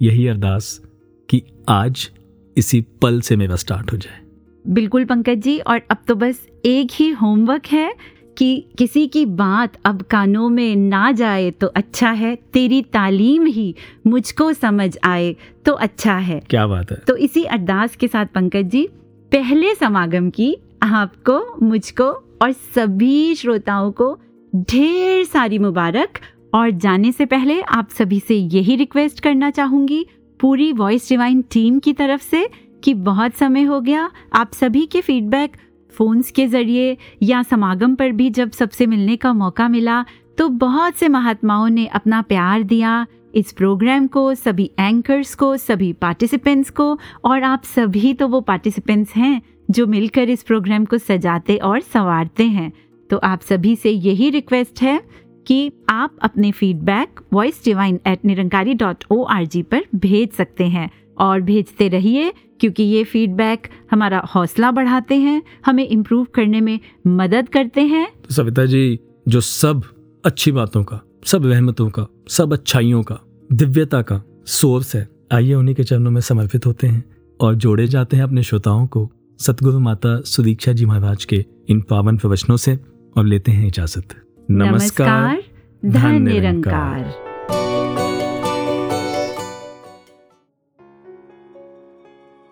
यही 0.02 0.28
अरदास 0.28 0.82
कि 1.30 1.42
आज 1.70 2.10
इसी 2.58 2.82
पल 3.02 3.22
से 3.22 3.36
मेरा 3.36 3.56
स्टार्ट 3.56 3.92
हो 3.92 3.98
जाए। 3.98 4.20
बिल्कुल 4.66 5.06
पंकज 5.06 5.38
जी 5.38 5.58
और 5.60 5.82
अब 5.92 5.98
तो 6.08 6.16
बस 6.16 6.48
एक 6.66 6.92
ही 6.94 7.10
होमवर्क 7.10 7.66
है 7.66 7.94
कि 8.38 8.66
किसी 8.78 9.08
की 9.08 9.26
बात 9.26 9.78
अब 9.86 10.02
कानों 10.02 10.50
में 10.50 10.76
ना 10.76 11.12
जाए 11.12 11.52
तो 11.52 11.68
अच्छा 11.68 12.12
है 12.12 12.36
तेरी 12.54 12.82
तालीम 12.82 13.46
ही 13.46 13.76
मुझको 14.08 14.52
समझ 14.54 14.98
आए 15.04 15.36
तो 15.66 15.74
अच्छा 15.74 16.18
है। 16.18 16.40
क्या 16.50 16.68
बात 16.68 16.92
है। 16.92 16.98
तो 16.98 17.16
इसी 17.16 17.44
अरदास 17.44 17.96
के 17.96 18.08
साथ 18.08 18.26
पंकज 18.26 18.70
जी 18.70 18.88
पहले 19.32 19.74
समागम 19.76 20.30
की 20.30 20.56
आपको 20.84 21.40
मुझको 21.62 22.06
और 22.42 22.52
सभी 22.52 23.36
श्रोताओं 23.36 23.92
को 23.92 24.18
ढेर 24.56 25.24
सारी 25.26 25.60
मुबारक 25.60 26.20
और 26.54 26.70
जाने 26.72 27.12
से 27.12 27.26
पहले 27.26 27.62
आप 27.62 27.90
सभी 27.90 28.20
से 28.20 28.36
यही 28.36 28.76
रिक्वेस्ट 28.76 29.20
करना 29.20 29.50
चाहूँगी, 29.50 30.06
पूरी 30.40 30.72
वॉइस 30.74 31.10
डिवाइन 31.10 31.42
टीम 31.52 31.80
की 31.80 31.94
तरफ़ 31.94 32.22
से, 32.22 32.48
कि 32.84 32.94
बहुत 32.94 33.34
समय 33.34 33.64
हो 33.64 33.80
गया, 33.82 34.10
आप 34.34 34.54
सभी 34.54 34.86
के 34.86 35.02
फीडबैक 35.02 35.58
फ़ोन्स 35.94 36.32
के 36.32 36.48
ज़रिए 36.48 36.98
या 37.24 37.42
समागम 37.44 37.96
पर 37.96 38.12
भी 38.12 38.30
जब 38.30 38.52
सबसे 38.52 38.86
मिलने 38.88 39.16
का 39.16 39.34
मौका 39.34 39.68
मिला 39.70 40.04
तो 40.38 40.48
बहुत 40.50 40.96
से 40.96 41.08
महात्माओं 41.08 41.70
ने 41.70 41.86
अपना 41.88 42.22
प्यार 42.22 42.64
दिया। 42.64 43.06
इस 43.34 43.52
प्रोग्राम 43.52 44.08
को, 44.08 44.34
सभी 44.36 44.70
एंकर्स 44.80 45.34
को, 45.36 45.56
सभी 45.58 45.92
पार्टिसिपेंट्स 45.94 46.70
को, 46.70 46.98
और 47.26 47.44
आप 47.44 47.64
सभी 47.66 48.14
तो 48.14 48.28
वो 48.28 48.42
पार्टिसिपेंट्स 48.42 49.16
हैं, 49.16 49.42
जो 49.72 49.86
मिलकर 49.88 50.30
इस 50.30 50.44
प्रोग्राम 50.44 50.86
को 50.86 50.98
सजाते 50.98 51.56
और 51.58 51.80
संवारते 51.82 52.44
हैं। 52.46 52.72
तो 53.10 53.18
आप 53.18 53.42
सभी 53.42 53.76
से 53.76 53.92
यही 53.92 54.30
रिक्वेस्ट 54.30 54.82
है 54.82 55.00
कि 55.48 55.72
आप 55.90 56.18
अपने 56.22 56.52
feedback 56.52 57.20
voice 57.34 57.62
divine 57.66 58.00
at 58.08 58.26
Nirankari 58.26 58.74
dot 58.74 59.04
O 59.12 59.24
R 59.24 59.46
G 59.46 59.64
पर 59.64 59.86
भेज 59.96 60.32
सकते 60.32 60.64
हैं। 60.64 60.90
और 61.18 61.42
भेजते 61.42 61.88
रहिए, 61.88 62.34
क्योंकि 62.60 62.84
ये 62.84 63.04
फीडबैक 63.04 63.68
हमारा 63.92 64.20
हौसला 64.36 64.72
बढ़ाते 64.72 65.16
हैं, 65.16 65.42
हमें 65.66 65.88
इम्प्रूव 65.88 66.26
करने 66.26 66.62
में 66.62 66.80
मदद 67.08 67.50
करते 67.50 67.82
हैं। 67.82 68.08
तो 68.28 68.34
सविता 68.34 68.66
जी, 68.66 69.00
जो 69.28 69.42
सब 69.42 69.84
अच्छी 70.26 70.52
बातों 70.52 70.84
का, 70.84 71.02
सब 71.26 71.46
रहमतों 71.46 71.90
का, 71.90 72.08
सब 72.30 72.54
अच्छाइयों 72.54 73.04
का, 73.04 73.20
दिव्यता 73.52 74.02
का 74.02 74.22
सोर्स 74.46 74.96
है, 74.96 75.08
आइए 75.32 75.54
उन्हीं 75.54 75.76
के 75.76 75.84
चरणों 75.84 76.12
में 76.12 76.22
समर्पित 76.22 76.66
होते 76.66 76.88
हैं 76.88 77.04
और 77.40 77.56
जोड़े 77.56 77.88
जाते 77.88 78.18
हैं 78.18 78.24
अपने 78.24 78.44
श्रोताओं 78.44 78.88
को 78.88 79.12
सतगुरु 79.40 79.80
माता 79.80 80.22
सुदीक्षा 80.22 80.72
जी 80.72 80.86
महाराज 80.86 81.26
के 81.26 81.46
इन 81.70 81.82
पावन 81.82 82.18
प्रवचनों 82.18 82.58
से 82.58 82.80
और 83.18 83.26
लेते 83.26 83.52
हैं 83.52 83.68
इजाज़त। 83.68 84.16
नमस्कार 84.58 85.42
धन 85.86 86.22
निरंकार। 86.22 87.00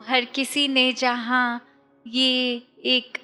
हर 0.10 0.26
किसी 0.26 0.68
ने 0.68 0.94
जहाँ 0.94 1.66
ये 2.08 2.62
एक 2.86 3.18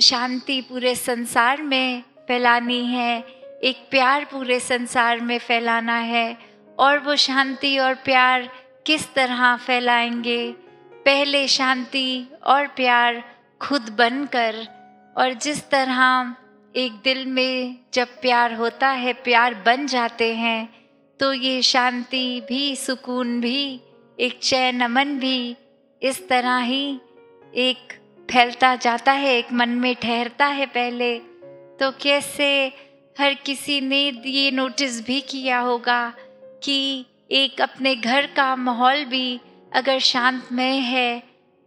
शांति 0.00 0.60
पूरे 0.60 0.94
संसार 0.94 1.62
में 1.62 2.02
फैलानी 2.28 2.86
है 2.86 3.24
एक 3.62 3.88
प्यार 3.90 4.24
पूरे 4.24 4.60
संसार 4.60 5.20
में 5.20 5.38
फैलाना 5.38 5.96
है 5.96 6.38
और 6.78 6.98
वो 6.98 7.16
शांति 7.16 7.78
और 7.78 7.94
प्यार 7.94 8.48
किस 8.86 9.14
तरह 9.14 9.56
फैलाएँगे? 9.56 10.52
पहले 10.92 11.48
शांति 11.48 12.26
और 12.44 12.66
प्यार 12.66 13.24
खुद 13.60 13.82
बनकर 13.98 14.54
और 15.16 15.32
जिस 15.32 15.70
तरह 15.70 16.34
एक 16.74 16.92
दिल 17.04 17.26
में 17.26 17.76
जब 17.94 18.08
प्यार 18.20 18.54
होता 18.54 18.88
है, 18.88 19.12
प्यार 19.12 19.54
बन 19.66 19.86
जाते 19.86 20.32
हैं 20.34 20.68
तो 21.20 21.32
ये 21.32 21.62
शांति 21.62 22.40
भी, 22.48 22.76
सुकून 22.76 23.40
भी, 23.40 23.80
एक 24.18 24.38
चैन 24.42 24.80
अमन 24.80 25.18
भी 25.18 25.56
इस 26.02 26.28
तरह 26.28 26.58
ही 26.58 26.98
एक 27.54 27.92
फैलता 28.28 28.74
जाता 28.76 29.12
है, 29.12 29.36
एक 29.36 29.52
मन 29.52 29.68
में 29.68 29.94
ठहरता 29.94 30.46
है 30.46 30.66
पहले। 30.66 31.18
तो 31.80 31.90
कैसे 32.02 32.72
हर 33.16 33.34
किसी 33.34 33.80
ने 33.80 34.00
ये 34.26 34.50
नोटिस 34.50 35.00
भी 35.06 35.20
किया 35.20 35.58
होगा 35.58 36.12
कि 36.64 37.04
एक 37.30 37.60
अपने 37.60 37.94
घर 37.96 38.26
का 38.26 38.54
माहौल 38.56 39.04
भी 39.04 39.40
अगर 39.72 39.98
शांतमय 39.98 40.76
है 40.84 41.22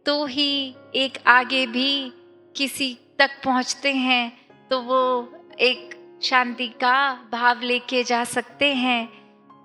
तो 0.05 0.25
ही 0.25 0.75
एक 0.95 1.17
आगे 1.27 1.65
भी 1.67 2.11
किसी 2.55 2.97
तक 3.19 3.29
पहुँचते 3.43 3.93
हैं। 3.93 4.40
तो 4.71 4.79
वो 4.81 5.29
एक 5.59 5.95
शांति 6.23 6.67
का 6.67 7.13
भाव 7.31 7.61
लेके 7.61 8.03
जा 8.03 8.23
सकते 8.23 8.73
हैं। 8.73 9.09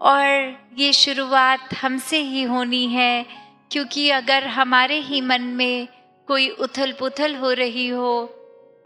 और 0.01 0.57
ये 0.79 0.93
शुरुआत 0.93 1.75
हमसे 1.83 2.19
ही 2.19 2.43
होनी 2.43 2.87
है, 2.87 3.27
क्योंकि 3.71 4.09
अगर 4.11 4.47
हमारे 4.47 4.99
ही 5.01 5.21
मन 5.21 5.43
में 5.43 5.89
कोई 6.29 6.49
उथल 6.49 6.93
पुथल 6.93 7.35
हो 7.35 7.53
रही 7.53 7.89
हो, 7.89 8.29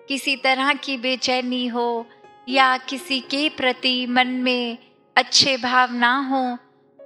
किसी 0.09 0.37
तरह 0.37 0.73
की 0.75 0.97
बेचैनी 0.97 1.67
हो, 1.67 2.07
या 2.49 2.77
किसी 2.77 3.21
के 3.21 3.49
प्रति 3.49 4.07
मन 4.07 4.29
में 4.29 4.79
अच्छे 5.17 5.57
भाव 5.57 5.93
ना 5.93 6.17
हो 6.21 6.59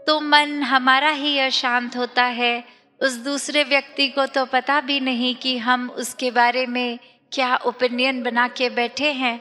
तो 0.06 0.20
मन 0.20 0.62
हमारा 0.62 1.10
ही 1.10 1.38
अशांत 1.38 1.96
होता 1.96 2.24
है। 2.24 2.64
उस 3.00 3.16
दूसरे 3.16 3.64
व्यक्ति 3.64 4.08
को 4.08 4.26
तो 4.26 4.46
पता 4.46 4.80
भी 4.80 5.00
नहीं 5.00 5.34
कि 5.34 5.58
हम 5.58 5.90
उसके 5.90 6.30
बारे 6.30 6.66
में 6.66 6.98
क्या 7.34 7.54
ओपिनियन 7.56 8.22
बना 8.22 8.48
के 8.48 8.68
बैठे 8.70 9.12
हैं, 9.12 9.38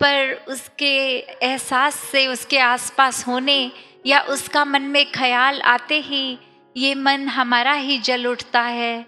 पर 0.00 0.44
उसके 0.48 1.18
एहसास 1.18 1.94
से, 1.94 2.26
उसके 2.26 2.58
आसपास 2.58 3.26
होने 3.26 3.72
या 4.06 4.20
उसका 4.20 4.64
मन 4.64 4.82
में 4.82 5.04
ख्याल 5.12 5.60
आते 5.60 6.00
ही 6.00 6.38
ये 6.76 6.94
मन 6.94 7.28
हमारा 7.28 7.72
ही 7.72 7.98
जल 7.98 8.26
उठता 8.26 8.60
है। 8.60 9.06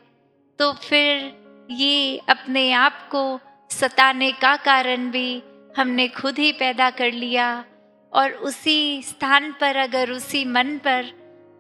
तो 0.58 0.72
फिर 0.72 1.32
ये 1.70 2.20
अपने 2.28 2.72
आप 2.72 3.08
को 3.10 3.40
सताने 3.70 4.32
का 4.32 4.56
कारण 4.56 5.10
भी 5.10 5.42
हमने 5.76 6.08
खुद 6.08 6.38
ही 6.38 6.52
पैदा 6.52 6.90
कर 6.90 7.12
लिया 7.12 7.64
और 8.12 8.32
उसी 8.32 9.02
स्थान 9.02 9.52
पर, 9.52 9.76
अगर 9.76 10.10
उसी 10.10 10.44
मन 10.44 10.78
पर 10.78 11.12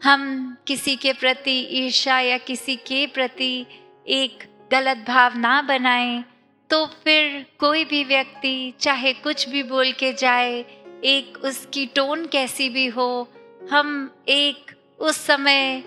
हम 0.04 0.56
किसी 0.66 0.96
के 0.96 1.12
प्रति 1.12 1.58
ईर्षा 1.70 2.20
या 2.20 2.38
किसी 2.38 2.76
के 2.76 3.06
प्रति 3.06 3.66
एक 4.06 4.44
गलत 4.72 5.04
भाव 5.08 5.38
ना 5.38 5.62
बनाएँ 5.62 6.24
तो 6.70 6.84
फिर 7.04 7.44
कोई 7.58 7.84
भी 7.84 8.02
व्यक्ति, 8.04 8.72
चाहे 8.80 9.12
कुछ 9.14 9.48
भी 9.48 9.62
बोल 9.62 9.92
के 9.92 10.12
जाए, 10.12 10.64
एक 11.04 11.38
उसकी 11.44 11.84
टोन 11.86 12.24
कैसी 12.26 12.68
भी 12.68 12.86
हो, 12.86 13.28
हम 13.70 14.10
एक 14.28 14.74
उस 15.00 15.16
समय 15.16 15.82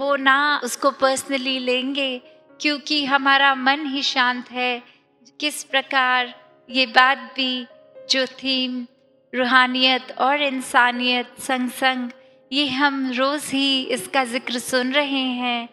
वो 0.00 0.14
ना 0.16 0.60
उसको 0.64 0.90
पर्सनली 0.90 1.58
लेंगे, 1.58 2.20
क्योंकि 2.60 3.04
हमारा 3.04 3.54
मन 3.54 3.86
ही 3.86 4.02
शांत 4.02 4.50
है। 4.50 4.82
किस 5.40 5.62
प्रकार 5.64 6.34
ये 6.68 6.86
बात 6.86 7.32
भी 7.36 7.66
जो 8.10 8.24
थीम 8.42 8.86
रूहानियत 9.32 10.12
और 10.18 10.42
इंसानियत 10.42 11.34
संग 11.40 11.70
संग, 11.70 12.10
ये 12.50 12.66
हम 12.68 13.10
रोज़ 13.12 13.50
ही 13.50 13.82
इसका 13.86 14.24
ज़िक्र 14.26 14.58
सुन 14.58 14.92
रहे 14.92 15.26
हैं। 15.34 15.68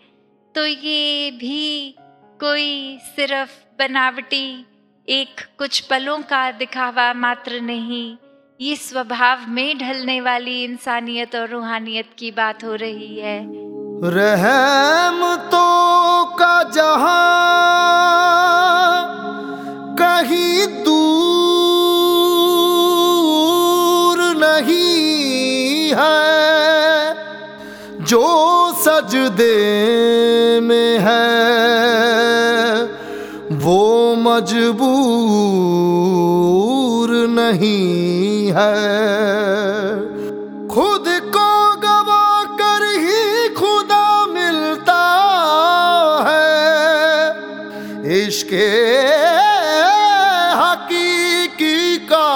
तो 0.55 0.65
ये 0.65 1.31
भी 1.31 1.95
कोई 2.39 2.97
सिर्फ़ 3.15 3.51
बनावटी, 3.79 4.65
एक 5.07 5.41
कुछ 5.57 5.79
पलों 5.79 6.17
का 6.19 6.51
दिखावा 6.51 7.13
मात्र 7.13 7.59
नहीं। 7.61 8.17
ये 8.59 8.75
स्वभाव 8.75 9.37
में 9.49 9.77
ढलने 9.77 10.21
वाली 10.21 10.63
इंसानियत 10.63 11.35
और 11.35 11.49
रूहानियत 11.49 12.09
की 12.19 12.31
बात 12.31 12.63
हो 12.63 12.75
रही 12.75 13.19
है। 13.19 13.35
रहमतों 14.15 15.65
का 16.35 16.55
जहाँ 16.69 17.27
कहीं 19.99 20.67
दूर 20.83 20.97
नहीं 24.37 25.91
है, 25.97 26.23
जो 28.03 28.25
सजदे 28.79 29.59
में 30.59 30.99
है। 30.99 31.66
मजबूर 34.37 37.09
नहीं 37.27 38.53
है। 38.57 38.75
खुद 40.67 41.05
को 41.35 41.77
गवा 41.77 42.43
कर 42.43 42.99
ही 42.99 43.49
खुदा 43.49 44.25
मिलता 44.25 45.03
है। 46.27 48.19
इश्क 48.19 48.53
हकीकी 50.59 51.97
का 51.97 52.29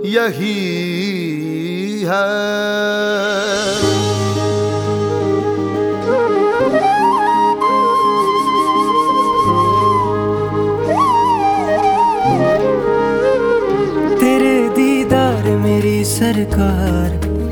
यही 0.05 2.01
है। 2.01 3.28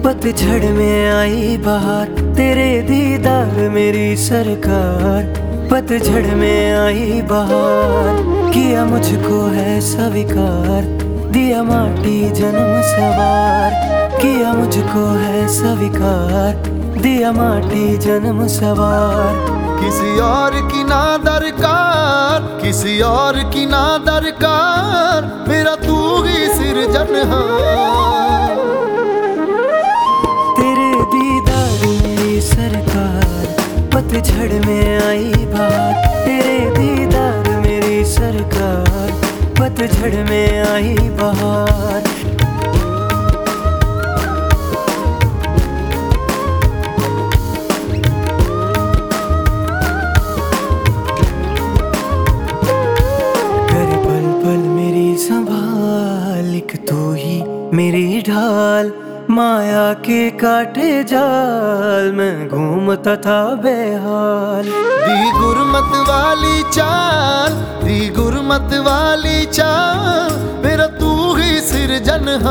पतझड़ 0.03 0.65
में 0.65 1.11
आई 1.11 1.57
बहार, 1.57 2.05
तेरे 2.07 2.81
दीदार 2.81 3.69
मेरी 3.69 4.15
सरकार। 4.15 5.23
पतझड़ 5.71 6.25
में 6.25 6.75
आई 6.75 7.21
बहार, 7.21 8.15
किया 8.53 8.85
मुझको 8.85 9.47
है 9.47 9.81
स्वीकार, 9.81 10.81
दिया 11.31 11.63
माटी 11.63 12.29
जन्म 12.29 12.81
सवार। 12.81 13.71
किया 14.21 14.53
मुझको 14.53 15.05
है 15.05 15.47
स्वीकार, 15.47 16.53
दिया 17.01 17.31
माटी 17.31 17.97
जन्म 17.97 18.47
सवार। 18.47 19.57
किसी 19.83 20.19
और 20.19 20.51
की 20.51 20.83
ना 20.83 21.17
दरकार, 21.17 22.61
किसी 22.65 23.01
और 23.01 23.33
की 23.33 23.65
ना 23.65 23.97
दरकार, 23.97 25.45
मेरा 25.49 25.75
तू 25.75 26.23
ही 26.23 26.47
सिरजनहार 26.47 28.16
तेरे 28.16 28.16
पतझड़ 34.17 34.65
में 34.65 34.99
आई 34.99 35.31
बात, 35.45 36.05
तेरे 36.25 36.69
दीदार 36.69 37.49
मेरी 37.59 38.03
सरकार, 38.05 39.11
पतझड़ 39.59 40.15
में 40.29 40.63
आई 40.63 40.95
तू 56.87 57.13
ही 57.13 57.41
मेरी 57.73 58.21
ढाल, 58.21 58.91
माया 59.29 59.93
के 60.05 60.29
काटे 60.31 61.03
जाल, 61.03 62.11
में 62.11 62.46
तथा 62.95 63.39
बेहाल। 63.63 64.65
दी 65.07 65.31
गुरमत 65.31 65.91
वाली 66.07 66.63
चाल 66.71 67.53
दी 67.83 67.99
गुरमत 68.09 68.73
वाली 68.87 69.45
चाल 69.45 70.31
मेरा 70.65 70.87
तू 70.99 71.11
ही 71.35 71.59
सिरजनहार 71.61 72.45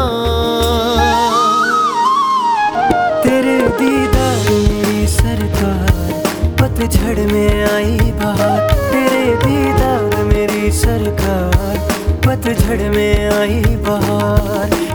तेरे 3.25 3.57
दीदार 3.81 4.51
मेरी 4.51 5.07
सरकार 5.07 5.93
पतझड़ 6.61 7.19
में 7.33 7.65
आई 7.73 8.13
बहार 8.21 8.69
तेरे 8.93 9.25
दीदार 9.45 10.25
मेरी 10.25 10.71
सरकार 10.81 11.79
पतझड़ 12.27 12.83
में 12.97 13.31
आई 13.31 13.63
बहार 13.89 14.86